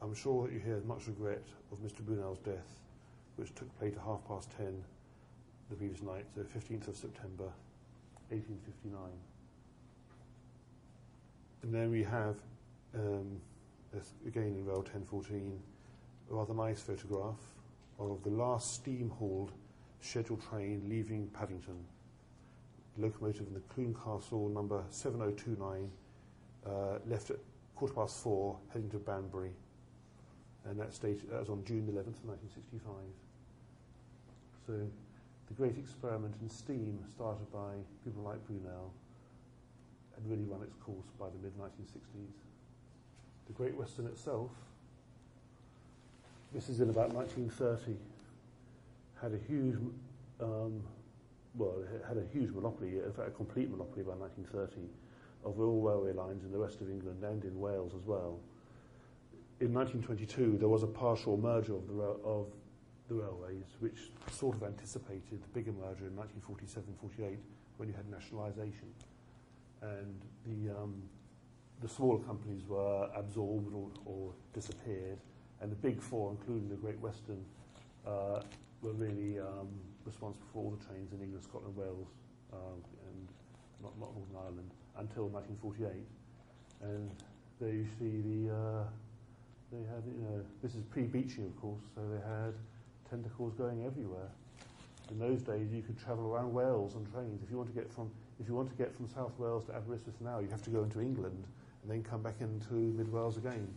I'm 0.03 0.13
sure 0.13 0.45
that 0.45 0.53
you 0.53 0.59
hear 0.59 0.81
much 0.85 1.07
regret 1.07 1.43
of 1.71 1.77
Mr. 1.79 2.01
Brunel's 2.01 2.39
death, 2.39 2.81
which 3.37 3.55
took 3.55 3.73
place 3.79 3.93
at 3.95 4.03
half 4.03 4.19
past 4.27 4.49
10 4.57 4.83
the 5.69 5.75
previous 5.77 6.01
night, 6.01 6.25
the 6.35 6.41
15th 6.41 6.89
of 6.89 6.97
September, 6.97 7.49
1859. 8.29 8.99
And 11.61 11.73
then 11.73 11.89
we 11.89 12.03
have, 12.03 12.35
um, 12.95 13.39
again 14.25 14.55
in 14.55 14.65
Rail 14.65 14.77
1014, 14.77 15.59
a 16.31 16.33
rather 16.33 16.53
nice 16.53 16.81
photograph 16.81 17.39
of 17.99 18.23
the 18.23 18.29
last 18.29 18.75
steam-hauled 18.75 19.51
scheduled 20.01 20.41
train 20.49 20.81
leaving 20.89 21.27
Paddington 21.27 21.85
locomotive 22.97 23.47
in 23.47 23.53
the 23.53 23.61
Clun 23.61 23.95
Castle 23.95 24.49
number 24.49 24.83
7029 24.89 25.89
uh, 26.65 26.99
left 27.07 27.31
at 27.31 27.37
quarter 27.75 27.93
past 27.93 28.21
four, 28.21 28.57
heading 28.71 28.89
to 28.91 28.97
Banbury. 28.97 29.51
And 30.65 30.79
that, 30.79 30.93
state, 30.93 31.29
that 31.29 31.39
was 31.39 31.49
on 31.49 31.63
June 31.65 31.87
11th, 31.87 32.23
1965. 32.23 32.93
So 34.65 34.73
the 35.47 35.53
great 35.55 35.77
experiment 35.77 36.35
in 36.41 36.49
steam 36.49 36.99
started 37.15 37.51
by 37.51 37.73
people 38.03 38.23
like 38.23 38.45
Brunel 38.47 38.93
had 40.15 40.29
really 40.29 40.45
run 40.45 40.61
its 40.61 40.75
course 40.75 41.07
by 41.19 41.27
the 41.27 41.39
mid-1960s. 41.43 42.52
The 43.47 43.53
Great 43.53 43.75
Western 43.75 44.07
itself, 44.07 44.51
this 46.53 46.69
is 46.69 46.79
in 46.79 46.89
about 46.89 47.13
1930, 47.13 47.97
had 49.21 49.33
a 49.33 49.47
huge 49.47 49.75
um, 50.39 50.81
well, 51.55 51.75
it 51.81 52.03
had 52.07 52.17
a 52.17 52.25
huge 52.33 52.51
monopoly, 52.51 52.97
in 52.97 53.13
fact, 53.13 53.27
a 53.27 53.31
complete 53.31 53.69
monopoly 53.69 54.03
by 54.03 54.13
1930 54.13 54.89
of 55.45 55.59
all 55.59 55.81
railway 55.81 56.13
lines 56.13 56.43
in 56.43 56.51
the 56.51 56.57
rest 56.57 56.81
of 56.81 56.89
England 56.89 57.23
and 57.23 57.43
in 57.43 57.59
Wales 57.59 57.93
as 57.95 58.05
well. 58.05 58.39
In 59.59 59.73
1922, 59.73 60.57
there 60.57 60.67
was 60.67 60.83
a 60.83 60.87
partial 60.87 61.37
merger 61.37 61.75
of 61.75 61.87
the, 61.87 61.93
of 62.25 62.47
the 63.07 63.15
railways, 63.15 63.65
which 63.79 64.11
sort 64.31 64.55
of 64.55 64.63
anticipated 64.63 65.41
the 65.41 65.47
bigger 65.53 65.71
merger 65.73 66.05
in 66.07 66.13
1947-48 66.13 67.37
when 67.77 67.89
you 67.89 67.95
had 67.95 68.09
nationalisation. 68.09 68.89
And 69.81 70.19
the, 70.45 70.71
um, 70.75 71.03
the 71.83 71.89
smaller 71.89 72.19
companies 72.19 72.63
were 72.65 73.09
absorbed 73.13 73.73
or, 73.75 73.89
or, 74.05 74.31
disappeared, 74.53 75.19
and 75.61 75.69
the 75.69 75.75
big 75.75 76.01
four, 76.01 76.31
including 76.31 76.69
the 76.69 76.75
Great 76.75 76.99
Western, 76.99 77.43
uh, 78.07 78.41
were 78.81 78.93
really 78.93 79.39
um, 79.39 79.67
responsible 80.05 80.47
for 80.53 80.59
all 80.63 80.71
the 80.71 80.85
trains 80.85 81.11
in 81.11 81.21
England, 81.21 81.43
Scotland, 81.43 81.75
Wales, 81.75 82.07
um, 82.53 82.79
and 83.07 83.27
not, 83.81 83.91
not 83.99 84.15
Northern 84.15 84.37
Ireland 84.37 84.71
until 84.97 85.27
1948. 85.27 85.91
And 86.83 87.11
there 87.59 87.73
you 87.73 87.87
see 87.99 88.23
the, 88.23 88.55
uh, 88.55 88.83
they 89.71 89.83
had, 89.91 90.03
you 90.07 90.23
know, 90.23 90.41
this 90.61 90.75
is 90.75 90.83
pre-Beeching, 90.83 91.45
of 91.45 91.59
course, 91.59 91.81
so 91.95 92.01
they 92.07 92.23
had 92.23 92.53
tentacles 93.09 93.53
going 93.55 93.83
everywhere. 93.85 94.31
In 95.11 95.19
those 95.19 95.41
days, 95.41 95.67
you 95.73 95.81
could 95.81 95.99
travel 95.99 96.31
around 96.31 96.53
Wales 96.53 96.95
on 96.95 97.05
trains. 97.11 97.43
If 97.43 97.51
you 97.51 97.57
want 97.57 97.73
to 97.73 97.75
get 97.75 97.91
from, 97.91 98.09
if 98.39 98.47
you 98.47 98.55
want 98.55 98.69
to 98.69 98.75
get 98.75 98.95
from 98.95 99.09
South 99.09 99.37
Wales 99.37 99.65
to 99.65 99.75
Aberystwyth 99.75 100.21
now, 100.21 100.39
you 100.39 100.47
have 100.47 100.63
to 100.63 100.69
go 100.69 100.83
into 100.83 101.01
England 101.01 101.43
and 101.83 101.91
then 101.91 102.03
come 102.03 102.21
back 102.21 102.35
into 102.39 102.73
Mid 102.73 103.11
Wales 103.11 103.37
again. 103.37 103.67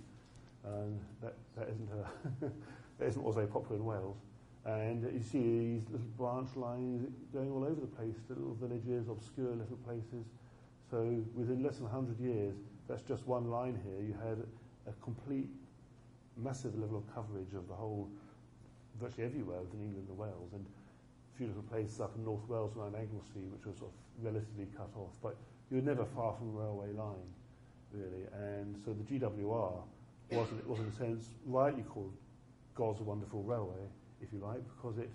And 0.65 1.01
that, 1.23 1.35
that 1.57 1.69
isn't 1.69 1.89
uh, 1.93 2.47
a 2.47 2.51
that 2.99 3.09
isn't 3.09 3.23
what's 3.23 3.37
very 3.37 3.47
popular 3.47 3.77
in 3.77 3.85
Wales. 3.85 4.17
And 4.65 5.05
you 5.05 5.23
see 5.23 5.79
these 5.79 5.83
little 5.91 6.09
branch 6.17 6.57
lines 6.57 7.07
going 7.33 7.53
all 7.53 7.63
over 7.63 7.81
the 7.81 7.87
place, 7.87 8.17
the 8.29 8.35
little 8.35 8.55
villages, 8.55 9.09
obscure 9.09 9.55
little 9.55 9.79
places. 9.85 10.27
So 10.91 11.23
within 11.35 11.63
less 11.63 11.77
than 11.77 11.85
100 11.85 12.19
years, 12.19 12.55
that's 12.89 13.03
just 13.03 13.27
one 13.27 13.49
line 13.49 13.79
here. 13.85 14.01
You 14.03 14.15
had 14.27 14.39
a 14.89 14.93
complete, 15.03 15.51
massive 16.37 16.77
level 16.79 16.99
of 16.99 17.15
coverage 17.15 17.55
of 17.55 17.69
the 17.69 17.75
whole, 17.75 18.09
virtually 19.01 19.27
everywhere 19.27 19.61
within 19.61 19.83
England 19.83 20.07
and 20.09 20.19
Wales. 20.19 20.51
And 20.53 20.67
a 20.67 21.37
few 21.37 21.47
little 21.47 21.63
places 21.63 22.01
up 22.01 22.17
in 22.17 22.25
North 22.25 22.49
Wales 22.49 22.77
around 22.77 22.97
Anglesey, 22.97 23.47
which 23.53 23.67
was 23.67 23.77
sort 23.79 23.93
of 23.93 24.25
relatively 24.25 24.67
cut 24.77 24.91
off, 24.97 25.13
but 25.23 25.37
you 25.71 25.77
were 25.77 25.83
never 25.83 26.05
far 26.05 26.35
from 26.35 26.49
a 26.57 26.59
railway 26.59 26.93
line, 26.93 27.29
really. 27.93 28.27
And 28.33 28.77
so 28.85 28.93
the 28.93 29.03
GWR 29.03 29.83
was, 30.31 30.49
was 30.67 30.79
in 30.81 30.87
a 30.87 30.97
sense, 30.97 31.27
rightly 31.45 31.83
called 31.83 32.13
God's 32.75 33.01
Wonderful 33.01 33.43
Railway, 33.43 33.89
if 34.21 34.33
you 34.33 34.41
like, 34.41 34.63
because 34.77 34.99
it, 34.99 35.11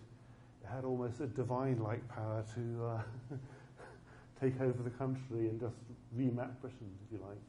had 0.64 0.86
almost 0.86 1.20
a 1.20 1.28
divine-like 1.28 2.08
power 2.08 2.46
to 2.54 2.86
uh, 2.86 3.36
take 4.42 4.62
over 4.62 4.84
the 4.84 4.92
country 4.92 5.50
and 5.50 5.60
just 5.60 5.76
remap 6.16 6.52
Britain, 6.62 6.90
if 7.06 7.12
you 7.12 7.20
like. 7.28 7.42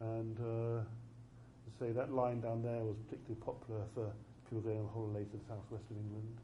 And 0.00 0.38
uh, 0.38 0.82
say 1.78 1.92
that 1.92 2.12
line 2.12 2.40
down 2.40 2.62
there 2.62 2.84
was 2.84 2.96
particularly 3.06 3.40
popular 3.44 3.82
for 3.94 4.12
people 4.48 4.60
going 4.60 4.78
on 4.78 4.88
holiday 4.92 5.24
to 5.24 5.36
the 5.36 5.44
southwest 5.48 5.84
of 5.90 5.96
England. 5.96 6.36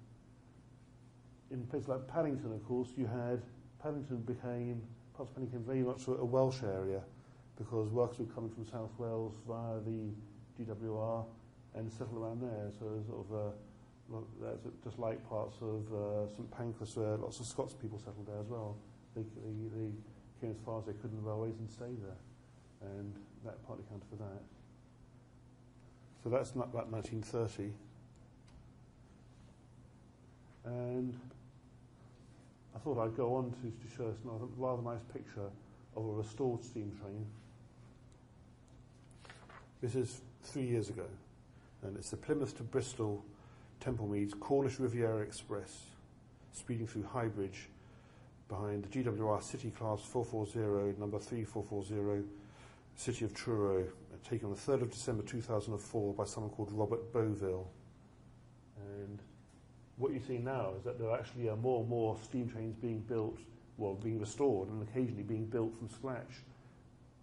In 1.50 1.64
places 1.66 1.88
like 1.88 2.06
Paddington, 2.08 2.52
of 2.52 2.64
course, 2.66 2.88
you 2.96 3.06
had 3.06 3.40
Paddington 3.82 4.18
became 4.22 4.82
parts 5.16 5.30
of 5.30 5.36
Paddington 5.36 5.64
very 5.64 5.82
much 5.82 6.06
a 6.06 6.24
Welsh 6.24 6.62
area 6.62 7.02
because 7.56 7.90
workers 7.90 8.18
were 8.18 8.26
coming 8.26 8.50
from 8.50 8.66
South 8.66 8.90
Wales 8.98 9.34
via 9.46 9.78
the 9.80 10.10
GWR 10.58 11.24
and 11.74 11.90
settled 11.90 12.18
around 12.18 12.42
there. 12.42 12.70
So 12.78 13.02
sort 13.06 13.26
of 13.26 13.34
uh, 13.34 13.52
well, 14.08 14.26
just 14.84 14.98
like 14.98 15.26
parts 15.28 15.56
of 15.62 15.86
uh, 15.92 16.28
St 16.28 16.50
Pancras 16.50 16.96
where 16.96 17.16
lots 17.16 17.40
of 17.40 17.46
Scots 17.46 17.74
people 17.74 17.98
settled 17.98 18.26
there 18.26 18.40
as 18.40 18.48
well. 18.48 18.76
They, 19.14 19.22
they, 19.22 19.68
they 19.74 19.90
came 20.40 20.50
as 20.50 20.58
far 20.64 20.78
as 20.78 20.86
they 20.86 20.92
could 20.92 21.10
in 21.10 21.16
the 21.16 21.22
railways 21.22 21.58
and 21.58 21.70
stayed 21.70 22.02
there. 22.02 22.90
And 22.96 23.14
that 23.44 23.64
partly 23.66 23.84
accounted 23.86 24.08
for 24.10 24.16
that. 24.16 24.42
So 26.22 26.30
that's 26.30 26.54
not 26.54 26.68
about 26.72 26.90
1930. 26.90 27.72
And 30.64 31.18
I 32.74 32.78
thought 32.78 32.98
I'd 32.98 33.16
go 33.16 33.34
on 33.34 33.50
to, 33.50 33.62
to 33.62 33.96
show 33.96 34.08
us 34.08 34.16
a 34.24 34.46
rather 34.56 34.82
nice 34.82 35.02
picture 35.12 35.50
of 35.96 36.04
a 36.04 36.12
restored 36.12 36.64
steam 36.64 36.92
train. 37.00 37.26
This 39.82 39.96
is 39.96 40.20
three 40.44 40.62
years 40.62 40.90
ago, 40.90 41.06
and 41.82 41.96
it's 41.96 42.10
the 42.10 42.16
Plymouth 42.16 42.56
to 42.58 42.62
Bristol 42.62 43.24
Temple 43.80 44.06
Meads 44.06 44.32
Cornish 44.32 44.78
Riviera 44.78 45.18
Express, 45.22 45.76
speeding 46.52 46.86
through 46.86 47.02
Highbridge 47.02 47.66
behind 48.48 48.84
the 48.84 48.88
GWR 48.88 49.42
City 49.42 49.70
Class 49.70 50.00
440, 50.02 51.00
number 51.00 51.18
3440, 51.18 52.24
City 52.94 53.24
of 53.24 53.34
Truro, 53.34 53.84
taken 54.30 54.50
on 54.50 54.54
the 54.54 54.60
3rd 54.60 54.82
of 54.82 54.92
December 54.92 55.24
2004 55.24 56.14
by 56.14 56.24
someone 56.26 56.52
called 56.52 56.70
Robert 56.70 57.12
Boville. 57.12 57.66
And 59.00 59.18
what 59.96 60.12
you 60.12 60.20
see 60.20 60.38
now 60.38 60.74
is 60.78 60.84
that 60.84 61.00
there 61.00 61.12
actually 61.12 61.48
are 61.48 61.56
more 61.56 61.80
and 61.80 61.88
more 61.88 62.16
steam 62.22 62.48
trains 62.48 62.76
being 62.76 63.00
built, 63.00 63.36
well, 63.78 63.94
being 63.94 64.20
restored, 64.20 64.68
and 64.68 64.80
occasionally 64.80 65.24
being 65.24 65.46
built 65.46 65.76
from 65.76 65.88
scratch. 65.88 66.44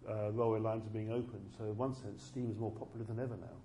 Uh, 0.08 0.30
railway 0.32 0.58
lines 0.58 0.86
are 0.86 0.90
being 0.90 1.12
opened, 1.12 1.50
so 1.56 1.64
in 1.64 1.76
one 1.76 1.94
sense, 1.94 2.22
steam 2.22 2.50
is 2.50 2.58
more 2.58 2.70
popular 2.72 3.04
than 3.04 3.20
ever 3.20 3.36
now. 3.36 3.56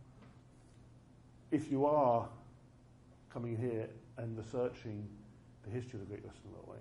If 1.51 1.71
you 1.71 1.85
are 1.85 2.27
coming 3.31 3.57
here 3.57 3.87
and 4.17 4.37
researching 4.37 5.07
the 5.63 5.71
history 5.71 5.99
of 5.99 6.07
the 6.07 6.13
Great 6.13 6.25
Western 6.25 6.51
Railway, 6.51 6.79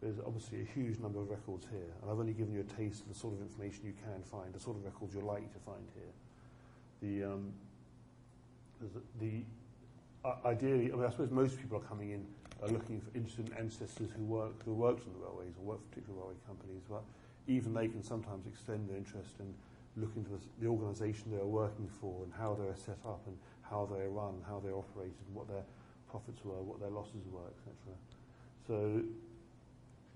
there's 0.00 0.18
obviously 0.26 0.62
a 0.62 0.64
huge 0.64 0.98
number 0.98 1.20
of 1.20 1.28
records 1.28 1.66
here, 1.70 1.92
and 2.00 2.10
I've 2.10 2.18
only 2.18 2.32
given 2.32 2.54
you 2.54 2.60
a 2.60 2.80
taste 2.80 3.02
of 3.02 3.08
the 3.08 3.14
sort 3.14 3.34
of 3.34 3.42
information 3.42 3.84
you 3.84 3.92
can 4.02 4.22
find, 4.22 4.52
the 4.52 4.60
sort 4.60 4.76
of 4.76 4.84
records 4.84 5.14
you're 5.14 5.22
likely 5.22 5.48
to 5.48 5.58
find 5.58 5.86
here. 5.94 6.12
The, 7.02 7.32
um, 7.32 7.52
the 9.20 9.42
uh, 10.24 10.34
ideally, 10.46 10.92
I, 10.92 10.96
mean, 10.96 11.04
I 11.04 11.10
suppose 11.10 11.30
most 11.30 11.60
people 11.60 11.78
are 11.78 11.88
coming 11.88 12.10
in 12.10 12.26
are 12.62 12.68
looking 12.68 13.00
for 13.00 13.10
interested 13.16 13.50
ancestors 13.58 14.10
who 14.14 14.22
work 14.24 14.52
who 14.64 14.74
worked 14.74 15.06
on 15.06 15.14
the 15.14 15.18
railways 15.18 15.54
or 15.58 15.64
worked 15.64 15.82
for 15.84 15.88
particular 15.88 16.20
railway 16.20 16.34
companies, 16.46 16.82
but 16.88 17.02
even 17.50 17.74
they 17.74 17.88
can 17.88 18.02
sometimes 18.02 18.46
extend 18.46 18.88
their 18.88 18.96
interest 18.96 19.34
and 19.40 19.52
look 19.96 20.10
into 20.16 20.30
the, 20.30 20.38
the 20.60 20.68
organisation 20.68 21.24
they 21.30 21.36
are 21.36 21.46
working 21.46 21.88
for 22.00 22.22
and 22.22 22.32
how 22.38 22.54
they're 22.54 22.76
set 22.76 22.98
up 23.04 23.20
and 23.26 23.36
how 23.62 23.88
they 23.92 24.02
are 24.02 24.10
run, 24.10 24.34
how 24.46 24.60
they're 24.64 24.76
operated, 24.76 25.14
and 25.26 25.34
what 25.34 25.48
their 25.48 25.64
profits 26.08 26.44
were, 26.44 26.62
what 26.62 26.80
their 26.80 26.90
losses 26.90 27.26
were, 27.30 27.48
etc. 27.50 27.74
So 28.66 29.02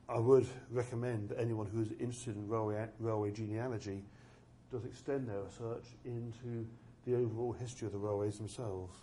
I 0.09 0.19
would 0.19 0.47
recommend 0.71 1.31
that 1.31 1.41
anyone 1.41 1.67
who 1.67 1.83
is 1.83 1.91
interested 1.93 2.37
in 2.37 2.49
railway, 2.49 2.87
railway 3.01 3.33
genealogy 3.33 4.03
does 4.71 4.85
extend 4.85 5.29
their 5.29 5.43
research 5.43 5.87
into 6.05 6.67
the 7.07 7.17
overall 7.17 7.53
history 7.53 7.87
of 7.87 7.93
the 7.93 7.99
railways 7.99 8.39
themselves. 8.39 8.95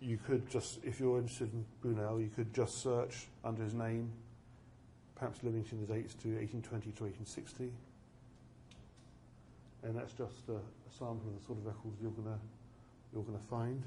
You 0.00 0.18
could 0.18 0.48
just, 0.50 0.78
if 0.84 1.00
you're 1.00 1.18
interested 1.18 1.52
in 1.52 1.64
Brunel, 1.80 2.20
you 2.20 2.30
could 2.34 2.52
just 2.52 2.82
search 2.82 3.28
under 3.44 3.62
his 3.62 3.72
name, 3.74 4.12
perhaps 5.16 5.42
limiting 5.42 5.80
the 5.80 5.88
dates 5.92 6.14
to 6.14 6.28
1820 6.36 6.92
to 6.92 7.04
1860. 7.08 7.72
And 9.82 9.96
that's 9.96 10.12
just 10.12 10.44
a, 10.48 10.60
a 10.60 10.90
sample 10.92 11.32
of 11.32 11.40
the 11.40 11.44
sort 11.44 11.58
of 11.58 11.66
records 11.66 11.96
you're 12.00 12.12
going 12.12 12.36
you're 13.12 13.24
gonna 13.24 13.48
find, 13.48 13.82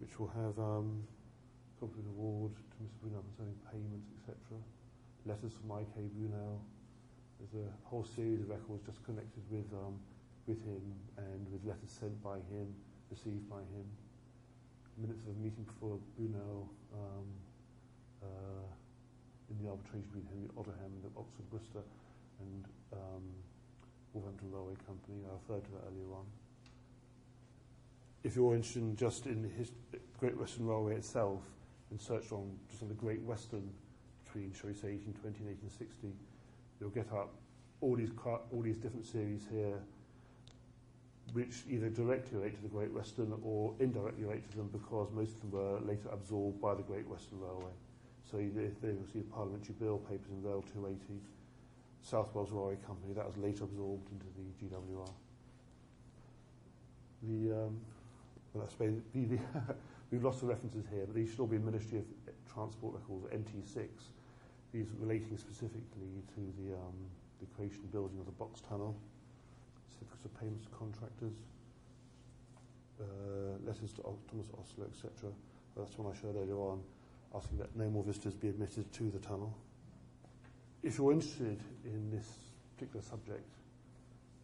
which 0.00 0.18
will 0.18 0.32
have 0.32 0.56
um, 0.58 1.04
Compliment 1.78 2.08
Award 2.16 2.52
to 2.56 2.76
Mr. 2.80 2.96
Brunel 3.02 3.24
concerning 3.28 3.58
payments, 3.68 4.08
etc. 4.16 4.38
Letters 5.26 5.52
from 5.52 5.72
I.K. 5.72 6.08
Brunel. 6.16 6.62
There's 7.36 7.66
a 7.66 7.68
whole 7.84 8.06
series 8.06 8.40
of 8.40 8.48
records 8.48 8.86
just 8.86 9.04
connected 9.04 9.42
with, 9.50 9.66
um, 9.74 9.98
with 10.46 10.62
him 10.64 10.80
and 11.18 11.42
with 11.50 11.60
letters 11.66 11.90
sent 11.90 12.14
by 12.22 12.38
him, 12.54 12.70
received 13.10 13.50
by 13.50 13.60
him. 13.74 13.84
Minutes 14.96 15.26
of 15.26 15.34
a 15.34 15.38
meeting 15.42 15.66
before 15.66 15.98
Brunel 16.16 16.70
um, 16.94 17.26
uh, 18.22 18.62
in 19.52 19.64
the 19.64 19.70
arbitration 19.70 20.08
between 20.08 20.26
Henry 20.32 20.48
Odderham 20.56 20.92
and 21.04 21.12
Oxford 21.16 21.46
Worcester 21.52 21.84
and 22.40 22.64
um, 22.92 23.24
Wolverhampton 24.12 24.50
Railway 24.50 24.76
Company. 24.86 25.20
I 25.28 25.32
referred 25.36 25.64
to 25.64 25.70
that 25.72 25.84
earlier 25.92 26.10
on. 26.16 26.24
If 28.24 28.36
you're 28.36 28.54
interested 28.54 28.82
in 28.82 28.96
just 28.96 29.26
in 29.26 29.42
the 29.42 29.98
Great 30.18 30.38
Western 30.38 30.66
Railway 30.66 30.96
itself, 30.96 31.42
and 31.92 32.00
search 32.00 32.32
on 32.32 32.50
just 32.70 32.82
on 32.82 32.88
the 32.88 32.94
Great 32.94 33.20
Western 33.22 33.68
between, 34.24 34.52
shall 34.54 34.70
we 34.70 34.74
say, 34.74 34.96
1820 34.96 35.44
and 35.44 35.48
1860, 35.76 36.08
you'll 36.80 36.90
get 36.90 37.12
up 37.12 37.34
all 37.82 37.94
these, 37.96 38.10
all 38.24 38.62
these 38.62 38.78
different 38.78 39.04
series 39.04 39.46
here, 39.52 39.76
which 41.34 41.64
either 41.68 41.90
directly 41.90 42.38
relate 42.38 42.56
to 42.56 42.62
the 42.62 42.68
Great 42.68 42.92
Western 42.92 43.34
or 43.44 43.74
indirectly 43.78 44.24
relate 44.24 44.50
to 44.50 44.56
them 44.56 44.70
because 44.72 45.08
most 45.12 45.34
of 45.36 45.40
them 45.42 45.50
were 45.52 45.80
later 45.80 46.08
absorbed 46.10 46.60
by 46.60 46.74
the 46.74 46.82
Great 46.82 47.06
Western 47.06 47.40
Railway. 47.40 47.72
So 48.32 48.38
if 48.38 48.80
they 48.80 48.92
will 48.92 49.06
see 49.12 49.20
a 49.20 49.34
parliamentary 49.34 49.74
bill, 49.78 49.98
papers 49.98 50.32
in 50.32 50.42
Rail 50.42 50.64
280, 50.72 51.20
South 52.00 52.34
Wales 52.34 52.50
Railway 52.50 52.76
Company, 52.86 53.12
that 53.12 53.26
was 53.26 53.36
later 53.36 53.64
absorbed 53.64 54.08
into 54.10 54.24
the 54.32 54.48
GWR. 54.56 55.12
The, 57.28 57.66
um, 57.66 57.76
well, 58.54 58.66
suppose 58.68 58.94
the, 59.12 59.24
the 59.26 59.38
We've 60.12 60.22
lost 60.22 60.40
the 60.40 60.46
references 60.46 60.84
here, 60.92 61.04
but 61.06 61.14
these 61.14 61.30
should 61.30 61.40
all 61.40 61.46
be 61.46 61.56
Ministry 61.56 61.98
of 61.98 62.04
Transport 62.52 63.00
records, 63.00 63.32
MT6. 63.32 63.88
These 64.72 64.88
relating 65.00 65.38
specifically 65.38 66.20
to 66.36 66.40
the, 66.60 66.74
um, 66.76 66.96
the 67.40 67.46
creation 67.56 67.80
and 67.80 67.92
building 67.92 68.18
of 68.18 68.26
the 68.26 68.32
box 68.32 68.60
tunnel, 68.68 68.94
certificates 69.88 70.24
of 70.24 70.38
payments 70.38 70.64
to 70.64 70.70
contractors, 70.76 71.32
uh, 73.00 73.56
letters 73.64 73.92
to 73.96 74.02
Thomas 74.02 74.48
Ostler, 74.60 74.88
etc. 74.92 75.32
That's 75.76 75.96
one 75.96 76.12
I 76.12 76.16
showed 76.20 76.36
earlier 76.36 76.60
on, 76.60 76.80
asking 77.34 77.58
that 77.58 77.74
no 77.76 77.88
more 77.88 78.02
visitors 78.02 78.34
be 78.34 78.48
admitted 78.48 78.92
to 78.92 79.10
the 79.10 79.18
tunnel. 79.18 79.56
If 80.82 80.98
you're 80.98 81.12
interested 81.12 81.60
in 81.84 82.10
this 82.10 82.26
particular 82.74 83.02
subject, 83.02 83.48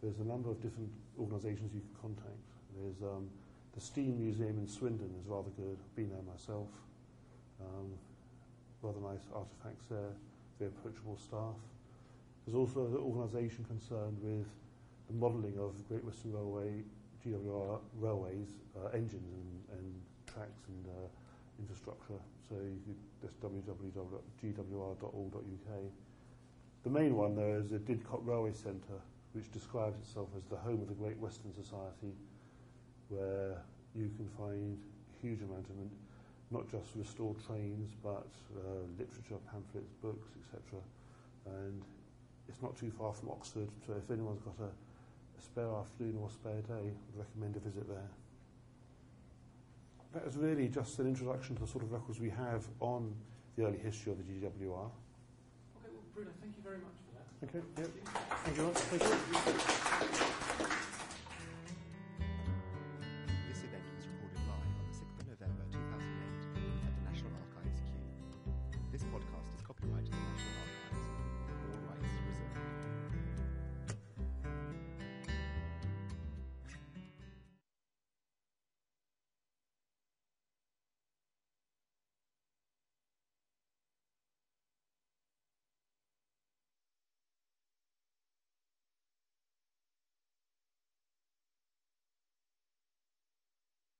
there's 0.01 0.19
a 0.19 0.23
number 0.23 0.49
of 0.49 0.61
different 0.61 0.89
organisations 1.19 1.73
you 1.73 1.81
can 1.81 2.15
contact. 2.15 2.47
There's 2.77 3.01
um, 3.01 3.29
the 3.75 3.81
Steam 3.81 4.17
Museum 4.17 4.57
in 4.57 4.67
Swindon 4.67 5.13
is 5.19 5.27
rather 5.27 5.49
good. 5.57 5.77
I've 5.77 5.95
been 5.95 6.09
there 6.09 6.23
myself. 6.23 6.69
Um, 7.61 7.91
rather 8.81 8.99
nice 9.01 9.27
artefacts 9.35 9.89
there, 9.89 10.13
very 10.57 10.71
approachable 10.71 11.17
staff. 11.17 11.59
There's 12.45 12.55
also 12.55 12.85
an 12.87 12.97
organisation 12.97 13.65
concerned 13.65 14.17
with 14.21 14.47
the 15.07 15.13
modelling 15.13 15.57
of 15.59 15.75
Great 15.87 16.03
Western 16.03 16.33
Railway, 16.33 16.83
GWR 17.25 17.79
railways, 17.99 18.47
uh, 18.77 18.87
engines 18.89 19.29
and, 19.33 19.79
and, 19.79 19.93
tracks 20.25 20.61
and 20.67 20.85
uh, 20.85 21.07
infrastructure. 21.59 22.19
So 22.47 22.55
that's 23.21 23.35
www.gwr.org.uk. 23.35 23.91
The 26.83 26.89
main 26.89 27.15
one 27.15 27.35
though, 27.35 27.61
is 27.61 27.69
the 27.69 27.79
Didcot 27.79 28.25
Railway 28.25 28.53
Centre, 28.53 29.01
which 29.33 29.51
describes 29.51 29.99
itself 29.99 30.29
as 30.37 30.45
the 30.45 30.55
home 30.57 30.81
of 30.81 30.87
the 30.87 30.95
Great 30.95 31.17
Western 31.17 31.53
Society 31.53 32.15
where 33.09 33.57
you 33.95 34.09
can 34.15 34.29
find 34.37 34.77
a 34.77 35.21
huge 35.21 35.41
amount 35.41 35.65
of 35.69 35.75
not 36.51 36.69
just 36.69 36.95
restored 36.95 37.37
trains, 37.45 37.91
but 38.03 38.27
uh, 38.57 38.85
literature, 38.97 39.37
pamphlets, 39.51 39.93
books, 40.01 40.29
etc. 40.41 40.81
And 41.45 41.81
it's 42.47 42.61
not 42.61 42.77
too 42.77 42.91
far 42.97 43.13
from 43.13 43.29
Oxford, 43.29 43.69
so 43.85 43.93
if 43.93 44.09
anyone's 44.09 44.41
got 44.41 44.57
a, 44.59 44.69
a 44.69 45.41
spare 45.41 45.69
afternoon 45.69 46.17
or 46.21 46.27
a 46.27 46.31
spare 46.31 46.61
day, 46.65 46.89
I'd 46.89 47.17
recommend 47.17 47.55
a 47.55 47.59
visit 47.59 47.87
there 47.87 48.09
that 50.13 50.23
is 50.25 50.35
really 50.37 50.67
just 50.67 50.99
an 50.99 51.07
introduction 51.07 51.55
to 51.55 51.61
the 51.61 51.67
sort 51.67 51.83
of 51.83 51.91
records 51.91 52.19
we 52.19 52.29
have 52.29 52.65
on 52.79 53.13
the 53.55 53.65
early 53.65 53.77
history 53.77 54.11
of 54.11 54.17
the 54.17 54.23
GWR. 54.23 54.41
Okay, 54.47 54.91
well, 55.91 56.03
Bruno, 56.13 56.31
thank 56.41 56.55
you 56.55 56.63
very 56.63 56.77
much 56.77 56.95
for 57.05 57.13
that. 57.15 57.57
Okay, 57.57 57.63
yep. 57.77 57.89
Thank 58.43 58.57
you. 58.57 58.69
Thank 58.73 60.59
you. 60.69 60.75